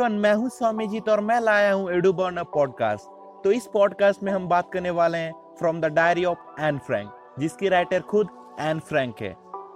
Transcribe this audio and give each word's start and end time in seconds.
Everyone 0.00 0.18
मैं 0.20 0.32
हूँ 0.34 0.48
स्वामी 0.48 0.86
जीत 0.86 1.08
और 1.08 1.20
मैं 1.20 1.38
लाया 1.40 1.72
हूँ 1.72 1.90
एडू 1.92 2.12
बर्नर 2.12 2.44
पॉडकास्ट। 2.52 3.08
तो 3.44 3.50
इस 3.52 3.66
पॉडकास्ट 3.66 4.22
में 4.22 4.30
हम 4.32 4.46
बात 4.48 4.70
करने 4.72 4.90
वाले 4.90 5.18
हैं 5.18 5.32
from 5.58 5.80
the 5.80 5.84
diary 5.92 6.24
of 6.24 6.60
Anne 6.60 6.78
Frank 6.78 7.10
जिसकी 7.38 7.68
राइटर 7.68 8.00
खुद 8.02 8.28
एन 8.60 8.78
फ्रैंक 8.80 9.20
है। 9.20 9.32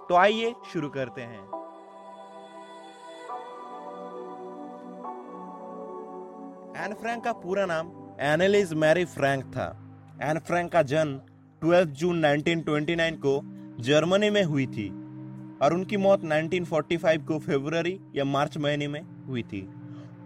तो 0.08 0.14
आइए 0.14 0.54
शुरू 0.72 0.88
करते 0.88 1.22
हैं। 1.22 1.42
एन 6.84 6.94
फ्रैंक 6.94 7.24
का 7.24 7.32
पूरा 7.44 7.66
नाम 7.66 7.92
एनालिज 8.22 8.74
मैरी 8.74 9.04
फ्रैंक 9.04 9.44
था। 9.44 9.68
एन 10.22 10.38
फ्रैंक 10.38 10.72
का 10.72 10.82
जन्म 10.94 11.20
12 11.62 11.84
जून 12.00 12.26
1929 12.26 13.20
को 13.26 13.40
जर्मनी 13.82 14.30
में 14.30 14.42
हुई 14.44 14.66
थी 14.66 14.88
और 15.62 15.74
उनकी 15.74 15.96
मौत 15.96 16.24
1945 16.24 17.26
को 17.28 17.38
फरवरी 17.38 17.98
या 18.16 18.24
मार्च 18.24 18.58
महीने 18.58 18.88
में 18.88 19.02
हुई 19.26 19.42
थी। 19.42 19.66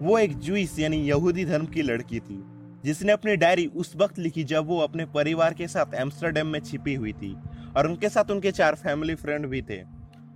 वो 0.02 0.18
एक 0.18 0.36
जुइस 0.38 0.78
यानी 0.78 0.96
यहूदी 0.98 1.44
धर्म 1.44 1.66
की 1.66 1.82
लड़की 1.82 2.18
थी, 2.20 2.42
जिसने 2.84 3.12
अपनी 3.12 3.36
डायरी 3.36 3.66
उस 3.66 3.94
वक्त 3.96 4.18
लिखी 4.18 4.44
जब 4.44 4.66
वो 4.66 4.78
अपने 4.78 5.04
परिवार 5.06 5.54
के 5.54 5.66
साथ 5.68 5.94
एम्स्टरडेम 5.94 6.46
में 6.46 6.60
छिपी 6.60 6.94
हुई 6.94 7.12
थी 7.12 7.34
और 7.76 7.86
उनके 7.86 8.08
साथ 8.08 8.30
उनके 8.30 8.50
चार 8.52 8.74
फैमिली 8.74 9.14
फ्रेंड 9.14 9.46
भी 9.46 9.62
थे। 9.62 9.82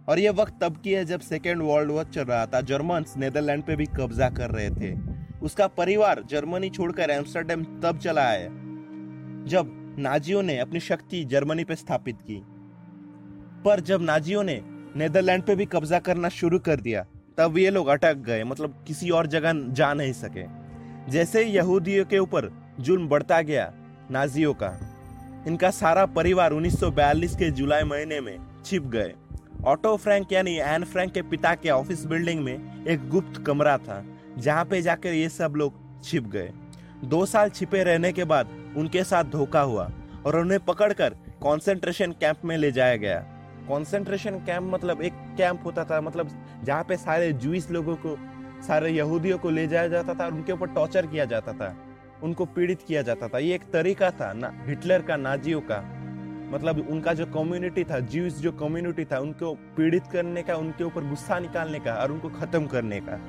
और 0.08 0.18
ये 0.18 0.30
वक्त 0.30 0.58
तब 0.60 0.76
की 0.76 0.92
है 0.92 1.04
जब 1.04 1.20
सेकेंड 1.20 1.62
वर्ल्ड 1.62 1.90
वॉर 1.90 2.04
चल 2.04 2.24
रहा 2.24 2.46
था 2.46 2.60
जर्मन 2.60 3.04
नेदरलैंड 3.16 3.62
पे 3.62 3.76
भी 3.76 3.86
कब्जा 3.96 4.28
कर 4.30 4.50
रहे 4.50 4.70
थे। 4.70 4.94
उसका 5.42 5.66
परिवार 5.68 6.22
जर्मनी 6.30 6.70
छोड़कर 6.70 7.10
एम्स्टरडेम 7.10 7.64
तब 7.82 7.98
चला 7.98 8.28
है 8.28 8.48
जब 9.46 9.70
नाजियों 9.98 10.42
ने 10.42 10.58
अपनी 10.58 10.80
शक्ति 10.80 11.24
जर्मनी 11.24 11.64
पे 11.64 11.74
स्थापित 11.76 12.18
की। 12.22 12.42
पर 13.64 13.80
जब 13.80 14.02
नाजियों 14.02 14.42
ने 14.42 14.60
नेदरलैंड 14.96 15.42
पे 15.42 15.54
भी 15.56 15.66
कब्जा 15.66 15.98
करना 16.00 16.28
शुरू 16.28 16.58
कर 16.58 16.80
दिया 16.80 17.06
तब 17.38 17.58
ये 17.58 17.70
लोग 17.70 17.86
अटक 17.86 18.16
गए 18.16 18.44
मतलब 18.44 18.84
किसी 18.86 19.10
और 19.10 19.26
जगह 19.26 19.52
जा 19.72 19.92
नहीं 19.94 20.12
सके। 20.12 20.44
जैसे 21.10 21.44
यहूदियों 21.44 22.04
के 22.04 22.18
ऊपर 22.18 22.50
जुल्म 22.80 23.08
बढ़ता 23.08 23.40
गया, 23.42 23.72
नाजियों 24.10 24.54
का, 24.54 24.68
इनका 25.46 25.70
सारा 25.70 26.06
परिवार 26.06 26.52
1942 26.52 27.36
के 27.36 27.50
जुलाई 27.50 27.82
महीने 27.82 28.20
में 28.20 28.36
छिप 28.64 28.82
गए। 28.82 29.12
ऑटो 29.66 29.96
फ्रैंक 29.96 30.32
यानी 30.32 30.56
एन 30.56 30.84
फ्रैंक 30.84 31.12
के 31.12 31.22
पिता 31.22 31.54
के 31.54 31.70
ऑफ़िस 31.70 32.04
बिल्डिंग 32.06 32.40
में 32.40 32.86
एक 32.86 33.08
गुप्त 33.08 33.42
कमरा 33.46 33.76
था, 33.78 34.04
जहाँ 34.38 34.64
पे 34.64 34.82
जाकर 34.82 35.12
ये 35.12 35.28
सब 35.28 35.54
लोग 35.56 36.02
छिप 36.04 36.24
गए। 36.24 36.50
दो 37.04 37.24
साल 37.26 37.50
छिपे 37.50 37.82
रहने 37.84 38.12
के 38.12 38.24
बाद 38.24 38.48
उनके 38.76 39.04
साथ 39.04 39.24
धोखा 39.24 39.60
हुआ 39.60 39.90
और 40.26 40.36
उन्हें 40.36 40.60
पकड़कर 40.60 41.16
कॉन्सेंट्रेशन 41.42 42.12
कैंप 42.12 42.44
में 42.44 42.56
ले 42.56 42.72
जाया 42.72 42.96
गया। 42.96 43.24
कॉन्सेंट्रेशन 43.68 44.38
कैंप 44.38 44.72
मतलब 44.74 45.02
एक 45.02 45.12
कैंप 45.38 45.64
होता 45.64 45.84
था 45.84 46.00
मतलब 46.00 46.28
जहाँ 46.64 46.84
पे 46.84 46.96
सारे 46.96 47.32
जूस 47.34 47.70
लोगों 47.70 47.96
को, 47.96 48.16
सारे 48.66 48.90
यहूदियों 48.90 49.38
को 49.38 49.50
ले 49.50 49.66
जाया 49.66 49.88
जाता 49.88 50.14
था 50.14 50.24
और 50.26 50.32
उनके 50.32 50.52
ऊपर 50.52 50.66
टॉर्चर 50.66 51.06
किया 51.06 51.24
जाता 51.24 51.52
था, 51.52 51.74
उनको 52.22 52.44
पीड़ित 52.46 52.82
किया 52.88 53.02
जाता 53.02 53.28
था। 53.28 53.38
ये 53.38 53.54
एक 53.54 53.62
तरीका 53.72 54.10
था 54.10 54.32
ना, 54.32 54.52
हिटलर 54.66 55.02
का, 55.02 55.16
नाजियों 55.16 55.60
का। 55.60 55.80
मतलब 56.52 56.86
उनका 56.90 57.12
जो 57.12 57.26
कम्युनिटी 57.26 57.84
था 57.84 57.98
ज्यूस 58.00 58.38
जो 58.38 58.52
कम्युनिटी 58.52 59.04
था, 59.04 59.18
उनको 59.18 59.54
पीड़ित 59.76 60.06
करने 60.12 60.42
का, 60.42 60.56
उनके 60.56 60.84
ऊपर 60.84 61.08
गुस्सा 61.08 61.38
निकालने 61.38 61.78
का 61.78 61.94
और 61.94 62.12
उनको 62.12 62.28
खत्म 62.30 62.66
करने 62.66 63.00
का। 63.00 63.20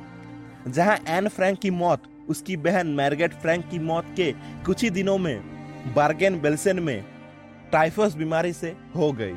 जहाँ 0.67 0.98
एन 1.08 1.28
फ्रैंक 1.28 1.59
की 1.59 1.70
मौत, 1.70 2.04
उसकी 2.30 2.58
बहन 2.58 2.88
मैरगेट 2.88 3.34
फ्रैंक 3.34 3.70
की 3.70 3.80
मौत 3.80 4.06
के 4.16 4.31
कुछ 4.66 4.84
ही 4.84 4.89
दिनों 4.89 5.17
में 5.17 5.94
बार्गेन 5.95 6.39
बेल्सन 6.42 6.80
में 6.80 7.04
टाइफस 7.72 8.16
बीमारी 8.16 8.54
से 8.54 8.76
हो 8.95 9.11
गई। 9.11 9.34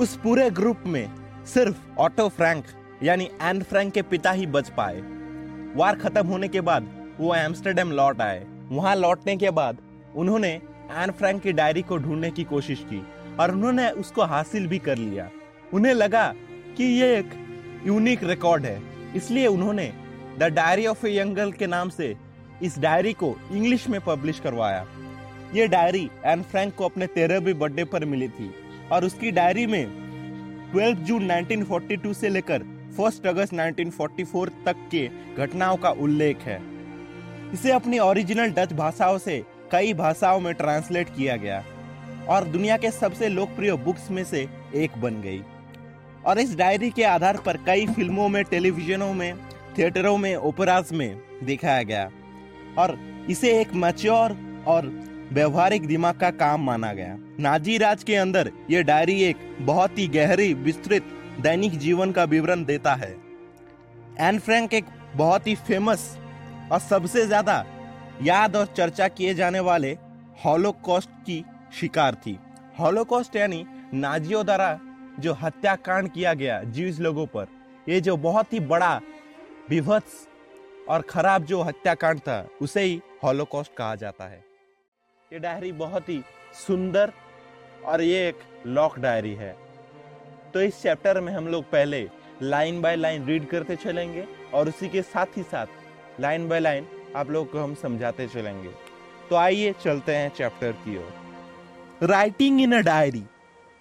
उस 0.00 0.16
पूरे 0.16 0.48
ग्रुप 0.50 0.82
में 0.86 1.44
सिर्फ़ 1.44 1.76
ऑटो 1.98 2.28
फ्रैंक, 2.28 2.64
यानी 3.02 3.24
एन 3.42 3.62
फ्रैंक 3.62 3.92
के 3.94 4.02
पिता 4.02 4.30
ही 4.30 4.46
बच 4.46 4.68
पाए। 4.68 5.00
वार 5.76 5.94
खत्म 5.94 6.26
होने 6.26 6.48
के 6.48 6.60
बाद 6.60 6.86
वो 7.18 7.34
एम्स्टरडेम 7.34 7.90
लौट 7.90 8.20
आए। 8.20 8.44
वहाँ 8.70 8.94
लौटने 8.96 9.36
के 9.36 9.50
बाद 9.50 9.78
उन्होंने 10.16 10.50
एन 10.92 11.10
फ्रैंक 11.10 11.42
की 11.42 11.52
डायरी 11.52 11.82
को 11.82 11.96
ढूँढने 11.96 12.30
की 12.30 12.44
कोशिश 12.44 12.84
की 12.90 13.02
और 13.40 13.50
उन्होंने 13.50 13.88
उसको 13.90 14.24
हासिल 14.24 14.66
भी 14.66 14.78
कर 14.78 14.98
लिया। 14.98 15.28
उन्हें 15.74 15.94
लगा 15.94 16.26
कि 16.76 16.84
ये 16.84 17.16
एक 17.18 17.30
यूनिक 17.86 18.24
रिकॉर्ड 18.24 18.66
है। 18.66 18.80
इसलिए 19.16 19.46
उन्होंने 19.46 19.92
the 20.38 20.52
diary 20.52 20.86
of 20.86 21.06
a 21.06 21.16
young girl 21.18 21.52
के 21.52 21.66
नाम 21.66 21.88
से 21.88 22.14
इस 22.62 22.78
डायरी 22.78 23.12
को 23.12 23.34
इंग्लिश 23.52 23.88
में 23.88 24.00
पब्लिश 24.00 24.40
करवाया। 24.40 24.86
ये 25.54 25.66
डायरी 25.68 26.08
एन 26.24 26.42
फ्रैंक 26.42 26.74
को 26.74 26.84
अपने 26.84 27.06
तेरहवीं 27.06 27.54
बर्थडे 27.54 27.84
पर 27.84 28.04
मिली 28.04 28.28
थी। 28.28 28.52
और 28.90 29.04
उसकी 29.04 29.30
डायरी 29.30 29.66
में 29.66 29.86
12 30.72 30.94
जून 30.94 31.30
1942 31.30 32.14
से 32.14 32.28
लेकर 32.28 32.62
1 33.00 33.26
अगस्त 33.26 33.54
1944 33.54 34.48
तक 34.66 34.76
के 34.94 35.10
घटनाओं 35.36 35.76
का 35.76 35.90
उल्लेख 35.90 36.38
है। 36.38 36.60
इसे 37.52 37.72
अपनी 37.72 37.98
ओरिजिनल 37.98 38.50
डच 38.50 38.72
भाषाओं 38.72 39.18
से 39.18 39.44
कई 39.72 39.94
भाषाओं 39.94 40.40
में 40.40 40.54
ट्रांसलेट 40.54 41.08
किया 41.08 41.36
गया 41.36 41.64
और 42.28 42.44
दुनिया 42.44 42.76
के 42.76 42.90
सबसे 42.90 43.28
लोकप्रिय 43.28 43.72
बुक्स 43.72 44.10
में 44.10 44.24
से 44.24 44.48
एक 44.74 44.90
बन 44.98 45.20
गई। 45.20 45.42
और 46.26 46.38
इस 46.38 46.56
डायरी 46.56 46.90
के 46.90 47.04
आधार 47.04 47.36
पर 47.36 47.56
कई 47.56 47.86
फ़िल्मों 47.86 48.28
में, 48.28 48.44
टेलीविजनों 48.44 49.14
में, 49.14 49.34
थिएटरों 49.78 50.16
में, 50.16 50.36
ओपराज 50.36 50.92
में 50.92 51.22
दिखाया 51.44 51.82
गया। 51.82 52.10
और 52.78 52.98
इसे 53.30 53.60
एक 53.60 53.74
मैच्योर 53.74 54.36
और 54.66 55.11
व्यवहारिक 55.32 55.86
दिमाग 55.86 56.14
का 56.14 56.30
काम 56.32 56.64
माना 56.64 56.92
गया। 56.92 57.16
नाजी 57.40 57.76
राज 57.78 58.02
के 58.04 58.16
अंदर 58.16 58.50
यह 58.70 58.82
डायरी 58.82 59.20
एक 59.22 59.36
बहुत 59.60 59.98
ही 59.98 60.06
गहरी, 60.08 60.52
विस्तृत, 60.54 61.02
दैनिक 61.40 61.78
जीवन 61.78 62.12
का 62.12 62.24
विवरण 62.24 62.64
देता 62.64 62.94
है। 62.94 63.10
एन 64.20 64.38
फ्रैंक 64.38 64.74
एक 64.74 64.84
बहुत 65.16 65.46
ही 65.46 65.54
फ़ेमस 65.58 66.04
और 66.72 66.78
सबसे 66.80 67.26
ज़्यादा 67.26 67.64
याद 68.22 68.56
और 68.56 68.66
चर्चा 68.76 69.08
किए 69.08 69.34
जाने 69.34 69.60
वाले 69.60 69.96
हॉलोकॉस्ट 70.44 71.10
की 71.26 71.44
शिकार 71.80 72.14
थी। 72.16 72.38
हॉलोकॉस्ट 72.78 73.36
यानी 73.36 73.64
नाजियों 73.94 74.44
द्वारा 74.44 74.78
जो 75.20 75.32
हत्याकांड 75.34 76.12
किया 76.12 76.34
गया 76.34 76.62
जीव 76.66 77.00
लोगों 77.00 77.26
पर, 77.26 77.46
ये 77.88 78.00
जो 78.00 78.16
बहुत 78.18 78.52
ही 78.52 78.60
बड़ा, 78.62 78.94
विभत्स 79.70 80.26
और 80.88 81.02
खराब 81.02 81.44
जो 81.44 81.62
हत्याकांड 81.62 82.20
था, 82.20 82.46
उसे 82.62 82.82
ही 82.82 83.00
हॉलोकॉस्ट 83.24 83.74
कहा 83.76 83.94
जाता 83.96 84.24
है। 84.24 84.44
ये 85.32 85.38
डायरी 85.38 85.72
बहुत 85.72 86.08
ही 86.08 86.22
सुंदर 86.66 87.12
और 87.84 88.02
ये 88.02 88.28
एक 88.28 88.38
लॉक 88.66 88.98
डायरी 88.98 89.34
है। 89.34 89.56
तो 90.54 90.60
इस 90.60 90.82
चैप्टर 90.82 91.20
में 91.20 91.32
हम 91.32 91.48
लोग 91.48 91.64
पहले 91.64 92.10
लाइन 92.42 92.82
बाय 92.82 92.96
लाइन 92.96 93.24
रीड 93.26 93.46
करते 93.48 93.76
चलेंगे 93.76 94.26
और 94.54 94.68
उसी 94.68 94.88
के 94.88 95.02
साथ 95.02 95.26
ही 95.36 95.42
साथ 95.42 95.66
लाइन 96.20 96.48
बाय 96.48 96.60
लाइन 96.60 96.86
आप 97.16 97.30
लोग 97.30 97.52
को 97.52 97.58
हम 97.58 97.74
समझाते 97.74 98.26
चलेंगे। 98.28 98.70
तो 99.30 99.36
आइए 99.36 99.72
चलते 99.72 100.14
हैं 100.14 100.28
चैप्टर 100.28 100.72
की 100.72 100.96
ओर। 100.96 102.08
Writing 102.08 102.60
in 102.60 102.72
a 102.72 102.80
diary 102.80 103.24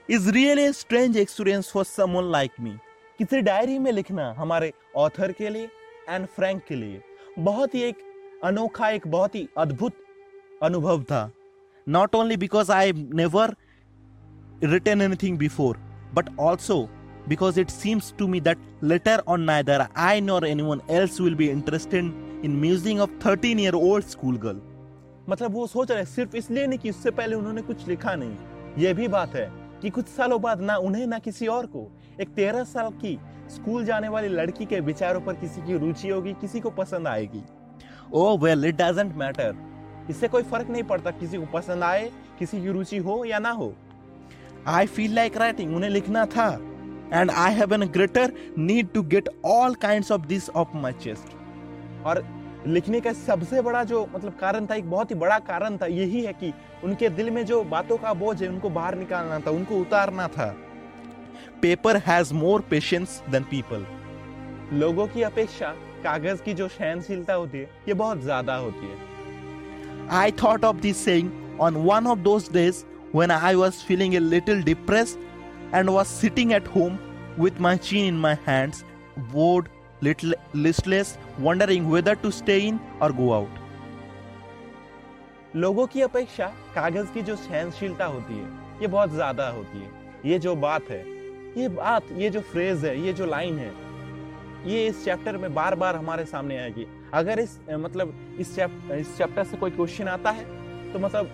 is 0.10 0.32
real 0.32 0.58
really 0.58 0.74
strange 0.74 1.18
experience 1.18 1.72
for 1.72 1.84
someone 1.84 2.24
like 2.24 2.52
me 2.60 2.72
किसी 3.18 3.42
डायरी 3.42 3.78
में 3.80 3.92
लिखना 3.92 4.34
हमारे 4.38 4.74
ऑथर 4.96 5.32
के 5.32 5.50
लिए 5.50 5.70
एंड 6.10 6.26
फ्रैंक 6.26 6.64
के 6.68 6.76
लिए 6.76 7.02
बहुत 7.40 7.76
ही 7.76 7.82
एक 7.82 7.98
अनोखा, 8.44 8.90
एक 8.90 9.08
बहुत 9.08 9.36
ही 9.36 9.48
अद्भुत 9.58 9.94
अनुभव 10.64 11.04
था। 11.04 11.32
Not 11.88 12.14
only 12.14 12.36
because 12.36 12.70
I've 12.70 12.98
never 12.98 13.54
written 14.62 15.02
anything 15.02 15.38
before, 15.38 15.76
but 16.14 16.30
also 16.38 16.90
because 17.28 17.58
it 17.58 17.70
seems 17.70 18.12
to 18.18 18.28
me 18.28 18.40
that 18.42 18.58
later 18.82 19.22
on 19.28 19.46
neither 19.46 19.88
I 19.96 20.20
nor 20.20 20.44
anyone 20.46 20.82
else 20.90 21.20
will 21.20 21.36
be 21.36 21.50
interested 21.50 22.06
in 22.44 22.60
musing 22.60 23.00
of 23.00 23.10
13 23.20 23.60
year 23.60 23.76
old 23.76 24.04
school 24.04 24.38
girl. 24.38 24.60
मतलब 25.30 25.54
वो 25.54 25.66
सोच 25.68 25.92
रहे 25.92 26.06
सिर्फ़ 26.06 26.36
इसलिए 26.38 26.68
नहीं 26.68 26.80
कि 26.80 26.90
उससे 26.90 27.12
पहले 27.12 27.36
उन्होंने 27.36 27.62
कुछ 27.62 27.88
लिखा 27.88 28.16
नहीं 28.16 28.84
ये 28.84 28.94
भी 28.94 29.08
बात 29.08 29.36
है 29.36 29.50
कि 29.82 29.90
कुछ 29.90 30.08
सालों 30.08 30.42
बाद 30.42 30.62
ना 30.62 30.76
उन्हें 30.88 31.06
ना 31.08 31.20
किसी 31.20 31.48
और 31.48 31.66
को 31.76 31.88
एक 32.22 32.30
तेरह 32.36 32.64
साल 32.64 32.90
की 33.04 33.18
स्कूल 33.56 33.86
जाने 33.86 34.10
वाली 34.10 34.28
लड़की 34.28 34.66
के 34.66 34.80
विचारों 34.90 35.22
पर 35.22 35.34
किसी 35.42 35.62
की 35.68 35.78
रुचि 35.78 36.10
होगी 36.10 36.34
किसी 36.42 36.60
को 36.60 36.70
पसंद 36.80 37.08
आएगी 37.08 37.44
oh 38.14 38.38
well 38.38 38.66
it 38.66 38.76
doesn't 38.82 39.16
matter 39.16 39.54
इससे 40.12 40.28
कोई 40.28 40.44
फ़र्क 40.46 40.70
नहीं 40.70 40.84
पड़ता 40.86 41.12
किसी 41.14 41.38
को 41.38 41.46
पसंद 41.54 41.84
आए, 41.84 42.10
किसी 42.40 42.62
की 42.62 42.72
रुचि 42.72 42.98
हो 43.00 43.24
या 43.26 43.40
ना 43.40 43.52
हो। 43.52 43.74
आई 44.68 44.88
फील 44.88 45.16
लाइक 45.16 45.38
राइटिंग 45.38 45.76
उन्हें 45.76 45.90
लिखना 45.90 46.26
था। 46.28 46.52
And 47.14 47.32
I 47.32 47.54
have 47.54 47.74
an 47.74 47.84
greater 47.90 48.34
need 48.58 48.92
to 48.94 49.02
get 49.06 49.30
all 49.46 49.76
kind 49.82 50.12
of 50.12 50.28
this 50.28 50.50
of 50.52 50.78
my 50.78 50.94
chest 51.04 51.36
और 52.06 52.24
लिखने 52.68 53.00
का 53.02 53.12
सबसे 53.14 53.62
बड़ा 53.62 53.84
जो 53.84 54.06
मतलब 54.14 54.34
कारण 54.40 54.66
था, 54.66 54.76
एक 54.76 54.90
बहुत 54.90 55.12
ही 55.12 55.16
बड़ा 55.16 55.38
कारण 55.40 55.78
था, 55.78 55.86
यही 55.88 56.22
है 56.24 56.34
कि 56.34 56.54
उनके 56.84 57.10
दिल 57.10 57.30
में 57.30 57.46
जो 57.46 57.64
बातों 57.66 57.98
का 57.98 58.14
बोझ 58.14 58.42
है, 58.42 58.50
उनको 58.50 58.70
बाहर 58.70 58.96
निकालना 58.96 59.40
था, 59.40 59.52
उनको 59.52 59.78
उतारना 59.78 60.28
था। 60.28 60.54
Paper 61.62 61.98
has 61.98 62.34
more 62.34 62.62
patience 62.70 63.22
than 63.30 63.44
people 63.44 63.86
लोगों 64.74 65.08
की 65.08 65.22
अपेक्षा, 65.24 65.74
कागज़ 66.04 66.42
की 66.44 66.54
जो 66.54 66.68
सहनशीलता 66.68 67.34
होती 67.34 67.58
है, 67.58 67.70
ये 67.88 67.94
बहुत 67.96 68.22
ज़्यादा 68.22 68.56
होती 68.58 68.86
है। 68.86 69.11
I 70.12 70.30
thought 70.30 70.66
of 70.66 70.82
this 70.82 70.98
saying 70.98 71.32
on 71.58 71.86
one 71.86 72.06
of 72.06 72.22
those 72.22 72.50
days 72.50 72.84
when 73.14 73.32
I 73.32 73.56
was 73.56 73.82
feeling 73.82 74.18
a 74.18 74.20
little 74.20 74.62
depressed 74.62 75.18
and 75.72 75.94
was 75.94 76.10
sitting 76.10 76.52
at 76.52 76.68
home 76.68 77.00
with 77.38 77.62
my 77.62 77.78
chin 77.78 78.04
in 78.08 78.18
my 78.18 78.34
hands, 78.36 78.84
bored 79.32 79.70
little 80.02 80.34
listless, 80.52 81.18
wondering 81.40 81.90
whether 81.90 82.16
to 82.16 82.30
stay 82.30 82.68
in 82.68 82.82
or 83.00 83.14
go 83.14 83.34
out. 83.34 83.58
लोगों 85.56 85.86
की 85.88 86.02
अपेक्षा 86.02 86.48
कागज़ 86.76 87.14
की 87.14 87.22
जो 87.22 87.36
सहनशीलता 87.36 88.06
होती 88.06 88.34
है 88.34 88.46
ये 88.82 88.88
बहुत 88.88 89.12
ज़्यादा 89.12 89.48
होती 89.56 89.80
है 89.80 89.90
ये 90.26 90.40
जो 90.40 90.56
बात 90.56 90.90
है 90.92 91.00
ये 91.58 91.68
बात 91.80 92.12
ये 92.18 92.30
जो 92.30 92.42
फ्रेज 92.52 92.86
है 92.86 93.00
ये 93.06 93.14
जो 93.14 93.26
लाइन 93.26 93.58
है 93.60 93.72
ये 94.66 94.86
इस 94.88 95.04
चैप्टर 95.06 95.38
में 95.38 95.54
बार 95.54 95.76
बार 95.76 95.96
हमारे 95.96 96.26
सामने 96.26 96.58
आएगी। 96.58 96.86
अगर 97.14 97.40
इस 97.40 97.60
मतलब 97.70 98.14
इस 98.40 98.56
चैप्टर 98.56 98.96
इस 98.96 99.18
चैप्टर 99.18 99.44
से 99.44 99.58
कोई 99.58 99.72
क्वेश्चन 99.72 100.08
आता 100.08 100.32
है 100.32 100.44
तो 100.94 101.00
मतलब 101.00 101.30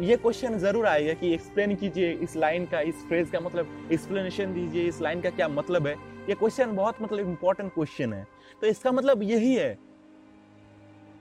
ये 0.00 0.16
क्वेश्चन 0.16 0.58
ज़रूर 0.58 0.86
आएगा 0.86 1.12
कि 1.14 1.32
एक्सप्लेन 1.34 1.74
कीजिए 1.76 2.12
इस 2.14 2.36
लाइन 2.36 2.66
का, 2.66 2.80
इस 2.80 3.04
फ्रेज 3.08 3.30
का 3.30 3.40
मतलब 3.40 3.88
एक्सप्लेनेशन 3.92 4.54
दीजिए, 4.54 4.86
इस 4.88 5.00
लाइन 5.00 5.20
का 5.20 5.30
क्या 5.30 5.48
मतलब 5.50 5.86
है। 5.86 5.94
ये 6.28 6.34
क्वेश्चन 6.34 6.74
बहुत 6.76 7.02
मतलब 7.02 7.18
इंपॉर्टेंट 7.20 7.72
क्वेश्चन 7.74 8.12
है। 8.12 8.26
तो 8.62 8.66
इसका 8.66 8.92
मतलब 8.92 9.22
यही 9.22 9.54
है। 9.54 9.78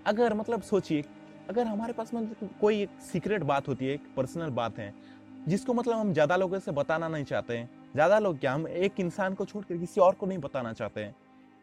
अगर 0.07 0.33
मतलब 0.33 0.61
सोचिए, 0.61 1.03
अगर 1.49 1.65
हमारे 1.65 1.93
पास 1.93 2.13
मतलब 2.13 2.49
कोई 2.61 2.81
एक 2.81 2.89
सीक्रेट 3.03 3.43
बात 3.43 3.67
होती 3.67 3.85
है, 3.85 3.93
एक 3.93 4.03
पर्सनल 4.17 4.49
बात 4.51 4.79
है, 4.79 4.93
जिसको 5.47 5.73
मतलब 5.73 5.97
हम 5.97 6.13
ज़्यादा 6.13 6.35
लोगों 6.35 6.59
से 6.59 6.71
बताना 6.73 7.07
नहीं 7.07 7.23
चाहते 7.25 7.57
हैं, 7.57 7.69
ज़्यादा 7.93 8.19
लोग 8.19 8.39
क्या, 8.39 8.53
हम 8.53 8.67
एक 8.67 8.99
इंसान 8.99 9.33
को 9.33 9.45
छोड़कर 9.45 9.77
किसी 9.77 10.01
और 10.01 10.13
को 10.13 10.25
नहीं 10.25 10.37
बताना 10.39 10.73
चाहते 10.73 11.03
हैं। 11.03 11.15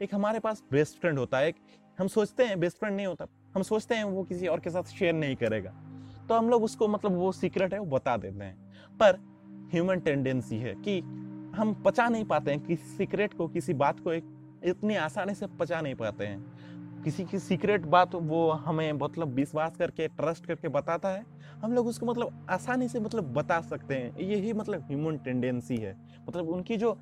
एक 0.03 0.15
हमारे 0.15 0.39
पास 0.39 0.63
बेस्ट 0.73 0.99
फ्रेंड 1.01 1.19
होता 1.19 1.39
है, 1.39 1.49
एक 1.49 1.57
हम 1.99 2.09
सोचते 2.09 2.45
हैं 2.45 2.59
बेस्ट 2.61 2.79
फ्रेंड 2.79 2.97
नहीं 2.97 3.07
होता, 3.07 3.27
हम 3.55 3.63
सोचते 3.63 3.95
हैं 3.95 4.05
वो 4.05 4.23
किसी 4.23 4.47
और 4.47 4.61
के 4.61 4.71
साथ 4.71 4.83
शेयर 4.83 5.15
नहीं 5.15 5.37
करेगा। 5.37 5.71
तो 6.29 6.35
हम 6.35 6.49
लोग 6.51 6.65
उसको 6.65 6.89
मतलब 6.89 7.13
वो 7.13 7.31
सीक्रेट 7.33 7.75
है, 7.75 7.79
वो 7.79 7.87
बता 7.87 8.17
देते 8.17 8.45
हैं। 8.45 8.55
पर 8.99 9.19
ह्यूमन 9.73 10.01
टेंडेंसी 10.01 10.57
है 10.57 10.75
कि 10.75 10.99
हम 11.57 11.75
पचा 11.87 12.09
नहीं 12.09 12.25
पाते 12.25 12.51
हैं, 12.51 12.61
किसी 12.61 12.97
सीक्रेट 12.97 13.35
को, 13.35 13.49
किसी 13.49 13.75
बात 13.75 14.01
को 14.01 14.13
एक 14.13 14.61
इतनी 14.65 14.95
आसानी 14.97 15.35
से 15.35 15.47
पचा 15.47 15.81
नहीं 15.81 15.95
पाते 15.95 16.27
हैं। 16.27 17.03
किसी 17.03 17.25
की 17.25 17.39
सीक्रेट 17.39 17.83
बात 17.83 18.15
वो 18.15 18.51
हमें 18.51 18.93
मतलब 18.93 19.29
विश्वास 19.29 19.77
करके 19.77 20.09
ट्रस्ट 20.09 20.47
करके 20.47 20.69
बताता 20.69 21.09
है, 21.09 21.25
हम 21.63 21.73
लोग 21.73 21.87
उसको 21.87 22.07
मतलब 22.07 22.47
आसानी 22.51 22.89
से 22.89 23.01
मतलब 23.01 23.33
बता 23.33 23.61
सकते 23.61 23.95
हैं। 23.95 24.19
यही 24.19 24.53
मतलब 24.53 24.83
ह्यूमन 24.83 25.17
टेंडेंसी 25.17 25.77
है। 25.77 25.97
मतलब 26.29 26.49
उनकी 26.49 26.77
जो 26.77 26.99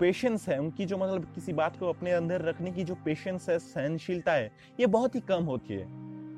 पेशेंस 0.00 0.48
है, 0.48 0.58
उनकी 0.58 0.84
जो 0.86 0.98
मतलब 0.98 1.26
किसी 1.34 1.52
बात 1.52 1.76
को 1.76 1.88
अपने 1.88 2.12
अंदर 2.12 2.42
रखने 2.42 2.70
की 2.72 2.84
जो 2.84 2.94
पेशेंस 3.04 3.48
है, 3.48 3.58
सहनशीलता 3.58 4.32
है, 4.32 4.50
ये 4.80 4.86
बहुत 4.88 5.14
ही 5.14 5.20
कम 5.20 5.44
होती 5.44 5.74
है। 5.74 5.86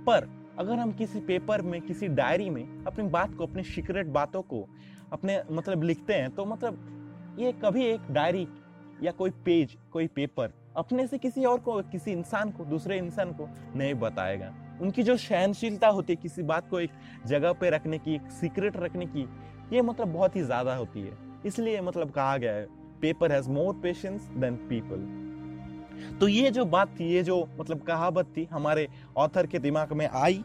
पर 0.05 0.29
अगर 0.59 0.79
हम 0.79 0.93
किसी 0.93 1.21
पेपर 1.21 1.62
में, 1.62 1.81
किसी 1.81 2.09
डायरी 2.09 2.51
में 2.51 2.85
अपनी 2.87 3.05
बात 3.11 3.35
को, 3.35 3.47
अपनी 3.47 3.62
सीक्रेट 3.65 4.06
बातों 4.09 4.43
को 4.43 4.67
अपने 5.12 5.41
मतलब 5.51 5.83
लिखते 5.83 6.15
हैं 6.15 6.31
तो 6.31 6.45
मतलब 6.45 7.37
ये 7.39 7.53
कभी 7.65 7.85
एक 7.85 8.11
डायरी 8.11 8.47
या 9.03 9.12
कोई 9.12 9.31
पेज 9.45 9.77
कोई 9.93 10.07
पेपर 10.07 10.53
अपने 10.77 11.07
से 11.07 11.19
किसी 11.19 11.45
और 11.45 11.59
को, 11.59 11.81
किसी 11.83 12.12
इंसान 12.12 12.50
को, 12.50 12.65
दूसरे 12.65 12.97
इंसान 12.99 13.33
को 13.33 13.49
नहीं 13.77 13.95
बताएगा। 13.95 14.53
उनकी 14.81 15.03
जो 15.03 15.17
सहनशीलता 15.17 15.89
होती 15.89 16.12
है, 16.12 16.17
किसी 16.17 16.43
बात 16.43 16.69
को 16.71 16.81
एक 16.81 16.91
जगह 17.27 17.53
पे 17.53 17.71
रखने 17.71 17.99
की, 17.99 18.15
एक 18.15 18.31
सीक्रेट 18.31 18.77
रखने 18.77 19.07
की, 19.07 19.27
ये 19.73 19.83
मतलब 19.83 20.12
बहुत 20.12 20.37
ही 20.37 20.43
ज़्यादा 20.43 20.75
होती 20.77 21.00
है। 21.00 21.12
इसलिए 21.47 21.81
मतलब 21.81 22.11
कहा 22.11 22.37
गया 22.37 22.53
है 22.53 22.67
paper 23.00 23.32
has 23.32 23.49
more 23.50 23.75
patience 23.75 24.23
than 24.37 24.56
people 24.69 25.23
तो 26.20 26.29
ये 26.29 26.50
जो 26.50 26.64
बात 26.64 26.88
थी, 27.00 27.05
ये 27.05 27.23
जो 27.23 27.49
मतलब 27.61 27.81
कहावत 27.81 28.32
थी 28.37 28.49
हमारे 28.52 28.88
ऑथर 29.17 29.46
के 29.46 29.58
दिमाग 29.58 29.93
में 29.93 30.08
आई 30.08 30.44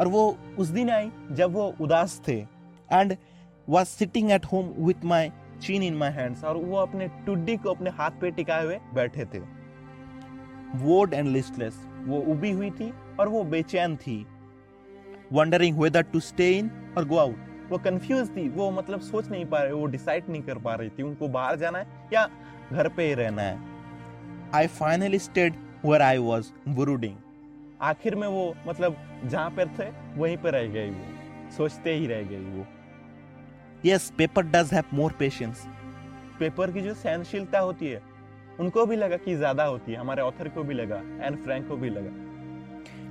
और 0.00 0.08
वो 0.08 0.38
उस 0.58 0.68
दिन 0.68 0.90
आई 0.90 1.10
जब 1.32 1.52
वो 1.52 1.74
उदास 1.80 2.20
थे 2.28 2.38
and 2.92 3.16
was 3.68 3.88
sitting 3.88 4.30
at 4.30 4.44
home 4.44 4.72
with 4.78 5.04
my 5.04 5.30
chin 5.62 5.82
in 5.82 5.94
my 5.94 6.10
hands 6.10 6.44
और 6.44 6.56
वो 6.56 6.76
अपने 6.76 7.08
टुड्डी 7.26 7.56
को 7.56 7.70
अपने 7.70 7.90
हाथ 7.90 8.20
पे 8.20 8.30
टिकाए 8.30 8.64
हुए 8.64 8.78
बैठे 8.94 9.24
थे। 9.24 9.38
वोड 10.78 11.14
एंड 11.14 11.28
लिस्टलेस 11.28 11.86
वो 12.04 12.20
उबी 12.32 12.50
हुई 12.50 12.70
थी 12.70 12.92
और 13.20 13.28
वो 13.28 13.44
बेचैन 13.44 13.96
थी 13.96 14.26
wondering 15.32 15.78
whether 15.78 16.02
to 16.02 16.20
stay 16.20 16.50
in 16.50 16.70
or 16.98 17.04
go 17.04 17.16
out 17.16 17.55
वो 17.70 17.78
कंफ्यूज 17.84 18.28
थी 18.36 18.48
वो 18.48 18.70
मतलब 18.70 19.00
सोच 19.02 19.30
नहीं 19.30 19.44
पा 19.46 19.62
रहे 19.62 19.72
वो 19.72 19.86
डिसाइड 19.86 20.28
नहीं 20.28 20.42
कर 20.42 20.58
पा 20.58 20.74
रही 20.74 20.88
थी 20.88 21.02
उनको 21.02 21.28
बाहर 21.28 21.56
जाना 21.56 21.78
है 21.78 22.08
या 22.12 22.28
घर 22.72 22.88
पे 22.88 23.06
ही 23.08 23.14
रहना 23.14 23.42
है। 23.42 23.58
I 24.54 24.66
finally 24.68 25.18
stayed 25.18 25.54
where 25.84 26.02
I 26.02 26.18
was 26.18 26.50
brooding 26.70 27.16
आखिर 27.82 28.14
में 28.14 28.26
वो 28.28 28.54
मतलब 28.66 28.96
जहाँ 29.24 29.50
पर 29.50 29.68
थे 29.78 29.90
वहीं 30.16 30.36
पर 30.36 30.52
रह 30.52 30.66
गई 30.72 30.90
वो 30.90 31.50
सोचते 31.56 31.94
ही 31.94 32.06
रह 32.06 32.22
गई 32.22 32.44
वो। 32.50 32.66
Yes 33.84 34.12
paper 34.18 34.46
does 34.46 34.72
have 34.72 34.84
more 34.94 35.12
patience 35.18 35.66
paper 36.38 36.70
की 36.72 36.80
जो 36.80 36.94
सहनशीलता 36.94 37.58
होती 37.58 37.86
है 37.86 38.02
उनको 38.60 38.86
भी 38.86 38.96
लगा 38.96 39.16
कि 39.16 39.34
ज़्यादा 39.34 39.64
होती 39.64 39.92
है 39.92 39.98
हमारे 39.98 40.22
ऑथर 40.22 40.48
को 40.48 40.62
भी 40.62 40.74
लगा 40.74 40.96
एंड 41.20 41.36
फ्रैंक 41.44 41.68
को 41.68 41.76
भी 41.76 41.90
लगा। 41.90 42.10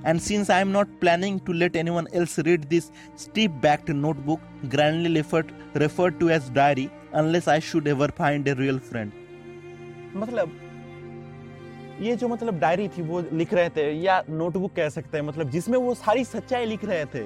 And 0.08 0.22
since 0.22 0.50
I 0.50 0.60
am 0.60 0.70
not 0.70 0.90
planning 1.00 1.38
to 1.46 1.52
let 1.52 1.74
anyone 1.74 2.06
else 2.12 2.38
read 2.48 2.68
this 2.70 2.92
steep 3.16 3.54
backed 3.60 3.88
notebook, 3.88 4.40
grandly 4.68 5.10
referred, 5.16 5.52
referred 5.74 6.20
to 6.20 6.30
as 6.30 6.48
diary, 6.50 6.88
unless 7.12 7.48
I 7.48 7.58
should 7.58 7.88
ever 7.88 8.08
find 8.20 8.46
a 8.46 8.54
real 8.54 8.78
friend. 8.90 9.12
मतलब 10.16 10.52
ये 12.00 12.14
जो 12.16 12.28
मतलब 12.28 12.58
diary 12.60 12.88
थी 12.96 13.02
वो 13.02 13.20
लिख 13.32 13.54
रहे 13.54 13.68
थे 13.76 13.90
या 14.02 14.22
नोटबुक 14.30 14.74
कह 14.76 14.88
सकते 14.88 15.18
हैं 15.18 15.24
मतलब 15.24 15.50
जिसमें 15.50 15.78
वो 15.78 15.94
सारी 15.94 16.24
सच्चाई 16.24 16.66
लिख 16.66 16.84
रहे 16.84 17.04
थे 17.14 17.24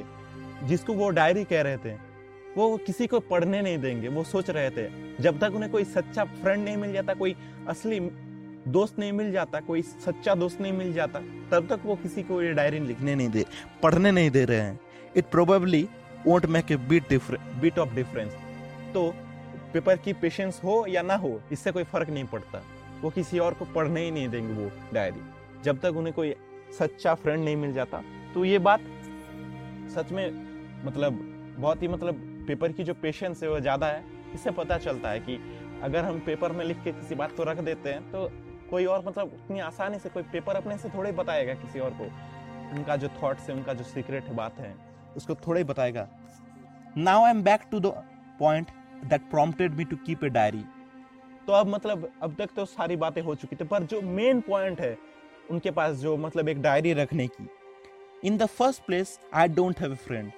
जिसको 0.68 0.94
वो 0.94 1.08
डायरी 1.20 1.44
कह 1.52 1.62
रहे 1.68 1.76
थे 1.84 1.94
वो 2.56 2.76
किसी 2.86 3.06
को 3.06 3.20
पढ़ने 3.30 3.60
नहीं 3.62 3.78
देंगे 3.78 4.08
वो 4.08 4.24
सोच 4.32 4.50
रहे 4.50 4.70
थे 4.76 4.88
जब 5.22 5.38
तक 5.40 5.54
उन्हें 5.54 5.70
कोई 5.72 5.84
सच्चा 5.96 6.24
फ्रेंड 6.24 6.64
नहीं 6.64 6.76
मिल 6.76 6.92
जाता 6.92 7.14
कोई 7.22 7.36
असली 7.68 8.00
दोस्त 8.68 8.98
नहीं 8.98 9.12
मिल 9.12 9.30
जाता, 9.32 9.60
कोई 9.60 9.82
सच्चा 9.82 10.34
दोस्त 10.34 10.60
नहीं 10.60 10.72
मिल 10.72 10.92
जाता, 10.92 11.20
तब 11.50 11.66
तक 11.68 11.80
वो 11.84 11.96
किसी 11.96 12.22
को 12.22 12.42
ये 12.42 12.52
डायरी 12.52 12.78
लिखने 12.80 13.14
नहीं 13.14 13.28
दे, 13.28 13.44
पढ़ने 13.82 14.10
नहीं 14.12 14.30
दे 14.30 14.44
रहे 14.44 14.60
हैं। 14.60 14.78
It 15.16 15.24
probably 15.26 15.82
won't 16.26 16.46
make 16.46 16.72
a 16.72 16.76
bit 16.78 17.12
bit 17.60 17.78
of 17.78 17.94
difference 17.94 18.32
तो 18.94 19.08
पेपर 19.72 19.96
की 19.96 20.12
पेशेंस 20.14 20.60
हो 20.64 20.84
या 20.88 21.02
ना 21.02 21.14
हो, 21.16 21.40
इससे 21.52 21.72
कोई 21.72 21.84
फ़र्क 21.84 22.08
नहीं 22.10 22.24
पड़ता। 22.26 22.62
वो 23.00 23.10
किसी 23.10 23.38
और 23.38 23.54
को 23.54 23.64
पढ़ने 23.74 24.04
ही 24.04 24.10
नहीं 24.10 24.28
देंगे 24.28 24.52
वो 24.54 24.70
डायरी। 24.94 25.20
जब 25.64 25.80
तक 25.80 25.96
उन्हें 25.96 26.14
कोई 26.14 26.34
सच्चा 26.78 27.14
फ्रेंड 27.14 27.44
नहीं 27.44 27.56
मिल 27.56 27.72
जाता। 27.72 28.02
तो 28.34 28.44
ये 28.44 28.58
बात 28.60 28.80
सच 29.94 30.12
में 30.12 30.85
मतलब 30.85 31.18
बहुत 31.58 31.82
ही 31.82 31.88
मतलब 31.88 32.20
पेपर 32.46 32.73
की 32.73 32.85
जो 32.85 32.94
पेशेंस 32.94 33.42
है, 33.42 33.49
वो 33.50 33.61
ज़्यादा 33.61 33.87
है। 33.87 34.04
इससे 34.35 34.50
पता 34.52 34.78
चलता 34.78 35.11
है 35.11 35.20
कि 35.20 35.38
अगर 35.82 36.04
हम 36.04 36.18
पेपर 36.20 36.52
में 36.52 36.64
लिख 36.64 36.82
के 36.85 36.92
किसी 36.92 37.14
बात 37.14 37.37
को 37.37 37.44
रख 37.44 37.58
देते 37.61 37.90
हैं 37.90 38.02
तो 38.12 38.28
कोई 38.70 38.84
और 38.86 39.04
मतलब 39.06 39.32
उतनी 39.34 39.60
आसानी 39.60 39.98
से, 39.98 40.08
कोई 40.08 40.22
पेपर 40.24 40.56
अपने 40.56 40.76
से 40.78 40.88
थोड़े 40.88 41.12
बताएगा 41.12 41.54
किसी 41.56 41.80
और 41.80 41.90
को। 41.90 42.04
उनका 42.70 42.96
जो 42.96 43.08
थॉट्स 43.22 43.48
है, 43.48 43.54
उनका 43.56 43.74
जो 43.74 43.84
सीक्रेट 43.84 44.28
बात 44.32 44.58
है, 44.58 44.74
उसको 45.16 45.34
थोड़े 45.36 45.64
बताएगा। 45.64 46.06
Now 46.98 47.24
I 47.24 47.30
am 47.30 47.42
back 47.42 47.60
to 47.70 47.80
the 47.80 47.92
point 48.40 48.70
that 49.04 49.30
prompted 49.30 49.74
me 49.74 49.84
to 49.84 49.96
keep 50.06 50.24
a 50.24 50.28
diary 50.30 50.64
तो 51.48 51.52
अब 51.52 51.66
मतलब 51.68 52.10
अब 52.22 52.34
तक 52.38 52.50
तो 52.56 52.64
सारी 52.66 52.96
बातें 52.96 53.20
हो 53.22 53.34
चुकी 53.34 53.56
थी, 53.56 53.64
पर 53.64 53.82
जो 53.82 54.00
मेन 54.02 54.40
पॉइंट 54.40 54.80
है, 54.80 54.96
उनके 55.50 55.70
पास 55.70 55.96
जो 55.96 56.16
मतलब 56.16 56.48
एक 56.48 56.60
डायरी 56.62 56.92
रखने 56.94 57.26
की। 57.28 57.48
In 58.24 58.36
the 58.36 58.46
first 58.48 58.84
place 58.86 59.18
I 59.34 59.48
don't 59.50 59.80
have 59.80 59.94
friend 59.96 60.30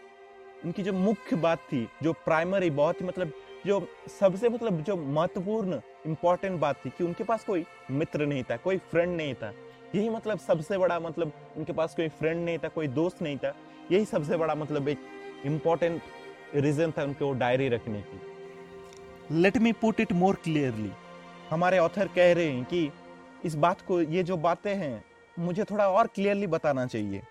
उनकी 0.65 0.83
जो 0.83 0.93
मुख्य 0.93 1.37
बात 1.39 1.59
थी, 1.63 1.89
जो 2.03 2.13
प्राइमरी 2.15 2.71
बहुत 2.73 3.01
ही 3.01 3.07
मतलब 3.07 3.33
जो 3.67 3.87
सबसे 4.21 4.49
मतलब 4.49 4.81
जो 4.83 4.97
महत्वपूर्ण 4.97 5.81
इंपॉर्टेंट 6.07 6.59
बात 6.61 6.81
थी 6.85 6.91
कि 6.91 7.05
उनके 7.05 7.25
पास 7.25 7.45
कोई 7.45 7.65
मित्र 7.91 8.27
नहीं 8.27 8.43
था 8.43 8.57
कोई 8.57 8.79
फ्रेंड 8.91 9.17
नहीं 9.17 9.35
था। 9.35 9.53
यही 9.95 10.09
मतलब 10.09 10.39
सबसे 10.39 10.79
बड़ा 10.79 10.99
मतलब 11.01 11.33
उनके 11.57 11.73
पास 11.73 11.95
कोई 11.95 12.09
फ्रेंड 12.09 12.45
नहीं 12.45 12.59
था 12.59 12.69
कोई 12.69 12.87
दोस्त 12.89 13.23
नहीं 13.23 13.37
था। 13.37 13.55
यही 13.93 14.05
सबसे 14.05 14.37
बड़ा 14.37 14.55
मतलब 14.55 14.89
एक 14.89 14.99
इंपॉर्टेंट 15.47 16.03
रीजन 16.57 16.91
था 16.91 17.05
उनको 17.05 17.33
डायरी 17.33 17.69
रखने 17.69 18.03
की। 18.03 19.41
Let 19.41 19.57
me 19.59 19.73
put 19.73 20.01
it 20.01 20.13
more 20.13 20.35
clearly 20.45 20.91
हमारे 21.51 21.79
ऑथर 21.79 22.09
कह 22.09 22.33
रहे 22.33 22.47
हैं 22.47 22.65
कि 22.65 22.91
इस 23.45 23.55
बात 23.57 23.81
को 23.81 24.01
ये 24.01 24.23
जो 24.23 24.37
बातें 24.39 24.75
हैं 24.75 25.05
मुझे 25.37 25.65
थोड़ा 25.65 25.89
और 25.89 26.07
क्लियरली 26.07 26.47
बताना 26.47 26.87
चाहिए। 26.87 27.23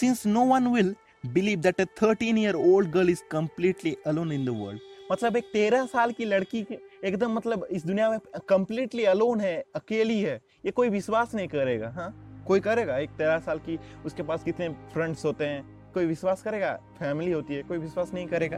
Since 0.00 0.26
no 0.26 0.44
one 0.44 0.66
will 0.66 0.94
believe 1.26 1.58
that 1.58 1.80
a 1.80 1.84
thirteen 2.02 2.38
year 2.38 2.54
old 2.54 2.90
girl 2.90 3.10
is 3.10 3.22
completely 3.30 3.96
alone 4.06 4.32
in 4.32 4.44
the 4.44 4.48
world 4.60 4.80
मतलब 5.12 5.36
एक 5.36 5.44
तेरह 5.52 5.86
साल 5.86 6.12
की 6.12 6.24
लड़की 6.24 6.62
एकदम 7.04 7.32
मतलब 7.32 7.66
इस 7.70 7.86
दुनिया 7.86 8.10
में 8.10 8.18
कम्प्लीटली 8.48 9.04
अलोन 9.04 9.40
है, 9.40 9.64
अकेली 9.74 10.20
है, 10.22 10.40
ये 10.64 10.70
कोई 10.70 10.88
विश्वास 10.88 11.34
नहीं 11.34 11.48
करेगा 11.48 11.90
हाँ? 11.90 12.44
कोई 12.46 12.60
करेगा? 12.60 12.98
एक 12.98 13.10
तेरह 13.10 13.38
साल 13.38 13.58
की, 13.58 13.78
उसके 14.06 14.22
पास 14.22 14.42
कितने 14.42 14.68
फ्रेंड्स 14.68 15.24
होते 15.24 15.46
हैं? 15.46 15.92
कोई 15.92 16.06
विश्वास 16.06 16.42
करेगा? 16.42 16.72
फैमिली 16.98 17.32
होती 17.32 17.54
है, 17.54 17.62
कोई 17.62 17.78
विश्वास 17.78 18.14
नहीं 18.14 18.26
करेगा? 18.26 18.56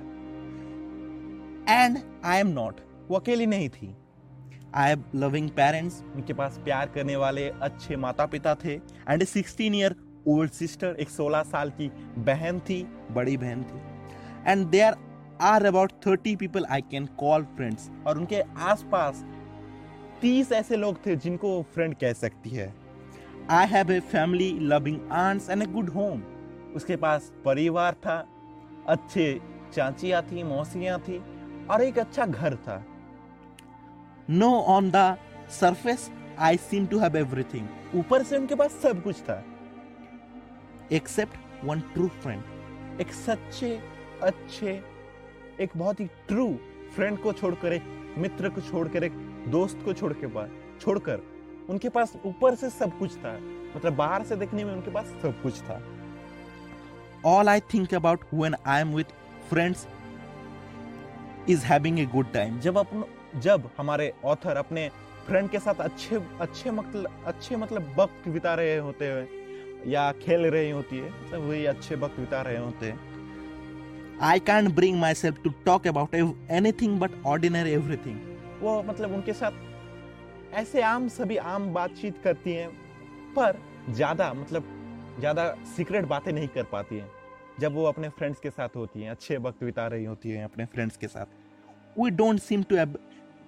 एंड 1.72 1.98
आई 2.24 2.40
एम 2.40 2.46
नॉट 2.46 2.80
वो 3.08 3.16
अकेली 3.16 3.46
नहीं 3.46 3.68
थी। 3.68 3.96
आई 4.74 4.88
हैव 4.88 5.04
लविंग 5.14 5.50
पेरेंट्स 5.50 6.02
उनके 6.14 6.32
पास 6.32 6.60
प्यार 6.64 6.88
करने 6.88 7.16
वाले 7.16 7.48
अच्छे 7.50 7.96
माता 7.96 8.26
पिता 8.26 8.54
थे। 8.54 8.74
And 9.08 9.22
a 9.22 9.24
sixteen 9.24 9.74
year 9.74 9.96
old 10.28 10.50
sister 10.50 10.96
एक 11.00 11.10
16 11.10 11.42
साल 11.42 11.70
की 11.70 11.88
बहन 12.18 12.60
थी, 12.60 12.82
बड़ी 13.10 13.36
बहन 13.36 13.62
थी। 13.62 13.80
And 14.50 14.66
they 14.66 14.80
are 14.80 14.96
are 15.42 15.64
about 15.66 15.92
thirty 16.06 16.34
people 16.36 16.64
I 16.64 16.80
can 16.90 17.06
call 17.18 17.44
friends. 17.56 17.90
और 18.06 18.18
उनके 18.18 18.40
आसपास 18.40 19.24
तीस 20.20 20.52
ऐसे 20.52 20.76
लोग 20.76 21.04
थे 21.06 21.16
जिनको 21.16 21.60
फ्रेंड 21.74 21.94
कह 21.94 22.12
सकती 22.12 22.50
है। 22.50 22.72
I 23.50 23.66
have 23.66 23.90
a 23.92 23.98
family 24.02 24.50
loving 24.62 25.10
aunts 25.12 25.50
and 25.50 25.62
a 25.62 25.66
good 25.66 25.88
home 25.90 26.22
उसके 26.76 26.96
पास 26.96 27.32
परिवार 27.44 27.94
था, 27.96 28.16
अच्छे 28.88 29.40
चाचियाँ 29.74 30.22
थी, 30.22 30.42
मौसियाँ 30.42 30.98
थी, 31.00 31.18
और 31.70 31.82
एक 31.82 31.98
अच्छा 31.98 32.26
घर 32.26 32.56
था। 32.56 32.84
No 34.30 34.50
on 34.50 34.90
the 34.90 35.16
surface 35.50 36.10
I 36.38 36.56
seem 36.56 36.86
to 36.86 36.98
have 36.98 37.16
everything 37.16 37.68
ऊपर 37.96 38.22
से 38.22 38.36
उनके 38.36 38.54
पास 38.54 38.78
सब 38.82 39.02
कुछ 39.02 39.20
था। 39.20 39.42
एक्सेप्ट 40.92 41.64
वन 41.64 41.80
ट्रू 41.94 42.08
फ्रेंड 42.22 43.00
एक 43.00 43.12
सच्चे, 43.12 43.78
अच्छे 44.22 44.72
एक 45.60 45.70
बहुत 45.76 46.00
ही 46.00 46.06
ट्रू 46.28 46.46
फ्रेंड 46.94 47.18
को 47.18 47.32
छोड़कर, 47.32 47.72
एक 47.72 47.82
मित्र 48.18 48.48
को 48.48 48.60
छोड़कर, 48.60 49.04
एक 49.04 49.12
दोस्त 49.48 49.78
को 49.84 49.92
छोड़ 49.92 50.12
के 50.12 50.26
पास 50.26 50.50
छोड़कर, 50.80 51.20
उनके 51.70 51.88
पास 51.88 52.12
ऊपर 52.26 52.54
से 52.54 52.70
सब 52.70 52.98
कुछ 52.98 53.16
था। 53.16 53.32
मतलब 53.76 53.96
बाहर 53.96 54.22
से 54.22 54.36
देखने 54.36 54.64
में 54.64 54.72
उनके 54.72 54.90
पास 54.90 55.06
सब 55.22 55.42
कुछ 55.42 55.60
था। 55.60 55.80
All 57.26 57.48
I 57.48 57.60
think 57.74 57.94
about 57.94 58.24
when 58.34 58.54
I 58.66 58.80
am 58.80 58.94
with 58.94 59.14
friends 59.50 59.86
is 61.48 61.64
having 61.64 61.98
a 62.00 62.04
good 62.06 62.32
time 62.32 62.58
जब 62.60 62.78
अपन, 62.78 63.04
जब 63.36 63.70
हमारे 63.78 64.12
ऑथर 64.24 64.56
अपने 64.56 64.88
फ्रेंड 65.26 65.48
के 65.50 65.58
साथ 65.58 65.80
अच्छे 65.80 66.20
अच्छे 66.40 66.70
मतलब 66.70 67.22
अच्छे 67.26 67.56
मतलब 67.56 67.94
वक्त 67.98 68.28
बिता 68.28 68.54
रहे 68.54 68.76
होते 68.76 69.04
हैं, 69.04 69.28
या 69.86 70.10
खेल 70.22 70.46
रही 70.46 70.70
होती 70.70 70.98
है 70.98 71.10
मतलब 71.10 71.48
वही 71.48 71.64
अच्छे 71.66 71.94
वक्त 71.94 72.20
बिता 72.20 72.40
रहे 72.42 72.56
होते 72.56 72.86
हैं 72.86 73.13
I 74.24 74.40
can 74.40 74.68
bring 74.74 74.98
myself 75.14 75.42
to 75.44 75.50
talk 75.64 75.86
about 75.86 76.14
anything 76.72 76.98
but 77.00 77.10
ordinary 77.26 77.70
everything 77.70 78.60
वो 78.60 78.82
मतलब 78.82 79.12
उनके 79.14 79.32
साथ 79.32 80.54
ऐसे 80.54 80.82
आम 80.82 81.08
सभी 81.08 81.36
आम 81.48 81.66
बातचीत 81.74 82.20
करती 82.24 82.52
हैं 82.52 82.68
पर 83.34 83.58
ज़्यादा 83.90 84.32
मतलब 84.34 84.68
ज़्यादा 85.18 85.48
सीक्रेट 85.76 86.04
बातें 86.04 86.32
नहीं 86.32 86.48
कर 86.48 86.62
पाती 86.72 86.96
हैं। 86.96 87.10
जब 87.60 87.74
वो 87.74 87.84
अपने 87.84 88.08
फ्रेंड्स 88.10 88.40
के 88.40 88.50
साथ 88.50 88.76
होती 88.76 89.02
हैं 89.02 89.10
अच्छे 89.10 89.36
वक्त 89.38 89.64
बिता 89.64 89.86
रही 89.86 90.04
होती 90.04 90.30
हैं 90.30 90.44
अपने 90.44 90.64
फ्रेंड्स 90.66 90.96
के 90.96 91.08
साथ। 91.08 91.98
We 91.98 92.10
don't 92.12 92.40
seem 92.40 92.62
to 92.62 92.76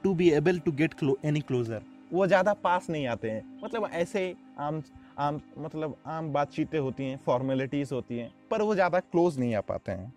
to 0.04 0.14
be 0.14 0.30
able 0.32 0.58
to 0.58 0.72
get 0.72 0.94
any 1.24 1.40
closer 1.42 1.82
वो 2.12 2.26
ज़्यादा 2.26 2.52
पास 2.64 2.90
नहीं 2.90 3.06
आते 3.06 3.30
हैं। 3.30 3.42
मतलब 3.64 3.88
ऐसे 3.94 4.34
आम 4.58 4.82
आम 5.18 5.40
मतलब 5.58 5.96
आम 6.08 6.32
बातचीतें 6.32 6.78
होती 6.78 7.04
हैं 7.04 7.18
फॉर्मेलिटीज़ 7.26 7.94
होती 7.94 8.18
हैं 8.18 8.30
पर 8.50 8.62
वो 8.62 8.74
ज़्यादा 8.74 9.00
क्लोज 9.02 9.38
नहीं 9.38 9.54
आ 9.54 9.60
पाते 9.62 9.92
हैं। 9.92 10.12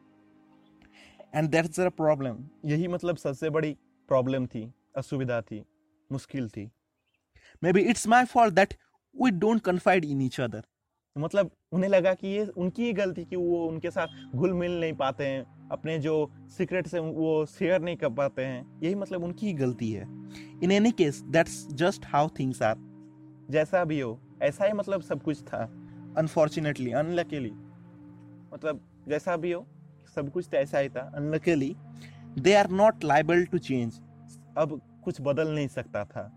एंड 1.33 1.49
दैट्स 1.49 1.79
अ 1.79 1.89
प्रॉब्लम 1.89 2.37
यही 2.65 2.87
मतलब 2.87 3.17
सबसे 3.17 3.49
बड़ी 3.49 3.71
प्रॉब्लम 4.09 4.45
थी 4.45 4.71
असुविधा 4.97 5.41
थी 5.41 5.63
मुश्किल 6.09 6.49
थी। 6.49 6.69
Maybe 7.73 7.81
it's 7.81 8.07
my 8.07 8.25
fault 8.25 8.53
that 8.53 8.73
we 9.15 9.31
don't 9.31 9.61
confide 9.61 10.05
in 10.05 10.21
each 10.21 10.39
other 10.41 10.63
मतलब 11.15 11.51
उन्हें 11.71 11.89
लगा 11.89 12.13
कि 12.13 12.27
ये 12.27 12.45
उनकी 12.47 12.85
ही 12.85 12.93
गलती 12.93 13.23
कि 13.25 13.35
वो 13.35 13.65
उनके 13.67 13.91
साथ 13.91 14.35
घुल 14.35 14.53
मिल 14.53 14.79
नहीं 14.79 14.93
पाते 14.93 15.25
हैं 15.25 15.69
अपने 15.71 15.97
जो 15.99 16.13
सीक्रेट 16.57 16.87
से 16.87 16.99
वो 16.99 17.45
शेयर 17.45 17.81
नहीं 17.81 17.97
कर 17.97 18.09
पाते 18.09 18.45
हैं। 18.45 18.79
यही 18.83 18.95
मतलब 18.95 19.23
उनकी 19.23 19.47
ही 19.47 19.53
गलती 19.53 19.91
है। 19.91 20.03
In 20.63 20.71
any 20.71 20.91
case 20.91 21.21
that's 21.27 21.65
just 21.73 22.05
how 22.05 22.29
things 22.39 22.61
are 22.61 22.75
जैसा 23.51 23.83
भी 23.85 23.99
हो 23.99 24.19
ऐसा 24.41 24.65
ही 24.65 24.73
मतलब 24.73 25.01
सब 25.01 25.21
कुछ 25.23 25.41
था। 25.43 25.63
अनफॉर्चुनेटली 26.17 26.91
अनलकीली 26.91 27.51
मतलब 28.53 28.81
जैसा 29.09 29.35
भी 29.37 29.51
हो 29.51 29.65
सब 30.15 30.31
कुछ 30.31 30.47
तो 30.51 30.57
ऐसा 30.57 30.79
ही 30.79 30.89
था 30.89 31.01
unluckily 31.15 31.75
they 32.39 32.53
are 32.53 32.69
not 32.71 33.03
liable 33.03 33.45
to 33.45 33.57
change 33.57 33.99
अब 34.57 34.79
कुछ 35.03 35.21
बदल 35.21 35.53
नहीं 35.55 35.67
सकता 35.67 36.03
था। 36.05 36.31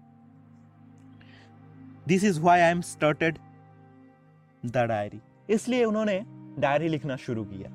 This 2.09 2.25
is 2.25 2.41
why 2.41 2.61
I 2.61 2.71
am 2.71 2.81
started 2.81 3.38
the 4.67 4.85
diary 4.87 5.21
इसलिए 5.50 5.85
उन्होंने 5.85 6.21
डायरी 6.59 6.88
लिखना 6.88 7.17
शुरू 7.17 7.45
किया। 7.45 7.71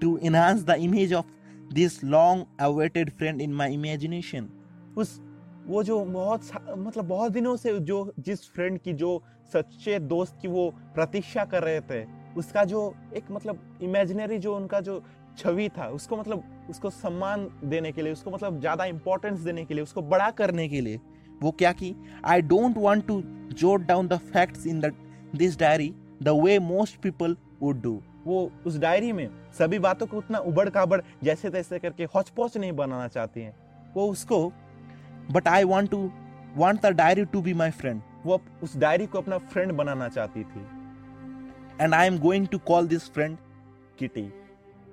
To 0.00 0.16
enhance 0.18 0.64
the 0.64 0.76
image 0.80 1.14
of 1.14 1.26
this 1.72 2.02
long 2.04 2.46
awaited 2.60 3.10
friend 3.10 3.40
in 3.40 3.52
my 3.52 3.74
imagination 3.74 4.48
उस, 4.96 5.20
वो 5.66 5.82
जो 5.82 6.04
बहुत 6.04 6.50
मतलब 6.78 7.04
बहुत 7.04 7.32
दिनों 7.32 7.56
से 7.56 7.78
जो, 7.80 8.12
जिस 8.18 8.50
फ्रेंड 8.52 8.78
की 8.78 8.92
जो 8.92 9.22
सच्चे 9.52 9.98
दोस्त 9.98 10.38
की 10.42 10.48
वो 10.48 10.70
प्रतीक्षा 10.94 11.44
कर 11.44 11.62
रहे 11.62 11.80
थे 11.80 12.04
उसका 12.36 12.64
जो 12.64 12.94
एक 13.16 13.30
मतलब 13.30 13.78
इमेजिनरी 13.82 14.38
जो 14.38 14.56
उनका 14.56 14.80
जो 14.80 15.02
छवि 15.38 15.68
था, 15.68 15.86
उसको 15.88 16.16
मतलब 16.16 16.66
उसको 16.70 16.90
सम्मान 16.90 17.48
देने 17.64 17.92
के 17.92 18.02
लिए, 18.02 18.12
उसको 18.12 18.30
मतलब 18.30 18.60
ज़्यादा 18.60 18.84
इंपॉर्टेंस 18.86 19.40
देने 19.40 19.64
के 19.64 19.74
लिए, 19.74 19.82
उसको 19.82 20.02
बड़ा 20.02 20.30
करने 20.32 20.68
के 20.68 20.80
लिए, 20.80 21.00
वो 21.42 21.50
क्या 21.52 21.72
की? 21.72 21.94
I 22.24 22.42
don't 22.42 22.76
want 22.78 23.06
to 23.06 23.20
jot 23.52 23.86
down 23.86 24.08
the 24.08 24.16
facts 24.32 24.66
in 24.66 24.80
this 25.34 25.58
diary 25.58 25.94
the 26.22 26.28
way 26.44 26.58
most 26.60 27.00
people 27.02 27.36
would 27.60 27.80
do 27.82 28.00
वो 28.24 28.50
उस 28.66 28.78
डायरी 28.78 29.12
में 29.12 29.28
सभी 29.52 29.78
बातों 29.78 30.06
को 30.06 30.16
उतना 30.16 30.38
उबड़ 30.40 30.68
काबड़ 30.68 31.00
जैसे 31.24 31.50
तैसे 31.50 31.78
करके 31.78 32.04
हौच 32.04 32.56
नहीं 32.56 32.72
बनाना 32.72 33.08
चाहती 33.08 33.40
हैं। 33.40 33.54
वो 33.94 34.06
उसको 34.10 34.46
but 35.32 35.48
I 35.48 35.64
want 35.64 35.90
to 35.90 35.98
want 36.56 36.80
the 36.82 36.92
diary 36.92 37.24
to 37.24 37.42
be 37.42 37.54
my 37.54 37.70
friend 37.72 38.00
वो 38.24 38.40
उस 38.62 38.76
डायरी 38.76 39.06
को 39.06 39.18
अपना 39.18 39.38
फ्रेंड 39.38 39.72
बनाना 39.72 40.08
चाहती 40.08 40.44
थी। 40.44 40.64
And 41.80 41.94
I 41.94 42.06
am 42.06 42.18
going 42.18 42.46
to 42.48 42.58
call 42.58 42.88
this 42.88 43.10
friend 43.10 43.36
Kitty 43.98 44.32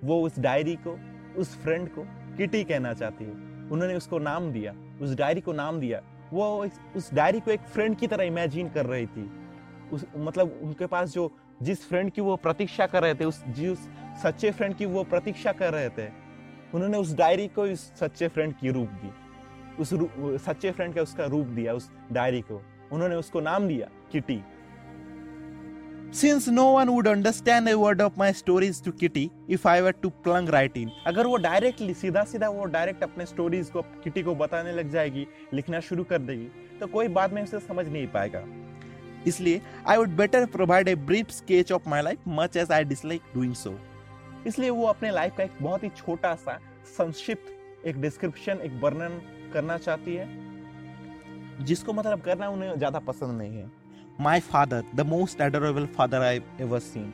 वो 0.04 0.22
उस 0.22 0.40
डायरी 0.40 0.76
को, 0.76 0.98
उस 1.38 1.56
फ्रेंड 1.58 1.90
को 1.90 2.04
किटी 2.38 2.64
कहना 2.64 2.94
चाहती 2.94 3.24
है। 3.24 3.32
उन्होंने 3.72 3.96
उसको 3.96 4.20
नाम 4.20 4.52
दिया, 4.52 4.74
उस 5.02 5.16
डायरी 5.16 5.42
को 5.42 5.54
नाम 5.54 5.80
दिया। 5.80 6.02
वो 6.34 6.66
उस 6.96 7.14
डायरी 7.14 7.40
को 7.40 7.52
एक 7.52 7.62
फ्रेंड 7.62 7.96
की 7.98 8.08
तरह 8.08 8.24
इमेजिन 8.24 8.70
कर 8.70 8.86
रही 8.86 9.06
थी। 9.06 9.30
उस 9.94 10.06
मतलब 10.18 10.60
उनके 10.64 10.86
पास 10.86 11.10
जो, 11.10 11.32
जिस 11.62 11.88
फ्रेंड 11.88 12.12
की 12.12 12.22
वो 12.22 12.36
प्रतीक्षा 12.36 12.86
कर 12.86 13.04
रहे 13.04 13.16
थे, 13.16 13.26
उस, 13.26 13.44
जिस 13.48 13.80
सच्चे 14.24 14.52
फ्रेंड 14.52 14.76
की 14.76 14.86
वो 14.86 15.04
प्रतीक्षा 15.04 15.52
कर 15.52 15.74
रहे 15.74 15.90
थे, 15.90 16.08
उन्होंने 16.74 16.98
उस 16.98 17.14
डायरी 17.16 17.48
को 17.48 17.68
इस 17.68 17.80
सच्चे 17.80 18.28
फ्रेंड 18.28 18.54
की 18.56 18.72
रूप 18.72 18.88
दी। 18.88 19.12
उस 19.80 19.90
सच्चे 20.46 20.72
फ्रेंड 20.72 20.96
का 20.96 21.02
उसका 21.02 21.26
रूप 21.26 21.48
दिया, 21.48 21.74
उस 21.74 21.92
डायरी 22.12 22.42
को। 22.42 22.62
उन्होंने 22.92 23.16
उसको 23.16 23.40
नाम 23.40 23.68
दिया 23.68 23.88
Kitty 24.12 24.44
Since 26.14 26.50
no 26.50 26.72
one 26.72 26.94
would 26.94 27.08
understand 27.08 27.70
a 27.70 27.80
word 27.80 28.02
of 28.02 28.18
my 28.18 28.34
stories 28.34 28.82
to 28.82 28.92
Kitty 28.92 29.32
if 29.48 29.66
I 29.66 29.82
were 29.82 29.94
to 29.94 30.10
plung 30.24 30.48
right 30.56 30.76
in. 30.76 30.90
अगर 31.08 31.28
वो 31.28 31.38
डायरेक्टली 31.38 31.94
सीधा 31.94 32.24
सीधा 32.32 32.50
वो 32.50 32.66
डायरेक्ट 32.74 33.04
अपने 33.04 33.26
स्टोरीज 33.26 33.70
को 33.70 33.82
किटी 34.04 34.24
को 34.24 34.36
बताने 34.36 34.72
लग 34.74 34.90
जाएगी 34.92 35.26
लिखना 35.54 35.80
शुरू 35.80 36.04
कर 36.04 36.20
देगी 36.20 36.78
तो 36.80 36.88
कोई 36.88 37.08
बाद 37.08 37.34
में 37.34 37.42
उसे 37.44 37.60
समझ 37.60 37.88
नहीं 37.88 38.08
पाएगा। 38.08 38.44
इसलिए 39.28 39.62
I 39.88 39.98
would 39.98 40.18
better 40.18 40.46
provide 40.58 40.88
a 40.88 40.96
brief 41.08 41.32
sketch 41.32 41.72
of 41.72 41.90
my 41.90 42.02
life 42.02 42.28
much 42.28 42.58
as 42.58 42.72
I 42.72 42.84
dislike 42.84 43.34
doing 43.36 43.54
so 43.56 43.78
इसलिए 44.48 44.70
वो 44.70 44.86
अपने 44.88 45.12
लाइफ 45.12 45.38
का 45.38 45.44
एक 45.44 45.58
बहुत 45.62 45.84
ही 45.84 45.90
छोटा 45.98 46.36
सा 46.46 46.60
संक्षिप्त 46.98 47.88
एक 47.88 48.02
डिस्क्रिप्शन 48.02 48.62
एक 48.64 48.80
वर्णन 48.84 49.22
करना 49.54 49.78
चाहती 49.78 50.16
है। 50.16 51.66
जिसको 51.66 51.94
मतलब 51.94 52.22
करना 52.22 52.50
उन्हें 52.50 52.78
ज़्यादा 52.78 53.00
पसंद 53.00 53.38
नहीं 53.38 53.58
है। 53.58 53.81
My 54.22 54.40
father 54.40 54.84
the 54.96 55.02
most 55.02 55.42
adorable 55.42 55.86
father 55.88 56.22
I 56.22 56.42
ever 56.62 56.80
seen 56.80 57.14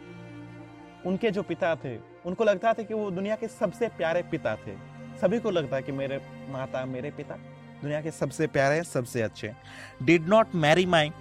उनके 1.05 1.29
जो 1.31 1.43
पिता 1.43 1.75
थे 1.75 1.95
उनको 2.25 2.43
लगता 2.43 2.73
था 2.73 2.83
कि 2.83 2.93
वो 2.93 3.09
दुनिया 3.11 3.35
के 3.35 3.47
सबसे 3.47 3.87
प्यारे 3.87 4.21
पिता 4.21 4.55
थे। 4.55 4.75
सभी 5.21 5.39
को 5.39 5.51
लगता 5.51 5.79
कि 5.81 5.91
मेरे 5.91 6.17
माता 6.49 6.83
मेरे 6.85 7.11
पिता 7.11 7.35
दुनिया 7.81 8.01
के 8.01 8.11
सबसे 8.11 8.47
प्यारे 8.47 8.83
सबसे 8.83 9.21
अच्छे। 9.21 9.51
Did 10.03 10.27
not 10.27 10.55
marry 10.55 10.85
my 10.85 11.11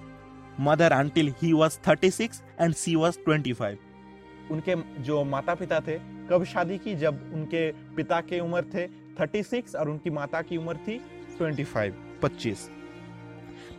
mother 0.60 0.92
until 0.92 1.32
he 1.42 1.52
was 1.52 1.78
thirty 1.88 2.10
six 2.10 2.42
and 2.60 2.74
she 2.74 2.94
was 2.94 3.18
twenty 3.18 3.52
five 3.52 3.78
उनके 4.50 4.76
जो 5.02 5.22
माता 5.24 5.54
पिता 5.54 5.80
थे 5.80 5.98
कब 6.30 6.44
शादी 6.44 6.78
की? 6.78 6.94
जब 6.94 7.30
उनके 7.34 7.70
पिता 7.96 8.20
की 8.20 8.40
उम्र 8.40 8.62
थे 8.74 8.86
थर्टी 9.20 9.42
सिक्स 9.42 9.74
और 9.74 9.88
उनकी 9.88 10.10
माता 10.10 10.42
की 10.42 10.56
उम्र 10.56 10.76
थी 10.76 10.98
ट्वेंटी 11.38 11.64
फाइव 11.64 12.18
पच्चीस। 12.22 12.70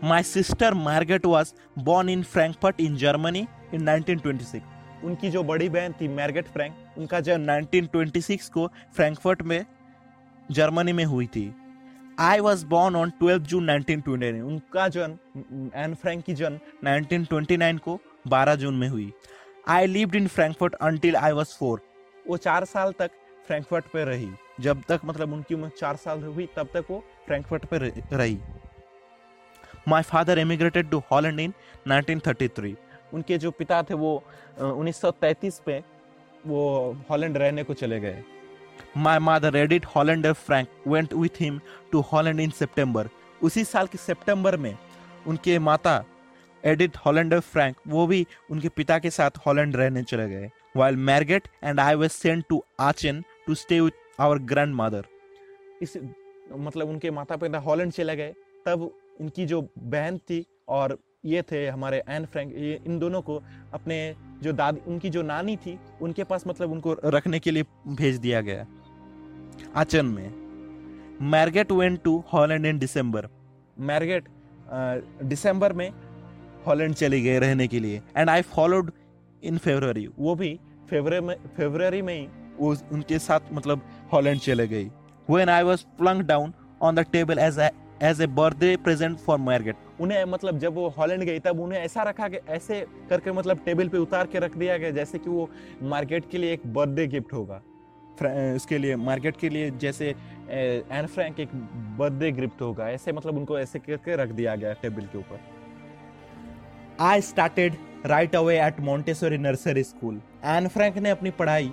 My 0.04 0.24
sister 0.24 0.74
Margot 0.74 1.25
was 1.25 1.54
born 1.84 2.10
in 2.10 2.24
Frankfurt 2.24 2.82
in 2.82 2.96
Germany 2.96 3.39
in 3.74 3.86
1926 3.86 4.62
उनकी 5.04 5.30
जो 5.30 5.44
बड़ी 5.44 5.70
बहन 5.70 5.94
थी 6.01 6.08
मार्गेट 6.08 6.48
फ्रैंक 6.48 6.98
उनका 6.98 7.20
जन्म 7.20 7.51
1926 7.51 8.50
को 8.50 8.68
फ्रैंकफर्ट 8.96 9.42
में 9.42 9.66
जर्मनी 10.50 10.94
में 10.94 11.04
हुई 11.06 11.25
थी। 11.27 11.54
I 12.20 12.39
was 12.39 12.66
born 12.66 12.96
on 12.96 13.10
twelve 13.20 13.44
June 13.44 13.70
1929 13.72 14.42
उनका 14.42 14.88
जन्म 14.88 15.70
एन 15.75 15.94
फ्रैंक 15.94 16.24
की 16.25 16.34
जन्म 16.34 16.60
1929 16.88 17.80
को 17.80 18.00
12 18.27 18.56
जून 18.56 18.75
में 18.75 18.88
हुई। 18.89 19.12
I 19.68 19.88
lived 19.88 20.16
in 20.16 20.27
Frankfurt 20.27 20.75
until 20.75 21.16
I 21.16 21.32
was 21.32 21.58
four 21.60 21.82
वो 22.27 22.38
चार 22.38 22.66
साल 22.66 22.94
तक 23.00 23.12
फ्रैंकफर्ट 23.48 23.86
पे 23.94 24.04
रही। 24.06 24.30
जब 24.62 24.82
तक 24.88 25.01
मतलब 25.06 25.34
उनकी 25.34 25.56
उम्र 25.56 25.70
चार 25.80 25.96
साल 25.96 26.24
हुई, 26.24 26.48
तब 26.56 26.70
तक 26.74 26.86
वो 26.89 27.04
फ्रैंकफर्ट 27.27 27.66
पे 27.66 27.77
रही। 28.13 28.38
My 29.88 30.01
father 30.03 30.39
emigrated 30.39 30.89
to 30.89 31.01
Holland 31.12 31.39
in 31.39 31.53
1933 31.88 32.75
उनके 33.13 33.38
जो 33.38 33.51
पिता 33.51 33.84
थे 33.84 33.94
वो 33.94 34.24
1933 34.62 35.60
पे 35.65 35.84
वो 36.48 36.65
हॉलैंड 37.10 37.38
रहने 37.38 37.63
को 37.63 37.74
चले 37.74 38.00
गए। 38.00 38.24
My 38.98 39.17
mother, 39.20 39.51
Edith 39.56 39.86
Hollander 39.94 40.34
Frank, 40.39 40.67
went 40.91 41.13
with 41.22 41.38
him 41.44 41.56
to 41.91 42.01
Holland 42.12 42.39
in 42.39 42.51
September. 42.60 43.06
उसी 43.41 43.63
साल 43.63 43.88
के 43.88 43.98
सितंबर 43.98 44.58
में 44.58 44.77
उनके 45.27 45.58
माता 45.60 46.03
एडिट 46.63 46.98
हॉलैंडर 47.06 47.39
फ्रैंक 47.39 47.75
वो 47.88 48.06
भी 48.08 48.25
उनके 48.51 48.70
पिता 48.70 48.98
के 49.00 49.10
साथ 49.10 49.38
हॉलैंड 49.46 49.75
रहने 49.75 50.03
चले 50.03 50.27
गए। 50.29 50.50
While 50.77 50.96
Margot 51.10 51.48
and 51.63 51.79
I 51.79 51.96
was 51.96 52.12
sent 52.12 52.46
to 52.50 52.63
Aachen 52.79 53.24
to 53.48 53.56
stay 53.56 53.79
with 53.79 54.22
our 54.22 54.38
grandmother 54.75 55.06
इस 55.82 55.98
मतलब 56.51 56.89
उनके 56.89 57.12
माता 57.12 57.38
पिता 57.38 57.60
हॉलैंड 57.60 57.91
चले 57.91 58.15
गए। 58.15 58.34
तब 58.65 58.89
इनकी 59.21 59.45
जो 59.45 59.62
बहन 59.77 60.17
थी 60.19 60.45
और 60.67 60.97
ये 61.25 61.41
थे 61.41 61.67
हमारे 61.67 62.01
एन 62.09 62.25
फ्रैंक 62.25 62.53
ये 62.55 62.79
इन 62.88 63.00
दोनों 63.00 63.21
को 63.21 63.41
अपने 63.74 64.15
जो 64.43 64.53
दादी, 64.53 64.81
उनकी 64.88 65.09
जो 65.09 65.21
नानी 65.21 65.55
थी, 65.57 65.77
उनके 66.01 66.24
पास 66.24 66.43
मतलब 66.47 66.71
उनको 66.71 66.95
रखने 67.05 67.39
के 67.39 67.51
लिए 67.51 67.63
भेज 67.88 68.17
दिया 68.17 68.41
गया। 68.41 68.65
आचन 69.75 70.05
में। 70.05 70.33
Margot 71.21 71.71
went 71.71 72.01
to 72.03 72.24
Holland 72.33 72.65
in 72.65 72.79
December 72.79 73.27
Margot 73.79 74.27
दिसंबर 75.24 75.74
में 75.74 75.89
हॉलैंड 76.67 76.93
चली 76.95 77.21
गए 77.21 77.39
रहने 77.39 77.67
के 77.67 77.79
लिए। 77.79 78.01
And 78.17 78.29
I 78.29 78.41
followed 78.41 78.91
in 79.43 79.57
February 79.57 80.07
वो 80.19 80.36
भी 80.36 80.59
फेब्रवरी 80.89 81.19
में 81.19 81.36
फेब्रवरी 81.57 82.01
में 82.01 82.13
ही 82.13 82.27
वो 82.57 82.75
उनके 82.91 83.19
साथ 83.19 83.53
मतलब 83.53 83.81
हॉलैंड 84.13 84.39
चले 84.39 84.67
गई। 84.67 84.86
When 85.29 85.50
I 85.50 85.63
was 85.63 85.86
plunked 85.97 86.21
down 86.21 86.53
on 86.81 86.95
the 86.95 87.05
table 87.12 87.39
as 87.39 87.59
as 88.04 88.22
a 88.22 88.25
birthday 88.27 88.75
present 88.77 89.18
for 89.18 89.38
Margot 89.39 89.75
उन्हें 90.01 90.24
मतलब 90.25 90.58
जब 90.60 90.74
वो 90.74 90.88
हॉलैंड 90.98 91.24
गई, 91.24 91.39
तब 91.39 91.60
उन्हें 91.60 91.80
ऐसा 91.80 92.04
रखा 92.04 92.27
कि, 92.27 92.38
ऐसे 92.50 92.86
करके 93.10 93.32
मतलब 93.32 93.60
टेबल 93.66 93.88
पे 93.88 93.98
उतार 93.98 94.27
के 94.27 94.39
रख 94.39 94.58
दिया 94.58 94.77
गया, 94.77 94.92
जैसे 94.92 95.18
कि 95.18 95.30
वो 95.30 95.50
मार्केट 95.84 96.30
के 96.32 96.38
लिए 96.38 96.54
एक 96.54 96.68
बर्थडे 96.74 97.08
गिफ्ट 97.08 97.34
होगा। 97.34 97.62
इसके 98.56 98.77
लिए 98.77 98.96
मार्केट 98.96 99.38
के 99.38 99.50
लिए 99.50 99.70
जैसे 99.72 100.10
एन 100.10 101.08
फ्रैंक 101.08 101.39
एक 101.39 101.50
बर्थडे 101.98 102.32
गिफ्ट 102.32 102.62
होगा। 102.62 102.89
ऐसे 102.89 103.12
मतलब 103.12 103.38
उनको 103.38 103.60
ऐसे 103.60 103.80
करके 103.80 104.16
रख 104.16 104.30
दिया 104.32 104.56
गया 104.56 104.74
टेबल 104.82 105.06
के 105.06 105.18
ऊपर। 105.18 105.39
I 107.00 107.22
started 107.24 107.75
right 108.06 108.36
away 108.36 108.60
at 108.62 108.80
Montessori 108.82 109.38
nursery 109.38 109.84
school 109.84 110.22
Anne 110.46 110.68
Frank 110.68 110.98
ने 110.98 111.10
अपनी 111.10 111.32
पढ़ाई 111.39 111.72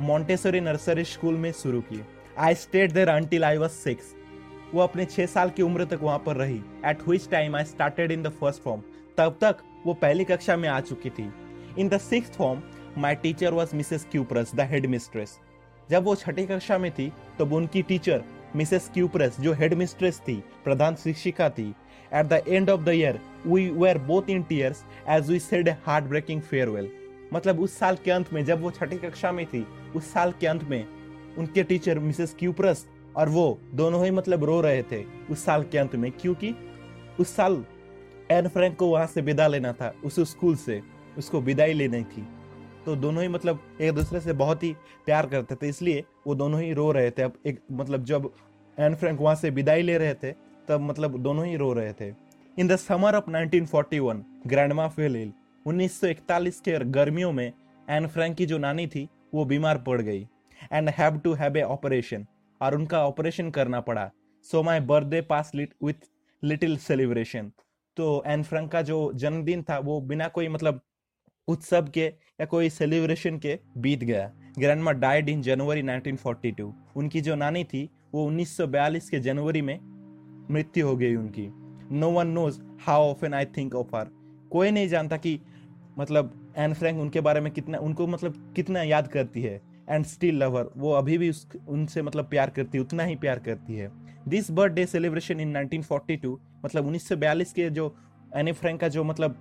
मॉन्टेसोरी 0.00 0.60
नर्सरी 0.60 1.04
स्कूल 1.04 1.34
में 1.36 1.52
शुरू 1.52 1.80
की। 1.82 2.04
I 2.38 2.54
stayed 2.54 2.92
there 2.92 3.08
until 3.08 3.44
I 3.44 3.56
was 3.56 3.72
six 3.72 4.14
वो 4.74 4.80
अपने 4.80 5.04
छह 5.04 5.26
साल 5.26 5.50
की 5.50 5.62
उम्र 5.62 5.84
तक 5.84 5.98
वहाँ 6.02 6.18
पर 6.26 6.36
रही 6.36 6.60
at 6.86 7.06
which 7.06 7.18
time 7.30 7.56
I 7.56 7.64
started 7.64 8.12
in 8.12 8.22
the 8.22 8.28
first 8.40 8.62
form 8.62 8.82
तब 9.18 9.38
तक 9.40 9.56
वो 9.86 9.94
पहली 9.94 10.24
कक्षा 10.24 10.56
में 10.56 10.68
आ 10.68 10.80
चुकी 10.80 11.10
थी। 11.10 11.30
In 11.78 11.88
the 11.88 11.98
sixth 12.00 12.30
form 12.30 12.62
my 12.98 13.14
teacher 13.14 13.52
was 13.52 13.74
Mrs 13.76 14.06
Kuperus 14.12 14.54
the 14.54 14.68
headmistress 14.86 15.38
जब 15.90 16.04
वो 16.04 16.14
छठी 16.14 16.46
कक्षा 16.46 16.78
में 16.78 16.90
थी, 16.90 17.12
तब 17.38 17.52
उनकी 17.52 17.82
टीचर 17.82 18.22
मिसेस 18.56 18.90
क्यूप्रस 18.94 19.40
जो 19.40 19.52
हेड 19.52 19.74
मिस्ट्रेस 19.74 20.20
थी, 20.20 20.34
प्रधान 20.64 20.94
शिक्षिका 20.94 21.48
थी। 21.50 21.68
At 22.12 22.26
the 22.26 22.42
end 22.48 22.70
of 22.70 22.80
the 22.80 22.88
year 22.88 23.20
we 23.46 23.68
were 23.70 23.98
both 24.06 24.30
in 24.30 24.42
tears 24.42 24.82
as 25.08 25.30
we 25.30 25.38
said 25.40 25.68
a 25.68 25.76
heartbreaking 26.04 26.40
farewell 26.42 26.90
मतलब 27.32 27.60
उस 27.60 27.78
साल 27.78 27.96
के 28.04 28.10
अंत 28.10 28.32
में, 28.32 28.44
जब 28.44 28.60
वो 28.62 28.70
छठी 28.70 28.96
कक्षा 28.98 29.32
में 29.32 29.44
थी, 29.46 29.66
उस 29.96 30.12
साल 30.12 30.32
के 30.40 30.46
अंत 30.46 30.64
में 30.64 30.86
उनके 31.38 31.62
टीचर 31.62 31.98
मिसेस 31.98 32.34
क्यूप्रस 32.38 32.86
और 33.16 33.28
वो 33.28 33.58
दोनों 33.74 34.04
ही 34.04 34.10
मतलब 34.10 34.44
रो 34.44 34.60
रहे 34.60 34.82
थे 34.82 35.02
उस 35.30 35.44
साल 35.44 35.62
के 35.62 35.78
अंत 35.78 35.96
में, 35.96 36.10
क्योंकि 36.12 36.54
उस 37.20 37.34
साल 37.36 37.64
एन 38.30 38.48
फ्रैंक 38.48 38.76
को 38.76 38.86
वहाँ 38.86 39.06
से 39.06 39.20
विदा 39.20 39.46
लेना 39.46 39.72
था, 39.72 39.94
उस 40.04 40.20
स्कूल 40.30 40.56
से, 40.56 40.80
उसको 41.18 41.40
विदाई 41.40 41.72
लेनी 41.72 42.02
थी। 42.04 42.26
तो 42.86 42.94
दोनों 42.96 43.22
ही 43.22 43.28
मतलब 43.28 43.60
एक 43.80 43.92
दूसरे 43.94 44.20
से 44.20 44.32
बहुत 44.32 44.62
ही 44.62 44.72
प्यार 45.06 45.26
करते 45.26 45.54
थे, 45.54 45.68
इसलिए 45.68 46.04
वो 46.26 46.34
दोनों 46.34 46.60
ही 46.60 46.72
रो 46.72 46.90
रहे 46.92 47.10
थे। 47.10 47.22
अब 47.22 47.32
एक 47.46 47.60
मतलब 47.72 48.04
जब 48.04 48.30
एन 48.78 48.94
फ्रैंक 48.94 49.20
वहाँ 49.20 49.34
से 49.34 49.50
विदाई 49.50 49.82
ले 49.82 49.98
रहे 49.98 50.14
थे, 50.14 50.32
तब 50.68 50.80
मतलब 50.80 51.18
दोनों 51.18 51.46
ही 51.46 51.56
रो 51.56 51.72
रहे 51.72 51.92
थे। 51.92 52.12
In 52.58 52.68
the 52.68 52.76
summer 52.76 53.14
of 53.14 53.30
1941 53.30 54.24
grandma 54.46 54.88
fell 54.88 55.16
ill 55.16 55.32
1941 55.66 56.60
के 56.60 56.78
गर्मियों 56.90 57.32
में 57.32 57.52
एन 57.88 58.06
फ्रैंक 58.06 58.36
की 58.36 58.46
जो 58.46 58.58
नानी 58.58 58.86
थी, 58.86 59.08
वो 59.34 59.44
बीमार 59.44 59.78
पड़ 59.78 60.00
गई। 60.02 60.26
And 60.72 60.88
have 60.88 61.18
to 61.18 61.32
have 61.32 61.56
a 61.56 61.62
operation. 61.62 62.26
और 62.62 62.74
उनका 62.74 63.04
ऑपरेशन 63.06 63.50
करना 63.50 63.80
पड़ा। 63.80 64.10
So 64.46 64.62
my 64.62 64.80
birthday 64.80 65.20
passed 65.20 65.50
lit 65.54 65.74
with 65.84 66.08
little 66.42 66.76
celebration 66.76 67.50
तो 67.96 68.22
एन 68.26 68.42
फ्रैंक 68.42 68.70
का 68.72 68.82
जो 68.82 69.12
जन्मदिन 69.14 69.62
था, 69.62 69.78
वो 69.78 70.00
बिना 70.00 70.28
कोई 70.28 70.48
मतलब 70.48 70.80
उत्सव 71.48 71.88
के 71.94 72.04
या 72.40 72.46
कोई 72.46 72.70
सेलिब्रेशन 72.70 73.38
के 73.38 73.58
बीत 73.78 74.04
गया। 74.04 74.30
ग्रैंड 74.58 74.82
मा 74.82 74.92
डाइड 74.92 75.28
इन 75.28 75.42
जनवरी 75.42 75.82
1942 75.82 76.72
उनकी 76.96 77.20
जो 77.20 77.34
नानी 77.34 77.64
थी, 77.64 77.88
वो 78.14 78.26
1942 78.26 79.10
के 79.10 79.20
जनवरी 79.20 79.62
में 79.62 79.78
मृत्यु 80.50 80.86
हो 80.86 80.96
गई 80.96 81.14
उनकी। 81.14 81.48
No 81.92 82.10
one 82.10 82.28
knows 82.28 82.60
how 82.86 83.10
often 83.10 83.34
I 83.34 83.44
think 83.56 83.74
of 83.74 83.96
her 83.96 84.08
कोई 84.52 84.70
नहीं 84.70 84.88
जानता 84.88 85.16
कि 85.16 85.38
मतलब 85.98 86.54
एन 86.56 86.74
फ्रैंक 86.74 87.00
उनके 87.00 87.20
बारे 87.20 87.40
में 87.40 87.52
कितना, 87.52 87.78
उनको 87.78 88.06
मतलब 88.06 88.52
कितना 88.56 88.82
याद 88.82 89.08
करती 89.08 89.42
है। 89.42 89.60
एंड 89.88 90.04
स्टिल 90.06 90.36
लवर 90.36 90.70
वो 90.76 90.92
अभी 90.92 91.18
भी 91.18 91.30
उस 91.30 91.46
उनसे 91.68 92.02
मतलब 92.02 92.24
प्यार 92.24 92.50
करती 92.50 92.78
है, 92.78 92.84
उतना 92.84 93.02
ही 93.02 93.16
प्यार 93.16 93.38
करती 93.38 93.76
है। 93.76 93.90
दिस 94.28 94.50
बर्थडे 94.50 94.86
सेलिब्रेशन 94.86 95.40
इन 95.40 95.56
1942 95.56 96.36
मतलब 96.64 96.86
1942 96.86 97.52
के 97.52 97.68
जो 97.70 97.94
एनी 98.36 98.52
फ्रैंक 98.52 98.80
का 98.80 98.88
जो 98.88 99.04
मतलब 99.04 99.36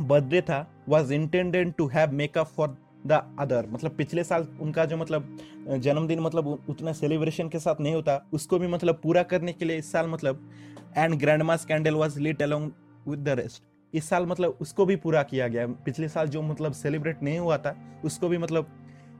बर्थडे 0.00 0.40
था 0.40 0.66
was 0.88 1.12
intended 1.14 1.72
to 1.72 1.86
have 1.86 2.12
make up 2.12 2.46
for 2.46 2.76
the 3.06 3.22
other 3.40 3.66
मतलब 3.70 3.96
पिछले 3.96 4.24
साल 4.24 4.46
उनका 4.60 4.84
जो 4.84 4.96
मतलब 4.96 5.36
जन्मदिन 5.76 6.20
मतलब 6.20 6.46
उतना 6.68 6.92
सेलिब्रेशन 6.92 7.48
के 7.48 7.58
साथ 7.58 7.80
नहीं 7.80 7.94
होता, 7.94 8.16
उसको 8.32 8.58
भी 8.58 8.66
मतलब 8.66 9.00
पूरा 9.02 9.22
करने 9.22 9.52
के 9.52 9.64
लिए 9.64 9.76
इस 9.78 9.92
साल 9.92 10.08
मतलब 10.08 10.48
and 10.96 11.14
grandma's 11.42 11.64
candle 11.64 11.94
was 11.94 12.18
lit 12.20 12.42
along 12.42 12.70
with 13.08 13.18
the 13.18 13.38
rest 13.38 13.62
इस 13.94 14.08
साल 14.08 14.26
मतलब 14.26 14.58
उसको 14.60 14.84
भी 14.86 14.96
पूरा 14.96 15.22
किया 15.22 15.46
गया। 15.48 15.66
पिछले 15.84 16.08
साल 16.08 16.28
जो 16.28 16.42
मतलब 16.42 16.72
सेलिब्रेट 16.72 17.22
नहीं 17.22 17.38
हुआ 17.38 17.56
था, 17.58 17.74
उसको 18.04 18.28
भी 18.28 18.38
मतलब 18.38 18.66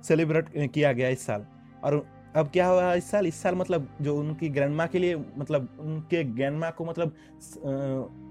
सेलिब्रेट 0.02 0.48
किया 0.72 0.92
गया 0.92 1.08
इस 1.08 1.26
साल। 1.26 1.46
और 1.84 2.04
अब 2.36 2.48
क्या 2.52 2.66
हुआ 2.66 2.92
इस 2.94 3.10
साल? 3.10 3.26
इस 3.26 3.42
साल 3.42 3.54
मतलब 3.54 3.88
जो 4.02 4.16
उनकी 4.16 4.48
ग्रैंड 4.48 4.74
माँ 4.76 4.86
के 4.86 4.98
लिए 4.98 5.16
मतलब 5.38 5.76
उनके 5.80 6.22
ग्रैंड 6.24 6.58
माँ 6.58 6.70
को 6.72 6.84
मतलब 6.84 7.14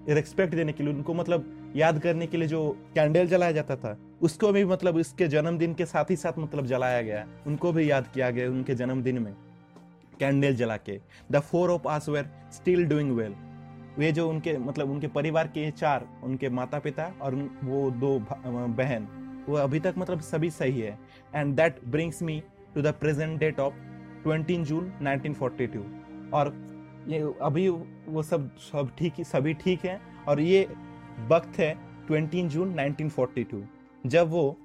रिस्पेक्ट 0.09 0.55
देने 0.55 0.73
के 0.73 0.83
लिए, 0.83 0.93
उनको 0.93 1.13
मतलब 1.13 1.73
याद 1.75 1.99
करने 1.99 2.27
के 2.27 2.37
लिए 2.37 2.47
जो 2.47 2.69
कैंडल 2.95 3.27
जलाया 3.27 3.51
जाता 3.51 3.75
था, 3.75 3.97
उसको 4.21 4.51
भी 4.51 4.63
मतलब 4.65 4.97
इसके 4.97 5.27
जन्मदिन 5.27 5.73
के 5.73 5.85
साथ 5.85 6.11
ही 6.11 6.15
साथ 6.15 6.39
मतलब 6.39 6.65
जलाया 6.65 7.01
गया। 7.01 7.25
उनको 7.47 7.71
भी 7.71 7.89
याद 7.91 8.07
किया 8.13 8.29
गया 8.29 8.49
उनके 8.49 8.75
जन्मदिन 8.75 9.19
में 9.19 9.33
कैंडल 10.19 10.55
जला 10.55 10.77
के। 10.79 10.99
The 11.31 11.39
four 11.41 11.71
of 11.71 11.87
us 11.87 12.09
were 12.09 12.29
still 12.53 12.85
doing 12.85 13.11
well 13.11 13.35
वे 13.97 14.11
जो 14.11 14.29
उनके 14.29 14.57
मतलब 14.57 14.89
उनके 14.91 15.07
परिवार 15.09 15.47
के 15.47 15.69
चार, 15.71 16.07
उनके 16.23 16.49
माता 16.49 16.79
पिता 16.79 17.13
और 17.21 17.35
वो 17.63 17.89
दो 17.91 18.17
बहन, 18.19 19.07
वो 19.47 19.55
अभी 19.57 19.79
तक 19.79 19.95
मतलब 19.97 20.21
सभी 20.21 20.49
सही 20.51 20.79
है। 20.79 20.97
And 21.35 21.55
that 21.55 21.79
brings 21.85 22.21
me 22.23 22.43
to 22.75 22.81
the 22.81 22.87
present 22.87 23.39
date 23.39 23.59
of 23.59 23.73
twenty 24.23 24.57
June 24.57 24.91
1942 25.01 26.31
और 26.33 26.53
ये 27.07 27.33
अभी 27.41 27.69
वो 27.69 28.23
सब 28.23 28.49
सब 28.57 28.91
ठीक, 28.97 29.13
सभी 29.19 29.53
ठीक 29.53 29.85
है 29.85 30.01
और 30.27 30.39
ये 30.41 30.67
वक्त 31.27 31.59
है 31.59 31.75
20 32.11 32.47
जून 32.47 32.75
1942 32.75 33.63
जब 34.05 34.29
वो 34.29 34.57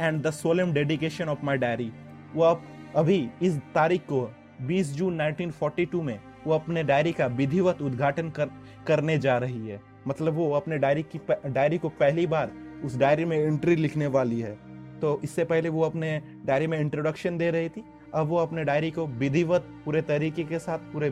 and 0.00 0.22
the 0.22 0.30
solemn 0.30 0.72
dedication 0.72 1.24
of 1.24 1.44
my 1.44 1.56
diary 1.56 1.92
वो 2.34 2.42
अब 2.42 2.62
अभी 2.96 3.28
इस 3.42 3.56
तारीख 3.74 4.00
को 4.00 4.30
20 4.66 4.82
जून 4.82 5.32
1942 5.32 5.94
में 5.94 6.20
वो 6.46 6.54
अपने 6.54 6.82
डायरी 6.82 7.12
का 7.12 7.26
विधिवत 7.26 7.82
उद्घाटन 7.82 8.30
कर, 8.30 8.50
करने 8.86 9.18
जा 9.18 9.38
रही 9.38 9.68
है। 9.68 9.80
मतलब 10.08 10.34
वो 10.34 10.50
अपने 10.52 10.78
डायरी 10.78 11.02
की 11.02 11.20
डायरी 11.46 11.78
को 11.78 11.88
पहली 11.88 12.26
बार 12.26 12.52
उस 12.84 12.96
डायरी 12.96 13.24
में 13.24 13.36
एंट्री 13.38 13.76
लिखने 13.76 14.06
वाली 14.06 14.40
है। 14.40 14.58
तो 15.00 15.20
इससे 15.24 15.44
पहले 15.44 15.68
वो 15.68 15.82
अपने 15.82 16.20
डायरी 16.46 16.66
में 16.66 16.78
इंट्रोडक्शन 16.80 17.38
दे 17.38 17.50
रही 17.50 17.68
थी। 17.68 17.84
अब 18.14 18.26
वो 18.26 18.36
अपने 18.36 18.64
डायरी 18.64 18.90
को 18.90 19.06
विधिवत, 19.06 19.68
पूरे 19.84 20.02
तरीके 20.02 20.44
के 20.44 20.58
साथ, 20.58 20.78
पूरे 20.92 21.10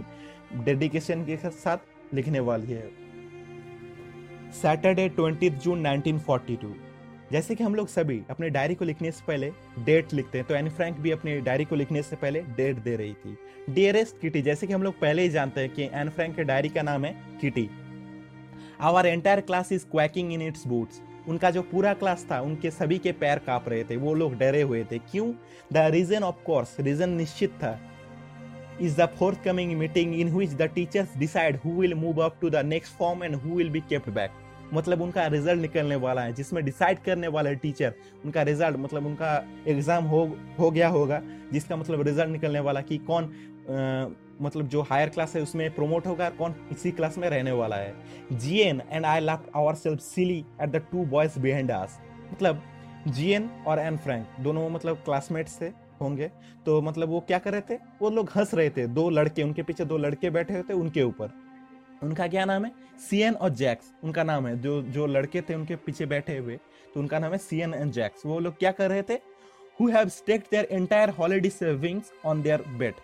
डेडिकेशन 0.56 1.24
के 1.24 1.36
साथ 1.36 2.14
लिखने 2.14 2.40
वाली 2.40 2.72
है। 2.72 2.90
सैटरडे 4.52 5.08
ट्वेंटी 5.08 5.50
जून 5.50 5.86
1942 5.86 6.74
जैसे 7.32 7.54
कि 7.54 7.64
हम 7.64 7.74
लोग 7.74 7.88
सभी 7.88 8.20
अपने 8.30 8.48
डायरी 8.50 8.74
को 8.74 8.84
लिखने 8.84 9.10
से 9.10 9.24
पहले 9.26 9.50
डेट 9.84 10.12
लिखते 10.14 10.38
हैं 10.38 10.46
तो 10.46 10.54
एनी 10.54 10.70
फ्रैंक 10.70 10.98
भी 10.98 11.10
अपनी 11.10 11.40
डायरी 11.40 11.64
को 11.64 11.76
लिखने 11.76 12.02
से 12.02 12.16
पहले 12.16 12.40
डेट 12.56 12.76
दे 12.78 12.94
रही 12.96 13.12
थी। 13.14 13.36
डियरेस्ट 13.70 14.20
किटी 14.20 14.42
जैसे 14.42 14.66
कि 14.66 14.72
हम 14.72 14.82
लोग 14.82 14.98
पहले 15.00 15.22
ही 15.22 15.28
जानते 15.28 15.60
हैं 15.60 15.70
कि 15.70 15.88
एन 15.94 16.08
फ्रैंक 16.08 16.36
के 16.36 16.44
डायरी 16.44 16.68
का 16.68 16.82
नाम 16.82 17.04
है 17.04 17.12
Kitty 17.40 17.68
our 18.80 19.06
entire 19.06 19.40
class 19.40 19.72
is 19.72 19.84
quaking 19.86 20.32
in 20.32 20.42
its 20.42 20.66
boots 20.66 21.00
उनका 21.28 21.50
जो 21.50 21.62
पूरा 21.62 21.92
क्लास 21.94 22.26
था, 22.30 22.40
उनके 22.40 22.70
सभी 22.70 22.98
के 22.98 23.12
पैर 23.12 23.38
काँप 23.38 23.68
रहे 23.68 23.84
थे। 23.84 23.96
वो 23.96 24.14
लोग 24.14 24.34
डरे 24.38 24.62
हुए 24.62 24.84
थे। 24.92 24.98
क्यों? 25.10 25.32
The 25.72 25.90
reason 25.92 26.22
of 26.22 26.42
course 26.44 26.76
reason 26.80 27.10
निश्चित 27.10 27.50
था। 27.62 27.78
Is 28.80 29.00
the 29.00 29.06
forthcoming 29.44 29.72
meeting 29.78 30.14
in 30.14 30.28
which 30.28 30.50
the 30.50 30.62
teachers 30.74 31.16
decide 31.18 31.56
who 31.56 31.70
will 31.72 31.94
move 31.94 32.22
up 32.24 32.36
to 32.40 32.50
the 32.50 32.56
next 32.66 32.96
form 32.98 33.24
and 33.24 33.34
who 33.34 33.56
will 33.56 33.70
be 33.70 33.80
kept 33.80 34.10
back 34.10 34.30
मतलब 34.72 35.02
उनका 35.02 35.26
रिज़ल्ट 35.26 35.60
निकलने 35.60 35.96
वाला 35.96 36.22
है 36.22 36.32
जिसमें 36.32 36.64
डिसाइड 36.64 36.98
करने 36.98 37.28
वाला 37.28 37.50
है 37.50 37.56
टीचर 37.56 37.94
उनका 38.24 38.42
रिज़ल्ट 38.42 38.76
मतलब 38.76 39.06
उनका 39.06 39.32
एग्ज़ाम 39.66 40.04
हो 40.04 40.24
हो 40.58 40.70
गया 40.70 40.88
होगा 40.88 41.20
जिसका 41.52 41.76
मतलब 41.76 42.02
रिज़ल्ट 42.08 42.30
निकलने 42.30 42.60
वाला 42.60 42.80
कि 42.80 42.98
कौन 43.00 43.24
आ, 43.24 44.08
मतलब 44.40 44.68
जो 44.68 44.82
हायर 44.82 45.08
क्लास 45.08 45.34
है 45.36 45.42
उसमें 45.42 45.74
प्रोमोट 45.74 46.06
होगा 46.06 46.28
कौन 46.30 46.54
इसी 46.72 46.90
क्लास 46.92 47.16
में 47.18 47.28
रहने 47.30 47.52
वाला 47.52 47.76
है। 47.76 47.94
G 48.34 48.58
N 48.58 48.82
and 48.90 49.04
I 49.06 49.20
love 49.20 49.50
our 49.56 49.74
self 49.74 50.00
silly 50.00 50.38
at 50.62 50.68
the 50.70 50.82
two 50.92 51.04
boys 51.06 51.38
behind 51.40 51.70
us 51.70 51.98
मतलब 52.32 52.62
जी 53.08 53.30
एन 53.30 53.50
और 53.66 53.78
एन 53.78 53.96
फ्रैंक 53.96 54.26
दोनों 54.40 54.68
मतलब 54.70 54.96
क्लासमेट्स 55.04 55.60
थे 55.60 55.66
होंगे। 56.00 56.30
तो 56.66 56.80
मतलब 56.82 57.08
वो 57.08 57.20
क्या 57.20 57.38
कर 57.38 57.52
रहे 57.52 57.60
थे? 57.60 57.74
वो 58.00 58.10
लोग 58.10 58.30
हंस 58.36 58.54
रहे 58.54 58.70
थे। 58.70 58.86
दो 58.88 59.08
लड़के 59.10 59.42
उनके 59.42 59.62
पीछे 59.62 59.84
दो 59.84 59.96
लड़के 59.98 60.30
बैठे 60.30 60.54
हुए 60.54 60.62
थे 60.68 60.74
उनके 60.74 61.02
ऊपर। 61.02 61.30
उनका 62.02 62.26
क्या 62.28 62.44
नाम 62.44 62.64
है? 62.64 62.72
सीएन 63.00 63.34
और 63.34 63.50
जैक्स 63.50 63.92
उनका 64.04 64.22
नाम 64.22 64.46
है। 64.46 64.58
जो 64.60 64.80
जो 64.82 65.06
लड़के 65.06 65.40
थे 65.40 65.54
उनके 65.54 65.76
पीछे 65.76 66.06
बैठे 66.06 66.36
हुए 66.38 66.56
तो 66.94 67.00
उनका 67.00 67.18
नाम 67.18 67.32
है 67.32 67.38
सीएन 67.38 67.74
एंड 67.74 67.92
जैक्स 67.92 68.26
वो 68.26 68.38
लोग 68.38 68.58
क्या 68.58 68.72
कर 68.72 68.88
रहे 68.90 69.02
थे? 69.02 69.14
Who 69.78 69.88
have 69.88 70.08
staked 70.08 70.44
their 70.50 70.68
entire 70.70 71.10
holiday 71.10 71.50
savings 71.50 72.12
on 72.24 72.42
their 72.42 72.62
bet 72.68 72.94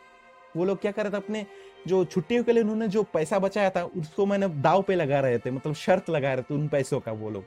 वो 0.57 0.64
लोग 0.64 0.80
क्या 0.80 0.92
कर 0.92 1.02
रहे 1.02 1.12
थे? 1.12 1.16
अपने 1.16 1.44
जो 1.87 2.04
छुट्टियों 2.04 2.44
के 2.44 2.52
लिए 2.52 2.62
उन्होंने 2.62 2.88
जो 2.88 3.02
पैसा 3.04 3.38
बचाया 3.38 3.70
था, 3.70 3.83
उसको 3.85 4.26
मैंने 4.26 4.48
दाव 4.48 4.83
पे 4.83 4.94
लगा 4.94 5.20
रहे 5.20 5.38
थे 5.38 5.50
मतलब 5.50 5.74
शर्त 5.74 6.11
लगा 6.11 6.33
रहे 6.35 6.42
थे 6.42 6.54
उन 6.54 6.68
पैसों 6.68 7.00
का 7.00 7.12
वो 7.12 7.30
लोग। 7.30 7.44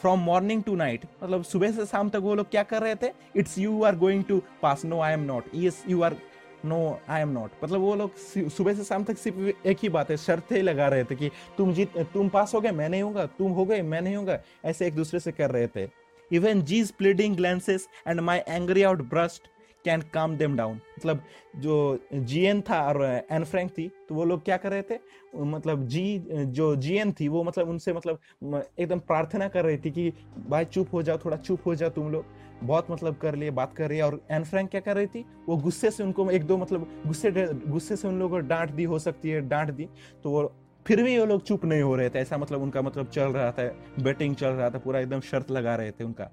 फ्रॉम 0.00 0.20
मॉर्निंग 0.20 0.62
टू 0.62 0.74
नाइट 0.76 1.04
मतलब 1.22 1.42
सुबह 1.44 1.72
से 1.72 1.86
शाम 1.86 2.10
तक 2.10 2.16
वो 2.16 2.34
लोग 2.34 2.50
क्या 2.50 2.62
कर 2.62 2.82
रहे 2.82 2.94
थे? 2.94 3.12
It's 3.36 3.58
you 3.58 3.82
are 3.84 3.96
going 3.96 4.24
to 4.24 4.40
pass 4.62 4.84
no 4.84 5.00
I 5.00 5.12
am 5.12 5.20
not 5.22 5.44
yes 5.54 5.82
you 5.88 6.02
are 6.02 6.16
no 6.64 6.98
I 7.08 7.20
am 7.22 7.28
not 7.28 7.50
मतलब 7.64 7.80
वो 7.80 7.94
लोग 7.96 8.16
सुबह 8.48 8.74
से 8.74 8.84
शाम 8.84 9.04
तक 9.04 9.18
सिर्फ़ 9.18 9.68
एक 9.68 9.78
ही 9.82 9.88
बात 9.88 10.10
है, 10.10 10.16
शर्तें 10.16 10.60
लगा 10.62 10.88
रहे 10.88 11.04
थे 11.04 11.14
कि 11.14 11.30
तुम 11.58 11.72
जीत, 11.74 11.98
तुम 12.12 12.28
पास 12.28 12.54
हो 12.54 12.60
गए, 12.60 12.70
मैं 12.70 12.88
नहीं 12.88 13.02
होगा 13.02 13.26
तुम 13.38 13.52
हो 13.52 13.64
गए, 13.64 13.82
मैं 13.82 14.00
नहीं 14.00 14.16
होगा 14.16 14.38
ऐसे 14.64 14.86
एक 14.86 14.94
दूसरे 14.94 15.20
से 15.20 15.32
कर 15.32 15.50
रहे 15.50 15.66
थे। 15.66 15.88
Even 16.30 16.62
jeez 16.62 16.90
pleading 16.90 17.36
glances 17.36 17.88
and 18.06 18.20
my 18.20 18.40
angry 18.48 18.82
outburst 19.10 19.48
can 19.84 20.02
calm 20.14 20.36
them 20.36 20.56
down 20.56 20.80
मतलब 20.98 21.22
जो 21.56 21.98
जी 22.14 22.44
एन 22.44 22.60
था 22.60 22.80
और 22.82 23.02
एन 23.30 23.44
फ्रैंक 23.44 23.70
थी 23.70 23.88
तो 24.08 24.14
वो 24.14 24.24
लोग 24.24 24.44
क्या 24.44 24.56
कर 24.56 24.70
रहे 24.70 24.82
थे? 24.82 24.98
मतलब 25.36 25.86
जी 25.86 26.22
जो 26.28 26.74
जी 26.76 26.96
एन 26.96 27.12
थी, 27.12 27.28
वो 27.28 27.42
मतलब 27.44 27.68
उनसे 27.68 27.92
मतलब 27.92 28.64
एकदम 28.78 28.98
प्रार्थना 29.00 29.48
कर 29.48 29.64
रही 29.64 29.78
थी 29.78 29.90
कि 29.90 30.12
भाई 30.48 30.64
चुप 30.64 30.92
हो 30.92 31.02
जाओ, 31.02 31.18
थोड़ा 31.24 31.36
चुप 31.36 31.66
हो 31.66 31.74
जाओ 31.74 31.90
तुम 31.90 32.10
लोग। 32.12 32.24
बहुत 32.62 32.90
मतलब 32.90 33.16
कर 33.16 33.34
लिए, 33.34 33.50
बात 33.50 33.74
कर 33.74 33.88
रही 33.88 33.98
है। 33.98 34.04
और 34.04 34.20
एन 34.30 34.44
फ्रैंक 34.44 34.70
क्या 34.70 34.80
कर 34.80 34.96
रही 34.96 35.06
थी? 35.06 35.24
वो 35.48 35.56
गुस्से 35.56 35.90
से 35.90 36.02
उनको 36.02 36.30
एक 36.30 36.44
दो 36.44 36.56
मतलब 36.56 36.86
गुस्से 37.06 37.30
गुस्से 37.46 37.96
से 37.96 38.08
उन 38.08 38.18
लोगों 38.18 38.30
को 38.30 38.46
डांट 38.48 38.70
दी, 38.70 38.84
हो 38.84 38.98
सकती 38.98 39.30
है 39.30 39.40
डांट 39.48 39.70
दी। 39.70 39.88
तो 40.24 40.30
वो 40.30 40.52
फिर 40.86 41.02
भी 41.02 41.18
वो 41.18 41.24
लोग 41.26 41.42
चुप 41.42 41.64
नहीं 41.64 41.82
हो 41.82 41.94
रहे 41.96 42.10
थे। 42.10 42.18
ऐसा 42.18 42.38
मतलब 42.38 42.62
उनका 42.62 42.82
मतलब 42.82 43.08
चल 43.08 43.32
रहा 43.32 43.50
था 43.52 43.68
बैटिंग 44.00 44.34
चल 44.36 44.48
रहा 44.48 44.70
था, 44.70 44.78
पूरा 44.78 45.00
एकदम 45.00 45.20
शर्त 45.22 45.50
लगा 45.50 45.76
रहे 45.76 45.90
थे 45.90 46.04
उनका। 46.04 46.30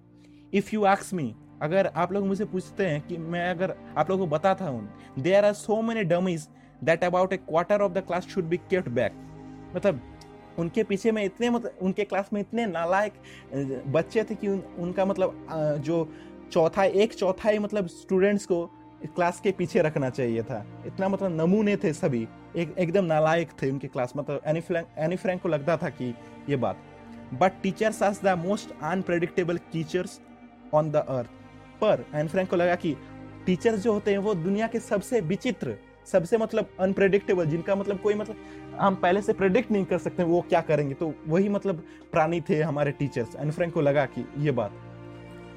इफ़ 0.53 0.69
यू 0.73 0.83
आक्स 0.85 1.13
मी 1.13 1.33
अगर 1.61 1.87
आप 1.95 2.11
लोग 2.13 2.25
मुझे 2.25 2.45
पूछते 2.45 2.85
हैं 2.85 3.01
कि 3.01 3.17
मैं 3.17 3.49
अगर 3.49 3.75
आप 3.97 4.09
लोगों 4.09 4.27
को 4.27 4.35
बताता 4.35 4.65
हूँ 4.65 4.89
there 5.19 5.45
are 5.45 5.53
so 5.53 5.81
many 5.81 6.03
dummies 6.03 6.47
that 6.83 7.03
about 7.03 7.33
a 7.33 7.37
quarter 7.37 7.81
of 7.81 7.93
the 7.93 8.03
class 8.07 8.27
should 8.27 8.45
be 8.45 8.57
kept 8.69 8.89
back 8.89 9.13
मतलब 9.75 10.01
उनके 10.59 10.83
पीछे 10.83 11.11
में 11.11 11.23
इतने 11.23 11.49
मतलब 11.49 11.77
उनके 11.81 12.03
क्लास 12.03 12.29
में 12.33 12.41
इतने 12.41 12.65
नालायक 12.65 13.13
बच्चे 13.87 14.23
थे 14.23 14.35
कि 14.35 14.47
उन, 14.47 14.63
उनका 14.79 15.05
मतलब 15.05 15.79
जो 15.85 16.09
चौथा 16.51 16.83
एक 16.83 17.13
चौथाई 17.13 17.59
मतलब 17.59 17.87
स्टूडेंट्स 17.87 18.45
को 18.45 18.65
क्लास 19.05 19.39
के 19.41 19.51
पीछे 19.51 19.81
रखना 19.81 20.09
चाहिए 20.09 20.43
था। 20.43 20.65
इतना 20.85 21.07
मतलब 21.09 21.31
नमूने 21.31 21.75
थे 21.77 21.91
सभी। 21.93 22.27
एक 22.55 22.73
एकदम 22.77 23.05
नालायक 23.05 23.49
थे 23.61 23.69
उनके 23.71 23.87
क्लास 23.87 24.13
मतलब 24.17 24.41
एनी 24.47 24.61
फ्रैंक 24.61 24.87
एनी 24.97 25.15
फ्रैंक 25.15 25.41
को 25.41 25.49
लगता 25.49 25.77
था 25.77 25.89
कि 25.89 26.13
ये 26.49 26.55
बात। 26.55 26.77
बट 27.33 27.61
टीचर्स 27.63 28.01
आज 28.03 28.19
the 28.23 28.37
most 28.37 28.71
unpredictable 28.83 29.57
teachers 29.71 30.19
on 30.73 30.91
the 30.91 30.95
earth 30.95 31.29
पर 31.81 32.05
एन 32.15 32.27
फ्रैंक 32.27 32.49
को 32.49 32.55
लगा 32.55 32.75
कि 32.75 32.95
टीचर्स 33.45 33.79
जो 33.79 33.93
होते 33.93 34.11
हैं 34.11 34.17
वो 34.17 34.33
दुनिया 34.33 34.67
के 34.67 34.79
सबसे 34.79 35.21
विचित्र, 35.21 35.75
सबसे 36.05 36.37
मतलब 36.37 36.69
अनप्रेडिक्टेबल 36.79 37.45
जिनका 37.45 37.75
मतलब 37.75 37.99
कोई 37.99 38.13
मतलब 38.13 38.75
हम 38.79 38.95
पहले 38.95 39.21
से 39.21 39.33
प्रेडिक्ट 39.33 39.71
नहीं 39.71 39.85
कर 39.85 39.97
सकते 39.97 40.23
वो 40.23 40.41
क्या 40.49 40.61
करेंगे। 40.61 40.93
तो 40.93 41.13
वही 41.27 41.49
मतलब 41.49 41.83
प्राणी 42.11 42.41
थे 42.41 42.61
हमारे 42.61 42.91
टीचर्स 42.91 43.35
एन 43.35 43.51
फ्रैंक 43.51 43.73
को 43.73 43.81
लगा 43.81 44.05
कि 44.05 44.25
ये 44.37 44.51
बात। 44.51 44.73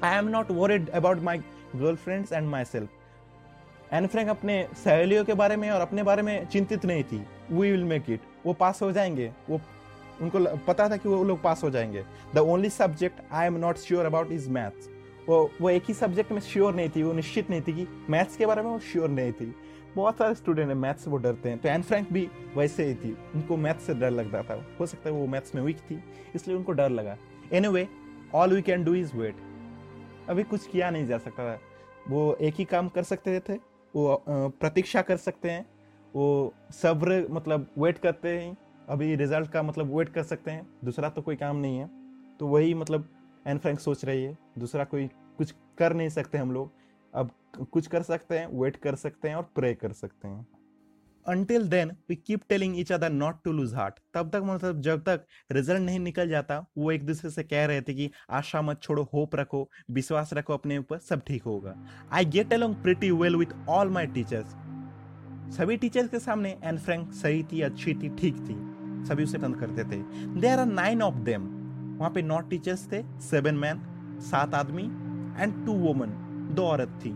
I 0.03 0.17
am 0.17 0.27
not 0.27 0.51
worried 0.51 0.89
about 0.89 1.21
my 1.21 1.37
girl 1.75 1.95
friends 1.95 2.31
and 2.33 2.47
my 2.47 2.65
self 2.65 3.93
Anne 3.93 4.07
Frank 4.07 4.29
अपने 4.29 4.65
सहेलियों 4.83 5.25
के 5.25 5.33
बारे 5.33 5.55
में 5.55 5.69
और 5.71 5.81
अपने 5.81 6.03
बारे 6.03 6.21
में 6.21 6.45
चिंतित 6.47 6.85
नहीं 6.85 7.03
थी। 7.03 7.23
वी 7.51 7.71
विल 7.71 7.83
मेक 7.83 8.09
इट 8.09 8.21
वो 8.45 8.53
पास 8.53 8.81
हो 8.81 8.91
जाएँगे। 8.91 9.31
वो, 9.49 9.61
उनको 10.21 10.39
पता 10.67 10.89
था 10.89 10.97
कि 10.97 11.09
वो 11.09 11.23
लोग 11.23 11.41
पास 11.41 11.63
हो 11.63 11.69
जाएँगे। 11.69 12.03
The 12.35 12.37
only 12.37 12.69
subject 12.69 13.21
I 13.31 13.47
am 13.47 13.57
not 13.57 13.77
sure 13.77 14.05
about 14.05 14.31
is 14.31 14.49
maths 14.49 14.89
वो 15.29 15.49
वो 15.61 15.69
एक 15.69 15.83
ही 15.87 15.93
सब्जेक्ट 15.93 16.31
में 16.31 16.39
श्योर 16.41 16.75
नहीं 16.75 16.89
थी, 16.89 17.03
वो 17.03 17.13
निश्चित 17.13 17.49
नहीं 17.49 17.61
थी 17.61 17.73
कि 17.73 17.87
मैथ्स 18.09 18.37
के 18.37 18.45
बारे 18.45 18.61
में 18.61 18.69
वो 18.69 18.79
श्योर 18.81 19.09
नहीं 19.09 19.31
थी। 19.31 19.53
बहुत 19.95 20.17
सारे 20.17 20.35
स्टूडेंट 20.35 20.67
हैं 20.67 20.75
मैथ्स 20.75 21.03
से 21.03 21.11
वो 21.11 21.17
डरते 21.17 21.49
हैं। 21.49 21.57
तो 21.59 21.69
एन 21.69 21.81
फ्रैंक 21.81 22.11
भी 22.13 22.27
वैसे 22.55 22.85
ही 22.85 22.95
थी। 22.95 23.11
उनको 23.35 23.57
मैथ्स 23.57 23.83
से 23.83 23.93
डर 23.93 24.11
लगता 24.11 24.41
था। 24.43 24.63
हो 24.79 24.85
सकता 24.85 25.09
है 25.09 25.15
वो 25.15 25.25
मैथ्स 25.27 25.55
में 25.55 25.61
वीक 25.61 25.77
थी, 25.81 26.03
इसलिए 26.35 26.57
उनको 26.57 26.71
डर 26.71 26.89
लगा। 26.89 27.17
Anyway 27.67 27.87
all 28.35 28.53
we 28.55 28.61
can 28.61 28.83
do 28.83 28.93
is 28.95 29.15
wait 29.15 29.35
अभी 30.29 30.43
कुछ 30.43 30.67
किया 30.67 30.89
नहीं 30.89 31.07
जा 31.07 31.17
सकता 31.17 31.45
था। 31.45 31.59
वो 32.09 32.33
एक 32.41 32.55
ही 32.55 32.65
काम 32.65 32.89
कर 32.89 33.03
सकते 33.03 33.39
थे, 33.39 33.53
वो 33.93 34.23
प्रतीक्षा 34.27 35.01
कर 35.01 35.17
सकते 35.17 35.49
हैं, 35.49 35.65
वो 36.13 36.53
सब्र 36.73 37.25
मतलब 37.31 37.67
वेट 37.77 37.97
करते 37.97 38.29
हैं। 38.29 38.57
अभी 38.89 39.15
रिज़ल्ट 39.15 39.51
का 39.51 39.63
मतलब 39.63 39.95
वेट 39.97 40.09
कर 40.09 40.23
सकते 40.23 40.51
हैं। 40.51 40.67
दूसरा 40.85 41.09
तो 41.09 41.21
कोई 41.21 41.35
काम 41.35 41.57
नहीं 41.57 41.77
है। 41.77 41.89
तो 42.39 42.47
वही 42.47 42.73
मतलब 42.73 43.07
एन 43.45 43.57
फ्रैंक 43.57 43.79
सोच 43.79 44.05
रही 44.05 44.23
है 44.23 44.37
दूसरा 44.59 44.83
कोई 44.83 45.07
कुछ 45.37 45.53
कर 45.77 45.93
नहीं 45.93 46.09
सकते 46.09 46.37
हम 46.37 46.51
लोग। 46.51 46.71
अब 47.13 47.31
कुछ 47.71 47.87
कर 47.87 48.01
सकते 48.03 48.39
हैं 48.39 48.47
वेट 48.59 48.75
कर 48.75 48.95
सकते 48.95 49.29
हैं 49.29 49.35
और 49.35 49.43
प्रे 49.55 49.73
कर 49.73 49.91
सकते 49.93 50.27
हैं। 50.27 50.45
Until 51.25 51.67
then 51.69 51.91
we 52.09 52.15
keep 52.17 52.41
telling 52.49 52.79
each 52.79 52.91
other 52.91 53.09
not 53.09 53.43
to 53.43 53.51
lose 53.51 53.73
heart 53.73 53.99
तब 54.13 54.29
तक 54.29 54.41
मतलब 54.45 54.79
जब 54.81 55.03
तक 55.03 55.25
रिज़ल्ट 55.51 55.81
नहीं 55.81 55.99
निकल 55.99 56.29
जाता, 56.29 56.65
वो 56.77 56.91
एक 56.91 57.05
दूसरे 57.05 57.29
से 57.29 57.43
कह 57.43 57.65
रहे 57.65 57.81
थे 57.81 57.93
कि 57.93 58.09
आशा 58.29 58.61
मत 58.61 58.81
छोड़ो 58.81 59.03
होप 59.13 59.35
रखो, 59.35 59.69
विश्वास 59.91 60.33
रखो, 60.33 60.53
अपने 60.53 60.77
ऊपर 60.77 60.97
सब 60.99 61.21
ठीक 61.27 61.43
होगा। 61.43 61.75
I 62.11 62.25
get 62.27 62.53
along 62.53 62.75
pretty 62.75 63.11
well 63.11 63.35
with 63.35 63.53
all 63.69 63.89
my 63.89 64.07
teachers 64.07 64.55
सभी 65.51 65.77
टीचर्स 65.77 66.09
के 66.09 66.19
सामने 66.19 66.57
एन 66.63 66.77
फ्रैंक 66.77 67.11
सही 67.13 67.43
थी, 67.43 67.61
अच्छी 67.61 67.93
थी, 67.93 68.09
ठीक 68.09 68.35
थी। 68.39 68.55
सभी 69.07 69.23
उसे 69.23 69.37
पसंद 69.37 69.59
करते 69.59 69.83
थे। 69.85 70.01
There 70.39 70.59
are 70.59 70.65
nine 70.65 71.01
of 71.01 71.15
them 71.15 71.60
वहाँ 72.01 72.11
पे 72.11 72.21
नॉट 72.21 72.49
टीचर्स 72.49 72.85
थे 72.91 73.01
सेवन 73.21 73.55
मैन 73.55 73.81
सात 74.21 74.53
आदमी 74.55 74.83
एंड 75.37 75.53
टू 75.65 75.73
वुमन 75.79 76.13
दो 76.55 76.63
औरत 76.65 76.99
थी। 77.01 77.11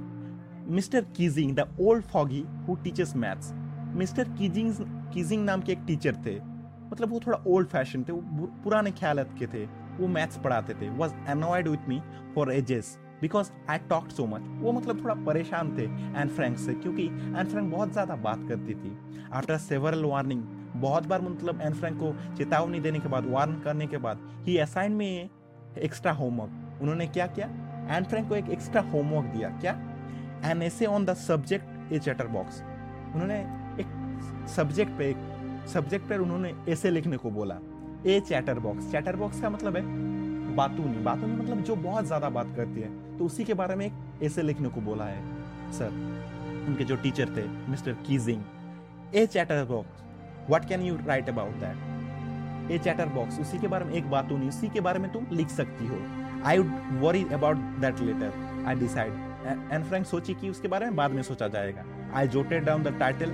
Mister 0.69 1.05
Keesing, 1.15 1.55
the 1.55 1.67
old 1.81 2.03
fogey 2.03 2.43
who 2.67 2.75
teachers 2.83 3.15
maths. 3.15 3.51
Mister 3.95 4.29
Keesing 4.31 4.73
Keesing 5.13 5.43
नाम 5.45 5.61
के 5.61 5.71
एक 5.71 5.79
टीचर 5.87 6.15
थे। 6.25 6.35
मतलब 6.91 7.09
वो 7.11 7.19
थोड़ा 7.25 7.37
ओल्ड 7.47 7.67
फ़ैशन 7.67 8.03
थे, 8.03 8.11
वो 8.11 8.47
पुराने 8.63 8.91
ख्याल 8.91 9.23
के 9.39 9.47
थे। 9.47 9.65
वो 9.97 10.07
मैथ्स 10.07 10.37
पढ़ाते 10.43 10.73
थे। 10.73 10.89
Was 10.91 11.13
annoyed 11.29 11.67
with 11.67 11.89
me 11.89 11.99
for 12.35 12.51
ages 12.53 12.97
because 13.21 13.49
I 13.69 13.77
talk 13.89 14.09
so 14.11 14.25
much 14.27 14.41
वो 14.61 14.71
मतलब 14.71 15.03
थोड़ा 15.03 15.15
परेशान 15.25 15.75
थे 15.77 15.83
एन 16.21 16.29
फ्रैंक 16.29 16.57
से, 16.57 16.73
क्योंकि 16.75 17.05
एन 17.05 17.45
फ्रैंक 17.45 17.71
बहुत 17.71 17.91
ज़्यादा 17.93 18.15
बात 18.23 18.45
करती 18.49 18.75
थी। 18.75 18.97
आफ्टर 19.33 19.57
सेवरल 19.59 20.03
वार्निंग 20.05 20.43
बहुत 20.81 21.05
बार 21.07 21.21
मतलब 21.21 21.61
एन 21.61 21.73
फ्रैंक 21.73 21.97
को 21.99 22.13
चेतावनी 22.37 22.79
देने 22.79 22.99
के 22.99 23.09
बाद 23.09 23.25
वार्न 23.29 23.59
करने 23.61 23.87
के 23.87 23.97
बाद 23.97 24.19
ही 24.45 24.57
असाइन 24.57 24.91
में 24.93 25.29
एक्स्ट्रा 25.79 26.11
होमवर्क 26.13 26.81
उन्होंने 26.81 27.07
क्या 27.07 27.27
किया? 27.27 27.47
एन 27.97 28.03
फ्रैंक 28.03 28.27
को 28.29 28.35
एक 28.35 28.49
एक्स्ट्रा 28.49 28.81
होमवर्क 28.83 29.25
दिया। 29.35 29.49
क्या? 29.59 29.73
An 30.45 30.61
essay 30.61 30.85
on 30.85 31.05
the 31.05 31.13
subject 31.17 31.93
a 31.93 31.99
chatter 31.99 32.27
box 32.29 32.61
उन्होंने 33.13 33.39
एक 33.81 34.47
सब्जेक्ट 34.55 34.97
पे, 34.97 35.09
एक 35.09 35.67
सब्जेक्ट 35.73 36.09
पर 36.09 36.19
उन्होंने 36.19 36.53
ऐसे 36.69 36.89
लिखने 36.91 37.17
को 37.17 37.31
बोला। 37.31 37.59
A 38.05 38.19
chatter 38.21 38.59
box 38.59 38.91
chatter 38.91 39.15
box 39.15 39.41
का 39.41 39.49
मतलब 39.49 39.75
है 39.75 39.83
बातूनी। 40.55 41.03
बातूनी 41.03 41.35
मतलब 41.35 41.61
जो 41.63 41.75
बहुत 41.77 42.05
ज़्यादा 42.05 42.29
बात 42.29 42.55
करती 42.57 42.81
है 42.81 43.17
तो 43.17 43.25
उसी 43.25 43.43
के 43.43 43.53
बारे 43.53 43.75
में 43.75 43.85
एक 43.85 44.23
ऐसे 44.23 44.41
लिखने 44.41 44.69
को 44.69 44.81
बोला 44.81 45.05
है 45.05 45.71
सर 45.73 45.89
उनके 46.67 46.83
जो 46.83 46.95
टीचर 46.95 47.35
थे 47.37 47.47
mister 47.71 47.93
Keesing 48.07 48.43
a 49.15 49.25
chatter 49.25 49.63
box 49.65 50.03
what 50.49 50.67
can 50.69 50.81
you 50.81 50.97
write 51.05 51.29
about 51.29 51.53
that 51.59 52.71
a 52.71 52.77
chatter 52.77 53.09
box 53.09 53.39
उसी 53.39 53.57
के 53.59 53.67
बारे 53.67 53.85
में 53.85 53.93
एक 53.93 54.09
बातूनी 54.11 54.47
उसी 54.47 54.67
के 54.69 54.81
बारे 54.81 54.99
में 54.99 55.11
तुम 55.11 55.25
लिख 55.31 55.49
सकती 55.49 55.87
हो। 55.87 55.97
I 56.45 56.57
would 56.57 57.01
worry 57.01 57.25
about 57.33 57.57
that 57.81 57.99
later 57.99 58.63
I 58.67 58.75
decide 58.75 59.11
Anne 59.73 59.83
Frank 59.83 60.05
सोची 60.05 60.33
कि 60.33 60.49
उसके 60.49 60.67
बारे 60.67 60.85
में 60.85 60.95
बाद 60.95 61.11
में 61.11 61.21
सोचा 61.23 61.47
जाएगा। 61.47 61.83
I 62.13 62.27
jotted 62.27 62.65
down 62.65 62.83
the 62.83 62.95
title 62.99 63.31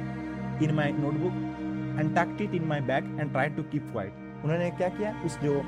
in 0.63 0.73
my 0.75 0.91
notebook 0.93 1.99
and 1.99 2.15
tucked 2.15 2.41
it 2.41 2.55
in 2.55 2.67
my 2.67 2.81
bag 2.89 3.19
and 3.19 3.31
try 3.31 3.49
to 3.49 3.63
keep 3.71 3.91
quiet 3.95 4.43
उन्होंने 4.43 4.69
क्या 4.71 4.89
किया? 4.89 5.13
उस 5.25 5.39
जो 5.39 5.61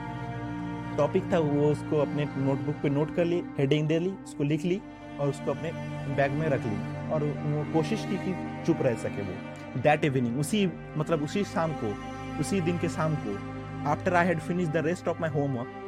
टॉपिक 0.98 1.32
था, 1.32 1.38
वो 1.40 1.70
उसको 1.72 1.98
अपने 1.98 2.26
नोटबुक 2.38 2.76
पे 2.84 2.90
नोट 2.90 3.16
कर 3.16 3.26
ली 3.26 3.44
हेडिंग 3.60 3.88
दे 3.88 4.00
ली, 4.00 4.10
उसको 4.24 4.44
लिख 4.44 4.66
ली 4.66 4.82
और 5.20 5.30
उसको 5.30 5.52
अपने 5.52 5.72
बैग 6.16 6.32
में 6.32 6.48
रख 6.50 6.66
ली। 6.66 7.12
और 7.14 7.24
वो 7.24 7.64
कोशिश 7.74 8.06
की 8.10 8.18
कि 8.18 8.34
चुप 8.66 8.82
रह 8.82 8.96
सके 8.98 9.22
वो। 9.22 9.34
दैट 9.78 10.06
इवनिंग 10.06 10.40
उसी 10.40 10.66
मतलब 10.98 11.24
उसी 11.24 11.44
शाम 11.44 11.74
को, 11.74 11.94
उसी 12.40 12.62
दिन 12.62 12.78
के 12.78 12.90
शाम 12.90 13.16
को 13.16 13.38
after 13.90 14.14
I 14.14 14.28
had 14.28 14.40
finish 14.40 14.68
the 14.68 14.78
rest 14.78 15.08
of 15.08 15.22
my 15.22 15.30
homework 15.30 15.80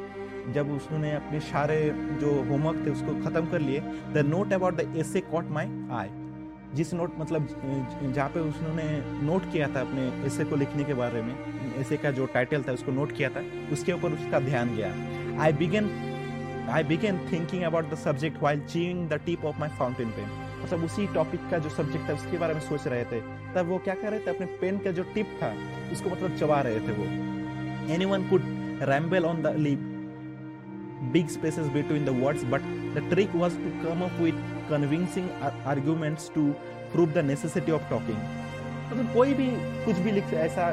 जब 0.54 0.70
उसने 0.70 1.12
अपने 1.12 1.40
सारे 1.40 1.78
जो 2.20 2.32
होमवर्क 2.50 2.86
थे 2.86 2.90
उसको 2.90 3.14
ख़त्म 3.24 3.46
कर 3.46 3.60
लिए 3.60 3.80
the 4.12 4.24
note 4.26 4.52
about 4.52 4.76
the 4.76 4.94
essay 4.96 5.20
caught 5.20 5.48
my 5.50 5.88
eye 5.92 6.08
जिस 6.74 6.94
नोट 6.94 7.14
मतलब 7.18 7.48
जहाँ 8.14 8.28
पे 8.28 8.40
उसने 8.40 8.84
नोट 9.26 9.52
किया 9.52 9.68
था 9.68 9.80
अपने 9.80 10.26
एसे 10.26 10.44
को 10.44 10.56
लिखने 10.56 10.84
के 10.84 10.94
बारे 10.94 11.22
में 11.22 11.34
एसे 11.76 11.96
का 11.96 12.10
जो 12.10 12.26
टाइटल 12.26 12.62
था 12.62 12.72
उसको 12.72 12.92
नोट 12.92 13.12
किया 13.12 13.28
था, 13.28 13.42
उसके 13.72 13.92
ऊपर 13.92 14.12
उसका 14.12 14.40
ध्यान 14.40 14.76
गया। 14.76 14.90
I 15.42 15.52
began 15.52 15.88
I 16.70 16.84
began 16.84 17.18
thinking 17.32 17.62
about 17.62 17.90
the 17.90 17.94
subject 17.94 18.42
while 18.42 18.60
chewing 18.60 19.08
the 19.08 19.20
tip 19.26 19.44
of 19.44 19.58
my 19.60 19.68
fountain 19.78 20.10
pen 20.10 20.28
मतलब 20.62 20.84
उसी 20.84 21.06
टॉपिक 21.14 21.40
का 21.50 21.58
जो 21.58 21.70
सब्जेक्ट 21.70 22.08
था, 22.08 22.14
उसके 22.14 22.38
बारे 22.38 22.54
में 22.54 22.60
सोच 22.60 22.86
रहे 22.86 23.04
थे। 23.04 23.20
तब 23.54 23.66
वो 23.68 23.78
क्या 23.78 23.94
कर 23.94 24.10
रहे 24.10 24.20
थे? 24.20 24.30
अपने 24.30 24.46
पेन 24.60 24.78
का 24.78 24.90
जो 24.90 25.02
टिप 25.14 25.38
था, 25.42 25.52
उसको 25.92 26.10
मतलब 26.10 26.36
चबा 26.36 26.60
रहे 26.60 26.80
थे 26.80 26.92
वो। 26.92 27.04
Anyone 28.04 28.28
could 28.30 28.42
ramble 28.90 29.24
on 29.24 29.42
the 29.42 29.54
leave 29.58 29.92
big 31.14 31.30
spaces 31.30 31.66
between 31.72 32.04
the 32.04 32.12
words, 32.20 32.42
but 32.52 32.62
the 32.94 33.00
trick 33.08 33.34
was 33.34 33.56
to 33.62 33.70
come 33.80 34.02
up 34.04 34.20
with 34.20 34.38
convincing 34.68 35.26
arguments 35.72 36.28
to 36.36 36.44
prove 36.92 37.12
the 37.16 37.22
necessity 37.22 37.74
of 37.78 37.82
talking. 37.90 38.22
मतलब 38.86 39.12
कोई 39.14 39.34
भी, 39.34 39.46
कुछ 39.84 39.98
भी 39.98 40.10
लिख, 40.10 40.32
ऐसा 40.34 40.70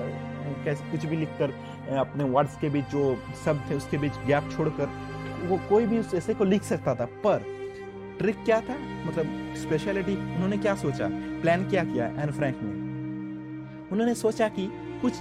कुछ 0.91 1.05
भी 1.05 1.17
लिखकर, 1.17 1.53
अपने 1.97 2.23
वर्ड्स 2.23 2.55
के 2.61 2.69
बीच 2.69 2.85
जो 2.85 3.03
शब्द 3.45 3.69
थे, 3.69 3.75
उसके 3.75 3.97
बीच 3.97 4.13
गैप 4.27 4.49
छोड़कर 4.57 4.87
वो 5.43 5.59
कोई 5.69 5.85
भी 5.85 5.99
उस 5.99 6.13
ऐसे 6.13 6.33
को 6.33 6.43
लिख 6.43 6.63
सकता 6.63 6.95
था, 6.95 7.05
पर 7.05 7.45
ट्रिक 8.19 8.35
क्या 8.45 8.61
था? 8.61 8.77
मतलब 9.05 9.55
स्पेशलिटी 9.55 10.15
उन्होंने 10.15 10.57
क्या 10.57 10.75
सोचा? 10.75 11.07
प्लान 11.11 11.69
क्या 11.69 11.83
किया 11.83 12.07
एन 12.07 12.31
फ्रैंक 12.31 12.59
ने? 12.61 12.69
उन्होंने 13.91 14.15
सोचा 14.15 14.47
कि 14.47 14.69
कुछ 15.01 15.13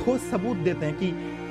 ठोस 0.00 0.30
सबूत 0.30 0.56
देते 0.56 0.86
हैं 0.86 0.96
कि 0.96 1.10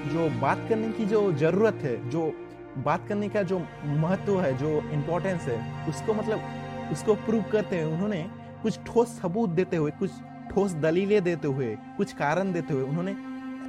जो 0.10 0.40
बात 0.42 0.66
करने 0.70 0.92
की 0.92 1.06
जो 1.06 1.32
ज़रूरत 1.34 1.76
है, 1.76 2.10
जो 2.10 2.34
बात 2.78 3.08
करने 3.08 3.30
का 3.30 3.42
जो 3.44 3.60
महत्व 3.86 4.42
है, 4.42 4.58
जो 4.58 4.82
इम्पोर्टेंस 4.92 5.42
है, 5.42 5.88
उसको 5.90 6.14
मतलब 6.14 6.40
उसको 6.92 7.16
प्रूव 7.16 7.44
करते 7.52 7.82
हुए 7.82 7.94
उन्होंने 7.94 8.26
कुछ 8.64 8.80
ठोस 8.86 9.20
सबूत 9.22 9.50
देते 9.50 9.78
हुए, 9.78 9.92
कुछ 9.92 10.12
ठोस 10.52 10.74
दलीलें 10.74 11.24
देते 11.24 11.48
हुए, 11.48 11.78
कुछ 11.98 12.14
कारण 12.14 12.52
देते 12.54 12.74
हुए 12.74 12.84
उन्होंने 12.84 13.16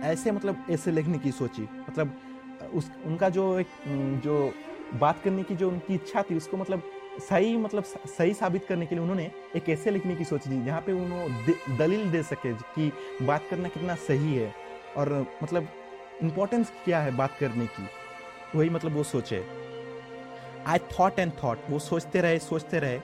ऐसे 0.06 0.30
मतलब 0.30 0.66
ऐसे 0.70 0.92
लिखने 0.92 1.18
की 1.18 1.32
सोची। 1.32 1.62
मतलब 1.62 2.12
उस, 2.74 2.90
उनका 3.06 3.28
जो 3.28 3.58
एक 3.58 3.66
जो 4.24 4.52
बात 4.94 5.20
करने 5.24 5.42
की 5.42 5.54
जो 5.56 5.68
उनकी 5.68 5.94
इच्छा 5.94 6.22
थी, 6.22 6.36
उसको 6.36 6.56
मतलब 6.56 6.82
सही 7.20 7.56
मतलब 7.56 7.84
सही 7.84 8.34
साबित 8.34 8.64
करने 8.68 8.86
के 8.86 8.94
लिए 8.94 9.02
उन्होंने 9.02 9.30
एक 9.56 9.68
ऐसे 9.68 9.90
लिखने 9.90 10.16
की 10.16 10.24
सोच 10.24 10.46
दी, 10.48 10.64
जहाँ 10.64 10.80
पे 10.80 10.92
उन्होंने 10.92 11.76
दलील 11.78 12.10
दे 12.10 12.22
सके 12.22 12.52
कि 12.54 12.90
बात 13.26 13.46
करना 13.50 13.68
कितना 13.68 13.94
सही 14.06 14.34
है 14.34 14.52
और 14.96 15.26
मतलब 15.42 15.68
इम्पोर्टेंस 16.22 16.72
क्या 16.84 17.00
है 17.00 17.16
बात 17.16 17.36
करने 17.40 17.66
की, 17.66 17.86
वही 18.54 18.70
मतलब 18.70 18.96
वो 18.96 19.02
सोचे। 19.04 19.44
आई 20.66 20.78
थॉट 20.92 21.18
एंड 21.18 21.32
थॉट 21.42 21.58
वो 21.70 21.78
सोचते 21.78 22.20
रहे 22.20 22.38
सोचते 22.38 22.78
रहे 22.78 23.00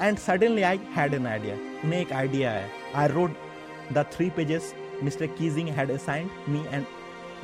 and 0.00 0.18
suddenly 0.18 0.62
I 0.62 0.80
had 0.96 1.14
an 1.14 1.26
idea 1.26 1.54
उन्हें 1.84 2.00
एक 2.00 2.12
आइडिया 2.12 2.50
है 2.50 2.68
I 2.96 3.08
wrote 3.08 3.34
the 3.92 4.04
three 4.12 4.28
pages 4.36 4.74
mister 5.02 5.26
Keesing 5.38 5.68
had 5.78 5.90
assigned 5.90 6.30
me 6.48 6.64
and 6.72 6.84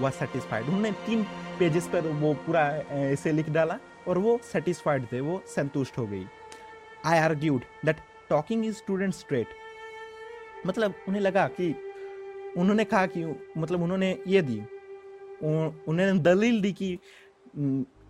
was 0.00 0.14
satisfied 0.14 0.66
उन्होंने 0.66 0.90
तीन 1.06 1.26
पेजेस 1.58 1.86
पर 1.92 2.06
वो 2.20 2.32
पूरा 2.46 2.66
ऐसे 2.92 3.32
लिख 3.32 3.48
डाला 3.50 3.78
और 4.08 4.18
वो 4.18 4.38
सेटिस्फाइड 4.44 5.06
थे, 5.12 5.20
वो 5.20 5.42
संतुष्ट 5.46 5.98
हो 5.98 6.06
गई। 6.06 6.24
I 7.06 7.18
argued 7.18 7.62
that 7.84 7.96
talking 8.30 8.64
is 8.66 8.74
student 8.76 9.14
trait 9.14 9.46
मतलब 10.66 10.94
उन्हें 11.08 11.22
लगा 11.22 11.46
कि 11.50 11.74
उन्होंने 12.58 12.84
कहा 12.84 13.06
कि 13.06 13.24
मतलब 13.58 13.82
उन्होंने 13.82 14.16
ये 14.26 14.42
दी 14.42 14.58
उन्होंने 15.42 16.12
दलील 16.20 16.60
दी 16.60 16.72
कि 16.72 16.98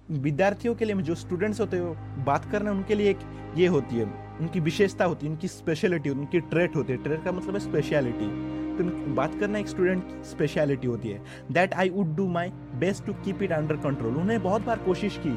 विद्यार्थियों 0.09 0.74
के 0.74 0.85
लिए, 0.85 0.96
जो 0.96 1.14
स्टूडेंट्स 1.14 1.61
होते 1.61 1.76
हैं 1.76 2.24
बात 2.24 2.50
करना 2.52 2.70
उनके 2.70 2.94
लिए 2.94 3.11
एक 3.11 3.18
ये 3.56 3.66
होती 3.66 3.96
है, 3.96 4.04
उनकी 4.40 4.61
विशेषता 4.61 5.04
होती 5.04 5.26
है, 5.26 5.32
उनकी 5.32 5.48
स्पेशलिटी 5.48 6.11
उनकी 6.11 6.40
ट्रेट 6.42 6.76
होती 6.76 6.92
है। 6.92 7.02
ट्रेट 7.02 7.24
का 7.24 7.32
मतलब 7.32 7.54
है 7.54 7.61
स्पेशलिटी 7.61 8.26
तो 8.78 8.84
बात 9.14 9.38
करना 9.40 9.58
एक 9.58 9.68
स्टूडेंट 9.68 10.02
की 10.02 10.22
स्पेशलिटी 10.24 10.86
होती 10.86 11.08
है। 11.08 11.20
That 11.52 11.74
I 11.74 11.90
would 11.90 12.14
do 12.16 12.26
my 12.28 12.50
best 12.78 13.04
to 13.06 13.12
keep 13.24 13.42
it 13.42 13.52
under 13.52 13.76
control 13.78 14.16
उन्हें 14.16 14.42
बहुत 14.42 14.66
बार 14.66 14.78
कोशिश 14.86 15.20
की, 15.26 15.30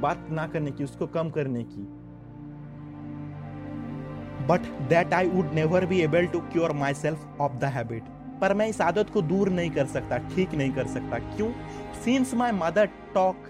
बात 0.00 0.26
ना 0.30 0.46
करने 0.46 0.70
की, 0.70 0.84
उसको 0.84 1.06
कम 1.08 1.30
करने 1.30 1.62
की। 1.64 1.86
But 4.46 4.66
that 4.88 5.14
I 5.14 5.28
would 5.28 5.52
never 5.54 5.86
be 5.86 6.00
able 6.00 6.26
to 6.26 6.40
cure 6.52 6.72
my 6.74 6.94
self 6.94 7.40
of 7.40 7.52
the 7.54 7.64
habit 7.74 8.14
पर 8.40 8.54
मैं 8.54 8.66
इस 8.68 8.80
आदत 8.80 9.10
को 9.10 9.22
दूर 9.22 9.48
नहीं 9.50 9.70
कर 9.70 9.86
सकता, 9.86 10.18
ठीक 10.28 10.54
नहीं 10.54 10.72
कर 10.72 10.86
सकता। 10.86 11.18
क्यों? 11.18 11.50
Since 12.04 12.34
my 12.34 12.52
mother 12.54 12.88
talk 13.14 13.48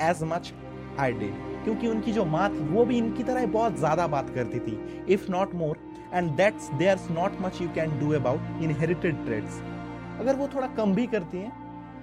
as 0.00 0.22
much 0.24 0.52
I 1.00 1.12
did 1.12 1.46
क्योंकि 1.64 1.86
उनकी 1.86 2.12
जो 2.12 2.24
माँ 2.26 2.48
थी 2.50 2.64
वो 2.66 2.84
भी 2.84 2.98
इनकी 2.98 3.22
तरह 3.22 3.46
बहुत 3.48 3.78
ज़्यादा 3.78 4.06
बात 4.06 4.30
करती 4.34 4.58
थी। 4.58 5.04
If 5.14 5.30
not 5.30 5.54
more 5.54 5.78
and 6.14 6.30
that's 6.36 6.70
there 6.74 6.98
not 7.12 7.40
much 7.40 7.60
you 7.62 7.68
can 7.74 7.98
do 8.00 8.12
about 8.14 8.62
inherited 8.62 9.24
traits 9.24 9.60
अगर 10.20 10.36
वो 10.36 10.48
थोड़ा 10.54 10.66
कम 10.76 10.94
भी 10.94 11.06
करती 11.06 11.38
हैं 11.38 11.52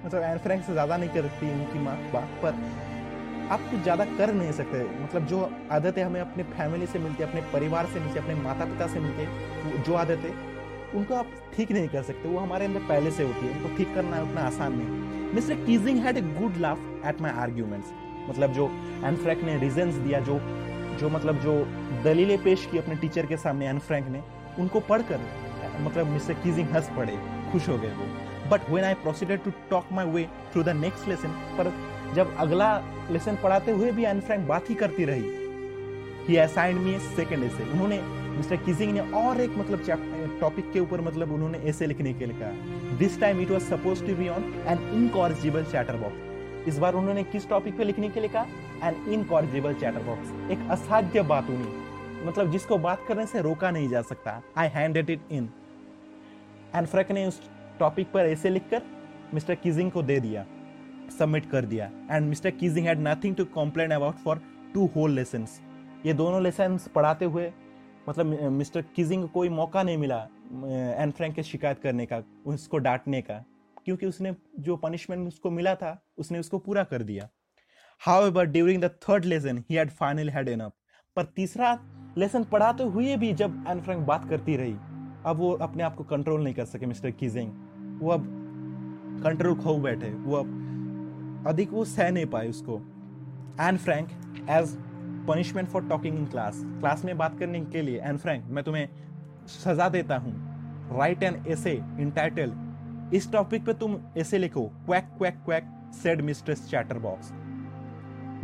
मतलब 0.06 0.22
एन 0.24 0.38
फ्रैंक 0.40 0.64
से 0.64 0.74
ज़्यादा 0.74 0.98
नहीं 0.98 1.10
करती 1.10 1.52
उनकी 1.52 1.80
माँ 1.80 1.98
बात, 2.14 2.30
पर 2.44 2.54
आप 3.52 3.62
कुछ 3.72 3.82
ज़्यादा 3.82 4.06
कर 4.08 4.34
नहीं 4.34 4.52
सकते। 4.52 4.84
मतलब 5.02 5.26
जो 5.28 5.40
आदतें 5.72 6.04
हमें 6.04 6.20
अपने 6.22 6.44
फैमिली 6.46 6.86
से 6.88 7.00
मिलती 7.00 7.24
है, 7.24 7.30
अपने 7.30 7.42
परिवार 7.54 7.86
से 7.86 8.00
मिलती 8.00 8.20
है, 8.20 8.24
अपने 8.24 8.36
माता 8.36 8.66
पिता 8.66 8.88
से 8.88 9.00
मिलती 9.00 9.82
जो 9.82 9.94
आदतें, 9.96 10.30
उनको 10.98 11.16
आप 11.16 11.32
ठीक 11.56 11.72
नहीं 11.72 11.88
कर 11.90 12.04
सकते। 12.04 12.30
वो 12.30 12.40
हमारे 12.40 12.66
अंदर 12.66 12.88
पहले 12.90 13.12
से 13.12 13.24
होती 13.24 13.46
है, 13.46 13.52
उनको 13.54 13.78
ठीक 13.78 13.94
करना 13.96 14.22
उतना 14.22 14.42
आसान 14.44 14.78
नहीं 14.78 15.34
mister 15.34 15.66
Keesing 15.66 16.00
had 16.00 16.18
a 16.18 16.22
good 16.22 16.58
laugh 16.62 16.80
at 17.08 17.22
my 17.22 17.32
arguments 17.44 17.94
मतलब 18.30 18.54
जो 18.54 18.70
एन 19.06 19.16
फ्रैंक 19.16 19.44
ने 19.44 19.58
रीजंस 19.60 19.96
दिया, 19.98 20.20
जो 20.20 20.40
जो 20.98 21.10
मतलब 21.10 21.40
जो 21.42 21.54
दलीलें 22.04 22.38
पेश 22.44 22.68
की 22.72 22.78
अपने 22.78 22.96
टीचर 22.96 23.26
के 23.26 23.38
सामने 23.38 23.68
एन 23.68 23.80
फ्रैंक 23.80 24.08
ने, 24.08 24.22
उनको 24.60 24.80
पढ़कर 24.82 25.20
मतलब 25.82 26.08
मिस्टर 26.08 26.34
कीजिंग 26.44 26.70
हंस 26.70 26.90
पड़े, 26.98 27.18
खुश 27.52 27.70
हो 27.70 27.78
गए 27.78 27.94
वो। 27.96 28.06
But 28.50 28.70
when 28.70 28.84
I 28.84 28.94
proceeded 29.04 29.44
to 29.44 29.52
talk 29.70 29.88
my 29.92 30.06
way 30.08 30.28
through 30.54 30.64
the 30.64 30.70
next 30.78 31.08
lesson 31.08 31.30
पर 31.58 31.72
जब 32.16 32.36
अगला 32.40 32.76
लेसन 33.12 33.38
पढ़ाते 33.44 33.72
हुए 33.72 33.92
भी 33.92 34.06
एन 34.06 34.20
फ्रैंक 34.22 34.48
बात 34.48 34.70
ही 34.70 34.76
करती 34.76 35.06
रही 35.06 35.44
ही 36.28 36.38
असाइंड 36.38 36.80
मी 36.80 36.98
सेकेंड 37.16 37.44
ऐसे 37.44 37.64
उन्होंने, 37.64 38.00
मिस्टर 38.38 38.56
किजिंग 38.58 38.94
ने 38.94 39.00
और 39.18 39.42
एक 39.42 39.58
मतलब 39.58 40.40
टॉपिक 40.40 40.72
के 40.74 40.80
ऊपर 40.80 41.02
मतलब 41.02 41.32
उन्होंने 41.34 41.58
ऐसे 41.70 41.88
लिखने 41.88 42.14
के 42.14 42.26
लिए 42.26 42.38
कहा। 42.40 42.98
This 42.98 43.20
time 43.22 43.42
it 43.42 43.52
was 43.52 43.64
suppose 43.64 44.06
to 44.06 44.16
be 44.16 44.28
on 44.30 44.54
an 44.68 44.90
incorrigible 44.94 45.64
chatter 45.66 45.98
box 45.98 46.68
इस 46.68 46.78
बार 46.80 46.94
उन्होंने 46.96 47.24
किस 47.26 47.48
टॉपिक 47.50 47.78
पे 47.78 47.84
लिखने 47.84 48.10
के 48.10 48.20
लिए 48.20 48.30
कहा? 48.30 48.46
एन 48.84 49.06
इनकॉरिजिबल 49.14 49.74
चैटर 49.74 50.04
बॉक्स 50.04 50.52
एक 50.52 50.70
असाध्य 50.72 51.22
बात 51.24 51.50
उन्हीं 51.50 52.26
मतलब 52.26 52.52
जिसको 52.52 52.78
बात 52.78 53.06
करने 53.08 53.26
से 53.26 53.42
रोका 53.42 53.72
नहीं 53.72 53.90
जा 53.90 54.02
सकता। 54.02 54.42
I 54.58 54.68
handed 54.68 55.10
it 55.10 55.32
in 55.32 55.50
Anne 56.76 56.88
Frank 56.88 57.12
ने 57.12 57.26
उस 57.28 57.42
टॉपिक 57.80 58.12
पर 58.12 58.26
ऐसे 58.26 58.50
लिखकर 58.50 58.82
मिस्टर 59.34 59.56
किजिंग 59.56 59.92
को 59.92 60.04
दे 60.04 60.20
दिया। 60.20 60.46
सबमिट 61.20 61.50
कर 61.50 61.66
दिया। 61.66 61.90
And 62.12 62.28
mister 62.30 62.52
Keesing 62.52 62.88
had 62.88 63.08
nothing 63.08 63.36
to 63.36 63.46
complain 63.56 63.92
about 63.92 64.16
for 64.16 64.42
two 64.74 64.86
whole 64.96 65.12
lesson 65.12 65.46
ये 66.06 66.14
दोनों 66.14 66.42
लेसन 66.44 66.78
पढ़ाते 66.96 67.26
हुए 67.26 67.52
मतलब 68.10 68.26
मिस्टर 68.52 68.82
किजिंग 68.96 69.22
को 69.22 69.28
कोई 69.30 69.50
मौका 69.50 69.84
नहीं 69.84 69.98
मिला 69.98 70.18
एन 71.02 71.12
फ्रैंक 71.12 71.36
के 71.36 71.44
शिकायत 71.44 71.80
करने 71.80 72.06
का, 72.06 72.22
उसको 72.46 72.78
डांटने 72.78 73.22
का। 73.22 73.44
क्योंकि 73.86 74.06
उसने 74.06 74.34
जो 74.60 74.76
पनिशमेंट 74.78 75.28
उसको 75.28 75.50
मिला 75.52 75.74
था, 75.76 76.06
उसने 76.18 76.40
उसको 76.40 76.58
पूरा 76.60 76.84
कर 76.84 77.04
दिया। 77.04 77.28
However 78.26 78.46
during 78.46 78.82
the 78.82 78.90
third 79.04 79.26
lesson 79.26 79.58
he 79.70 79.76
had 79.76 79.90
final 79.92 80.30
had 80.30 80.48
enough 80.50 80.72
पर 81.18 81.24
तीसरा 81.36 81.70
लेसन 82.18 82.44
पढ़ाते 82.44 82.84
हुए 82.86 83.16
भी 83.18 83.32
जब 83.34 83.64
एन 83.70 83.80
फ्रैंक 83.82 84.06
बात 84.08 84.28
करती 84.30 84.56
रही। 84.58 84.74
अब 85.26 85.38
वो 85.38 85.52
अपने 85.62 85.84
आप 85.84 85.96
को 85.96 86.04
कंट्रोल 86.04 86.44
नहीं 86.44 86.54
कर 86.54 86.66
सके 86.66 86.86
मिस्टर 86.86 87.12
किजिंग 87.12 87.52
वो 88.02 88.12
अब 88.12 88.26
कंट्रोल 89.24 89.56
खो 89.56 89.76
बैठे। 89.80 90.10
वो 90.10 90.36
अब 90.36 91.46
अधिक 91.48 91.72
वो 91.72 91.86
सह 91.86 92.10
नहीं 92.12 92.26
पाए 92.26 92.50
उसको। 92.50 92.76
Anne 93.62 93.78
Frank 93.78 94.10
as 94.50 94.76
punishment 95.28 95.70
for 95.70 95.88
talking 95.90 96.18
in 96.18 96.26
class 96.28 96.62
class 96.64 97.06
में 97.06 97.18
बात 97.18 97.40
करने 97.40 97.62
के 97.66 97.82
लिए 97.82 98.02
एन 98.02 98.18
फ्रैंक 98.18 98.46
मैं 98.48 98.64
तुम्हें 98.64 98.88
सजा 99.48 99.90
देता 99.90 100.18
हूँ। 100.18 100.34
Write 101.00 101.24
an 101.24 101.44
essay 101.48 101.74
in 101.74 102.12
title 102.16 102.54
इस 103.14 103.32
टॉपिक 103.32 103.66
पे 103.66 103.74
तुम 103.76 103.98
ऐसे 104.18 104.38
लिखो। 104.38 104.68
Quack 104.86 105.10
quack 105.18 105.42
quack 105.46 105.74
said 105.96 106.22
mistress 106.22 106.70
chatter 106.70 107.00
box 107.00 107.34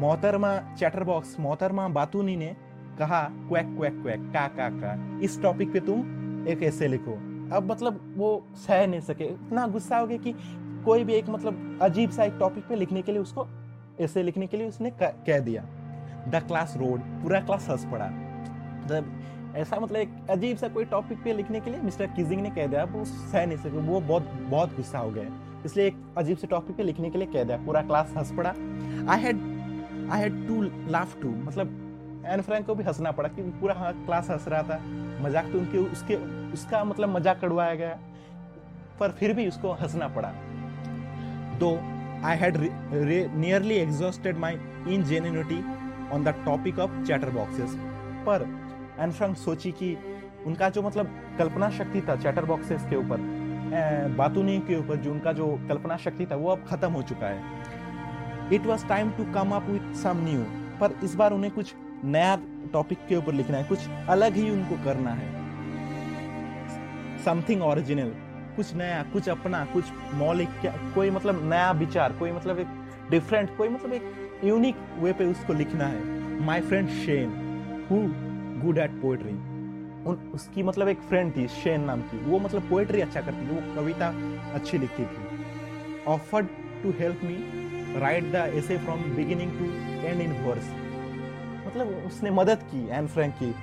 मोहतरमा 0.01 0.57
चैटर 0.79 1.03
बॉक्स 1.03 1.35
मोहतरमा 1.39 1.87
बातूनी 1.89 2.35
ने 2.35 2.55
कहा, 2.99 3.21
क्वैक 3.47 3.65
क्वैक 3.75 4.01
क्वैक, 4.01 4.21
का 4.33 4.45
का 4.47 4.69
का, 4.71 5.19
इस 5.23 5.41
टॉपिक 5.41 5.71
पे 5.73 5.79
तुम 5.79 6.47
एक 6.47 6.63
ऐसे 6.63 6.87
लिखो। 6.87 7.13
अब 7.55 7.71
मतलब 7.71 7.99
वो 8.17 8.29
सह 8.57 8.85
नहीं 8.87 9.01
सके, 9.01 9.23
इतना 9.25 9.65
गुस्सा 9.67 9.97
हो 9.97 10.07
गया 10.07 10.17
कि 10.17 10.33
कोई 10.85 11.03
भी 11.03 11.13
एक 11.13 11.29
मतलब 11.29 11.79
अजीब 11.81 12.09
सा 12.09 12.23
एक 12.23 12.37
टॉपिक 12.39 12.67
पे 12.67 12.75
लिखने 12.75 13.01
के 13.01 13.11
लिए 13.11 13.21
उसको, 13.21 13.47
ऐसे 14.01 14.23
लिखने 14.23 14.47
के 14.47 14.57
लिए 14.57 14.67
उसने 14.67 14.91
कह 15.01 15.39
दिया। 15.39 15.63
द 16.27 16.43
क्लास 16.47 16.73
रोड, 16.77 16.99
पूरा 17.23 17.39
क्लास 17.41 17.67
हंस 17.69 17.85
पड़ा। 17.91 18.09
जब 18.87 19.11
ऐसा 19.57 19.79
मतलब 19.79 19.97
एक 19.97 20.09
अजीब 20.29 20.57
सा 20.57 20.67
कोई 20.69 20.85
टॉपिक 20.87 21.23
पे 21.23 21.33
लिखने 21.33 21.59
के 21.59 21.71
लिए 21.71 21.81
मिस्टर 21.81 22.07
किजिंग 22.15 22.41
ने 22.41 22.49
कह 22.49 22.67
दिया 22.67 22.83
वो 22.91 23.05
सह 23.05 23.45
नहीं 23.45 23.57
सके, 23.57 23.77
वो 23.77 24.01
बहुत 24.01 24.33
बहुत 24.49 24.75
गुस्सा 24.75 24.99
हो 24.99 25.11
गए 25.11 25.27
इसलिए 25.65 25.87
एक 25.87 26.03
अजीब 26.17 26.37
से 26.37 26.47
टॉपिक 26.47 26.75
पे 26.77 26.83
लिखने 26.83 27.09
के 27.09 27.17
लिए 27.17 27.27
कह 27.27 27.43
दिया, 27.43 27.57
पूरा 27.57 27.81
क्लास 27.81 28.13
हंस 28.17 28.31
पड़ा। 28.37 28.49
I 29.13 29.21
had 29.21 29.49
I 30.11 30.21
had 30.21 30.47
to 30.47 30.61
laugh 30.91 31.21
to 31.21 31.29
मतलब 31.29 32.23
एन 32.27 32.41
फ्रैंक 32.41 32.65
को 32.65 32.75
भी 32.75 32.83
हंसना 32.83 33.11
पड़ा 33.11 33.29
क्योंकि 33.29 33.59
पूरा 33.59 33.73
हाँ, 33.75 33.93
क्लास 34.05 34.29
हंस 34.29 34.47
रहा 34.47 34.63
था। 34.63 34.79
मज़ाक 35.23 35.51
तो 35.51 35.57
उनके 35.59 35.77
उसके 35.79 36.15
उसका 36.53 36.83
मतलब 36.83 37.09
मज़ाक 37.09 37.39
कड़वाया 37.41 37.75
गया। 37.75 37.97
पर 38.99 39.11
फिर 39.19 39.33
भी 39.33 39.47
उसको 39.47 39.71
हंसना 39.73 40.07
पड़ा। 40.15 40.31
Though 41.59 41.71
I 42.25 42.37
had 42.37 42.57
nearly 43.35 43.75
exhausted 43.75 44.37
my 44.37 44.57
ingenuity 45.03 45.63
on 46.13 46.23
the 46.23 46.33
topic 46.45 46.79
of 46.79 47.03
chatter 47.03 47.29
boxes 47.31 47.75
पर 48.27 48.47
एन 48.99 49.11
फ्रैंक 49.11 49.37
सोची 49.37 49.71
कि 49.71 49.95
उनका 50.47 50.69
जो 50.69 50.81
मतलब 50.81 51.09
कल्पना 51.39 51.69
शक्ति 51.71 52.01
था 52.01 52.15
चैटर 52.17 52.45
बॉक्सेस 52.45 52.85
के 52.89 52.95
ऊपर 52.95 53.29
बातूनी 54.17 54.57
के 54.67 54.75
ऊपर 54.75 54.95
जो 54.95 55.11
उनका 55.11 55.31
जो 55.33 55.47
कल्पना 55.67 55.97
शक्ति 55.97 56.25
था 56.25 56.35
वो 56.35 56.49
अब 56.51 56.65
खत्म 56.67 56.91
हो 56.91 57.01
चुका 57.03 57.27
है। 57.27 57.60
It 58.53 58.65
was 58.65 58.85
time 58.87 59.11
to 59.11 59.25
come 59.33 59.51
up 59.51 59.69
with 59.69 59.93
some 59.97 60.23
new 60.23 60.43
पर 60.79 60.99
इस 61.03 61.15
बार 61.15 61.33
उन्हें 61.33 61.51
कुछ 61.53 61.73
नया 62.05 62.35
टॉपिक 62.73 63.05
के 63.09 63.15
ऊपर 63.15 63.33
लिखना 63.33 63.57
है। 63.57 63.63
कुछ 63.63 63.87
अलग 64.09 64.35
ही 64.35 64.49
उनको 64.49 64.83
करना 64.85 65.11
है। 65.11 65.29
समथिंग 67.25 67.61
ओरिजिनल 67.63 68.11
कुछ 68.55 68.73
नया, 68.75 69.01
कुछ 69.03 69.29
अपना, 69.29 69.63
कुछ 69.65 69.85
मौलिक 70.13 70.49
कोई 70.95 71.09
मतलब 71.09 71.49
नया 71.49 71.71
विचार, 71.71 72.13
कोई 72.13 72.31
मतलब 72.31 72.59
एक 72.59 72.67
डिफरेंट 73.11 73.55
कोई 73.57 73.69
मतलब 73.69 73.93
एक 73.93 74.41
यूनिक 74.43 74.75
वे 74.99 75.13
पे 75.13 75.25
उसको 75.25 75.53
लिखना 75.53 75.85
है। 75.85 76.39
My 76.45 76.61
friend 76.61 76.89
Sanne 76.89 77.29
who 77.89 77.97
good 78.65 78.77
at 78.77 78.91
poetry 79.01 79.33
उन, 80.01 80.31
उसकी 80.33 80.63
मतलब 80.63 80.87
एक 80.87 80.99
फ्रेंड 80.99 81.35
थी 81.35 81.47
शेन 81.47 81.81
नाम 81.81 82.01
की। 82.01 82.17
वो 82.25 82.39
मतलब 82.39 82.69
पोएट्री 82.69 83.01
अच्छा 83.01 83.21
करती 83.21 83.41
थी, 83.41 83.55
वो 83.55 83.75
कविता 83.75 84.13
अच्छी 84.53 84.77
लिखती 84.77 85.03
थी। 85.03 86.03
Offered 86.07 86.47
to 86.83 86.93
help 86.99 87.19
me 87.23 87.60
write 87.99 88.31
the 88.31 88.35
essay 88.55 88.77
from 88.77 89.03
beginning 89.15 89.51
to 89.59 89.65
end 90.07 90.21
in 90.21 90.31
verse 90.43 90.69
मतलब 91.67 92.03
उसने 92.07 92.31
मदद 92.31 92.63
की 92.71 92.87
एन 92.97 93.07
फ्रैंक 93.07 93.33
की 93.33 93.53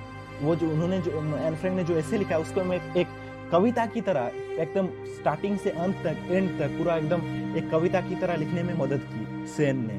वो 0.41 0.55
जो 0.55 0.69
उन्होंने 0.71 0.99
जो 1.01 1.11
एन 1.37 1.55
फ्रैंक 1.55 1.75
ने 1.75 1.83
जो 1.83 1.97
ऐसे 1.97 2.17
लिखा, 2.17 2.37
उसको 2.37 2.63
मैं 2.63 2.79
एक 2.95 3.07
कविता 3.51 3.85
की 3.85 4.01
तरह, 4.01 4.31
एकदम 4.59 4.87
स्टार्टिंग 5.15 5.57
से 5.57 5.69
अंत 5.69 5.95
तक 6.03 6.31
एंड 6.31 6.49
तक, 6.59 6.77
पूरा 6.77 6.95
एकदम 6.97 7.55
एक 7.57 7.69
कविता 7.71 8.01
की 8.01 8.15
तरह 8.15 8.35
लिखने 8.35 8.63
में 8.63 8.73
मदद 8.79 9.07
की 9.13 9.47
सेन 9.55 9.87
ने 9.87 9.97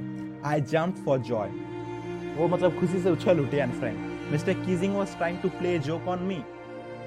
आई 0.48 0.60
जम्प 0.60 1.04
फॉर 1.04 1.18
जॉय 1.18 1.48
वो 2.36 2.48
मतलब 2.48 2.78
खुशी 2.80 3.00
से 3.02 3.10
उछल 3.10 3.40
उठे 3.40 3.60
Anne 3.60 3.72
Frank. 3.72 4.06
Keesing 4.30 4.92
was 4.94 5.14
trying 5.16 5.38
to 5.42 5.48
play 5.50 5.74
a 5.74 5.78
joke 5.80 6.06
on 6.06 6.20
me 6.26 6.44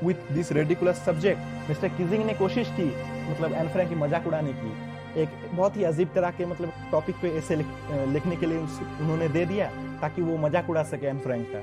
with 0.02 0.18
this 0.30 0.52
ridiculous 0.52 0.98
subject. 0.98 1.40
Mr. 1.70 1.90
Keesing 1.98 2.26
ने 2.26 2.34
कोशिश 2.34 2.72
की 2.80 2.86
मतलब 3.32 3.54
एन 3.54 3.70
फ्रैंक 3.70 3.90
की 3.90 3.96
मज़ाक 3.96 4.28
उड़ाने 4.28 4.54
की 4.54 4.93
एक 5.18 5.30
बहुत 5.52 5.78
ही 5.78 5.84
अजीब 5.84 6.10
तरह 6.16 6.32
के 6.32 6.46
मतलब 6.46 6.74
टॉपिक 6.92 7.16
पे 7.22 7.30
ऐसे 7.38 7.56
लिख, 7.56 7.68
लिखने 8.14 8.36
के 8.36 8.46
लिए 8.46 8.58
उन्होंने 8.58 9.28
दे 9.30 9.46
दिया 9.46 9.68
ताकि 10.02 10.22
वो 10.22 10.38
मज़ाक 10.38 10.70
उड़ा 10.70 10.84
सके 10.86 11.08
एन 11.08 11.20
फ्रैंक 11.20 11.48
का। 11.48 11.62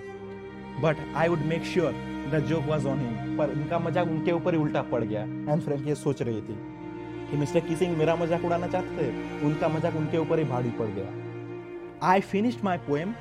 But 0.82 0.96
I 1.16 1.28
would 1.28 1.40
make 1.46 1.64
sure 1.66 1.92
the 2.32 2.40
joke 2.48 2.64
was 2.66 2.86
on 2.88 3.00
him 3.00 3.36
पर 3.38 3.50
उनका 3.52 3.78
मज़ाक 3.78 4.08
उनके 4.08 4.32
ऊपर 4.32 4.54
ही 4.54 4.60
उल्टा 4.60 4.82
पड़ 4.92 5.02
गया। 5.04 5.22
एन 5.52 5.60
फ्रैंक 5.60 5.86
ये 5.86 5.94
सोच 5.96 6.22
रही 6.22 6.40
थी 6.42 6.58
कि 7.30 7.36
मिस्टर 7.36 7.60
किसिंग 7.60 7.96
मेरा 7.96 8.16
मज़ाक 8.16 8.44
उड़ाना 8.44 8.66
चाहते 8.68 9.02
थे 9.02 9.46
उनका 9.46 9.68
मज़ाक 9.68 9.96
उनके 9.96 10.18
ऊपर 10.18 10.38
ही 10.38 10.44
भारी 10.44 10.70
पड़ 10.78 10.88
गया। 10.88 12.08
आई 12.08 12.20
फिनिश्ड 12.22 12.64
माई 12.64 12.78
पोएम 12.86 13.14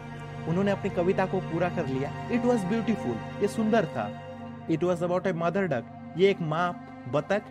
उन्होंने 0.48 0.72
अपनी 0.72 0.90
कविता 0.92 1.26
को 1.26 1.40
पूरा 1.52 1.70
कर 1.70 1.88
लिया। 1.88 2.12
इट 2.32 2.46
वॉज़ 2.46 2.66
ब्यूटिफुल 2.66 3.16
ये 3.42 3.48
सुंदर 3.50 3.86
था। 3.96 4.10
It 4.72 4.84
was 4.84 5.04
about 5.04 5.28
a 5.28 5.34
mother 5.36 5.68
duck 5.68 6.16
ये 6.18 6.30
एक 6.30 6.42
माँ 6.50 6.68
बतक 7.14 7.44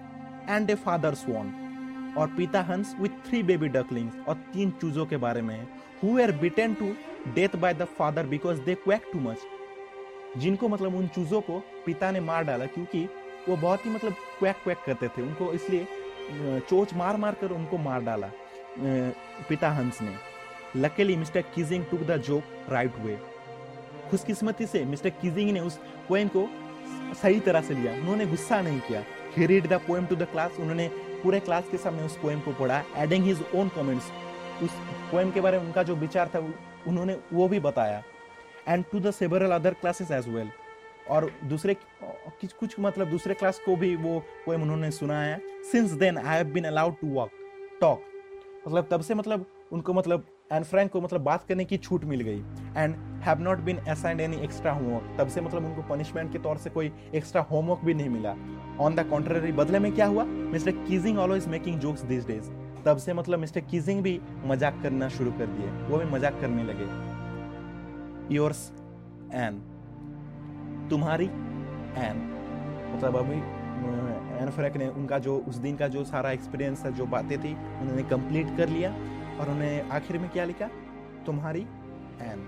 एंड 0.48 0.70
ए 0.70 0.74
फादर 0.76 1.14
स्वॉन 1.14 1.52
और 2.18 2.28
पिता 2.28 2.60
हंस 2.62 2.94
विथ 3.00 3.10
थ्री 3.26 3.42
बेबी 3.42 3.68
डकलिंग्स 3.68 4.26
और 4.28 4.34
तीन 4.52 4.70
चूजों 4.80 5.06
के 5.06 5.16
बारे 5.16 5.42
में। 5.42 5.66
Who 6.02 6.18
are 6.20 6.32
bitten 6.38 6.74
to 6.74 6.92
death 7.34 7.56
by 7.56 7.74
the 7.74 7.84
father 7.98 8.26
because 8.26 8.60
they 8.60 8.74
quack 8.76 9.10
too 9.12 9.20
much 9.20 9.38
जिनको 10.38 10.68
मतलब 10.68 10.94
उन 10.94 11.06
चूजों 11.08 11.40
को 11.40 11.58
पिता 11.86 12.10
ने 12.10 12.20
मार 12.20 12.44
डाला 12.44 12.66
क्योंकि 12.66 13.04
वो 13.48 13.56
बहुत 13.56 13.86
ही 13.86 13.90
मतलब 13.90 14.14
क्वैक 14.38 14.56
क्वैक 14.64 14.78
करते 14.86 15.08
थे। 15.08 15.22
उनको 15.22 15.52
इसलिए 15.52 15.86
चोच 16.60 16.94
मार 16.94 17.16
मार 17.16 17.34
कर 17.40 17.52
उनको 17.52 17.78
मार 17.78 18.02
डाला 18.04 18.30
पिता 19.48 19.70
हंस 19.70 20.00
ने। 20.02 20.14
Luckily 20.76 21.16
mister 21.16 21.42
Keesing 21.54 21.84
took 21.90 22.00
the 22.06 22.16
joke 22.22 22.70
right 22.70 22.98
way 23.04 23.18
खुशकिस्मती 24.10 24.66
से 24.66 24.84
मिस्टर 24.84 25.10
किजिंग 25.22 25.50
ने 25.50 25.60
उस 25.60 25.78
पोएम 26.08 26.28
को 26.28 26.48
सही 27.22 27.40
तरह 27.40 27.60
से 27.60 27.74
लिया। 27.74 27.92
उन्होंने 27.92 28.26
गुस्सा 28.26 28.60
नहीं 28.60 28.80
किया। 28.80 29.02
He 29.36 29.46
read 29.46 29.66
the 29.68 29.80
poem 29.86 30.06
to 30.06 30.16
the 30.16 30.26
class 30.32 30.56
उन्होंने 30.60 30.90
पूरे 31.22 31.40
क्लास 31.40 31.68
के 31.70 31.76
सामने 31.78 32.02
उस 32.02 32.16
पोएम 32.18 32.40
को 32.40 32.52
पढ़ा 32.54 32.82
एडिंग 32.96 33.24
हिज 33.24 33.44
ओन 33.54 33.68
कमेंट्स 33.76 34.10
उस 34.62 34.78
पोएम 35.10 35.30
के 35.30 35.40
बारे 35.40 35.58
में 35.58 35.66
उनका 35.66 35.82
जो 35.82 35.94
विचार 35.96 36.30
था, 36.34 36.38
उन्होंने 36.86 37.16
वो 37.32 37.48
भी 37.48 37.60
बताया. 37.60 38.02
And 38.68 38.84
to 38.92 39.00
the 39.00 39.10
several 39.10 39.50
other 39.52 39.74
classes 39.74 40.10
as 40.10 40.28
well 40.28 40.50
और 41.10 41.30
दूसरे, 41.44 41.76
कुछ 42.34 42.74
मतलब 42.80 43.10
दूसरे 43.10 43.34
क्लास 43.34 43.60
को 43.66 43.76
भी 43.76 43.94
वो 43.96 44.18
पोएम 44.46 44.62
उन्होंने 44.62 44.90
सुनाया. 44.90 45.38
Since 45.72 45.90
then 45.92 46.18
I 46.18 46.36
have 46.36 46.52
been 46.52 46.64
allowed 46.64 46.94
to 47.00 47.12
walk 47.14 47.30
talk 47.80 48.02
मतलब 48.66 48.88
तब 48.90 49.00
से 49.00 49.14
मतलब 49.14 49.46
उनको 49.72 49.92
मतलब 49.94 50.26
एंड 50.52 50.64
फ्रैंक 50.64 50.90
को 50.92 51.00
मतलब 51.00 51.20
बात 51.20 51.44
करने 51.48 51.64
की 51.64 51.76
छूट 51.78 52.04
मिल 52.04 52.20
गई. 52.20 52.42
And 52.76 52.96
have 53.26 53.40
not 53.42 53.58
been 53.60 53.76
assigned 53.88 54.20
any 54.20 54.36
extra 54.44 54.72
homework 54.72 55.16
तब 55.18 55.28
से 55.28 55.40
मतलब 55.40 55.64
उनको 55.64 55.82
पनिशमेंट 55.88 56.32
के 56.32 56.38
तौर 56.38 56.56
से 56.56 56.70
कोई 56.70 56.92
एक्स्ट्रा 57.14 57.42
होमवर्क 57.42 57.84
भी 57.84 57.94
नहीं 57.94 58.08
मिला। 58.08 58.34
ऑन 58.80 58.94
द 58.94 59.06
कॉन्ट्ररी 59.10 59.52
बदले 59.52 59.78
में 59.78 59.92
क्या 59.94 60.06
हुआ? 60.06 60.24
Mister 60.24 60.70
Keesing 60.86 61.18
always 61.18 61.48
making 61.48 61.78
jokes 61.80 62.02
this 62.04 62.26
days 62.26 62.50
तब 62.84 62.96
से 62.96 63.12
मतलब 63.14 63.38
मिस्टर 63.38 63.60
कीजिंग 63.60 64.02
भी 64.02 64.20
मज़ाक 64.46 64.80
करना 64.82 65.08
शुरू 65.08 65.30
कर 65.32 65.46
दिए। 65.48 65.70
वो 65.88 65.98
भी 65.98 66.04
मज़ाक 66.10 66.40
करने 66.40 66.62
लगे। 66.64 66.86
योर्स 68.34 68.70
एन 69.34 69.60
तुम्हारी 70.90 71.24
एन 71.24 72.26
मतलब 72.94 73.16
अभी 73.16 73.40
एन 74.38 74.50
फ्रैंक 74.50 74.76
ने 74.76 74.86
उनका 74.88 75.18
जो, 75.18 75.36
उस 75.38 75.56
दिन 75.56 75.76
का 75.76 75.88
जो 75.88 76.04
सारा 76.04 76.30
एक्सपीरियंस 76.30 76.84
था 76.84 76.90
जो 76.90 77.06
बातें 77.06 77.38
थी, 77.38 77.52
उन्होंने 77.54 78.02
कंप्लीट 78.02 78.56
कर 78.56 78.68
लिया। 78.68 78.90
और 79.40 79.50
उन्हें 79.50 79.90
आखिर 79.90 80.18
में 80.18 80.28
क्या 80.30 80.44
लिखा? 80.44 80.68
तुम्हारी 81.26 81.60
एन 82.22 82.46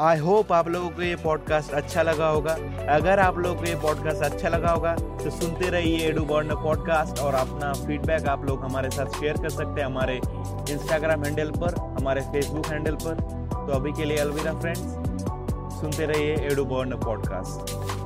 आई 0.00 0.18
होप 0.18 0.52
आप 0.52 0.68
लोगों 0.68 0.88
को 0.90 1.02
ये 1.02 1.16
पॉडकास्ट 1.16 1.72
अच्छा 1.72 2.02
लगा 2.02 2.28
होगा। 2.28 2.52
अगर 2.94 3.18
आप 3.18 3.38
लोगों 3.38 3.56
को 3.56 3.64
ये 3.64 3.74
पॉडकास्ट 3.74 4.22
अच्छा 4.22 4.48
लगा 4.48 4.70
होगा 4.70 4.94
तो 4.94 5.30
सुनते 5.30 5.68
रहिए 5.70 5.98
एडू 6.08 6.24
बॉर्न 6.24 6.54
पॉडकास्ट 6.54 7.18
और 7.18 7.34
अपना 7.34 7.72
फीडबैक 7.72 8.28
आप 8.28 8.44
लोग 8.44 8.64
हमारे 8.64 8.90
साथ 8.90 9.20
शेयर 9.20 9.36
कर 9.36 9.48
सकते 9.48 9.80
हैं 9.80 9.86
हमारे 9.86 10.16
इंस्टाग्राम 10.72 11.24
हैंडल 11.24 11.50
पर, 11.50 11.74
हमारे 12.00 12.20
फेसबुक 12.20 12.66
हैंडल 12.66 12.94
पर। 12.94 13.20
तो 13.52 13.72
अभी 13.72 13.92
के 13.92 14.04
लिए 14.04 14.16
अलविदा 14.16 14.52
फ्रेंड्स 14.52 14.80
सुनते 15.80 16.06
रहिए 16.06 16.34
एडू 16.34 16.64
बॉर्न 16.64 16.96
पॉडकास्ट 16.96 18.01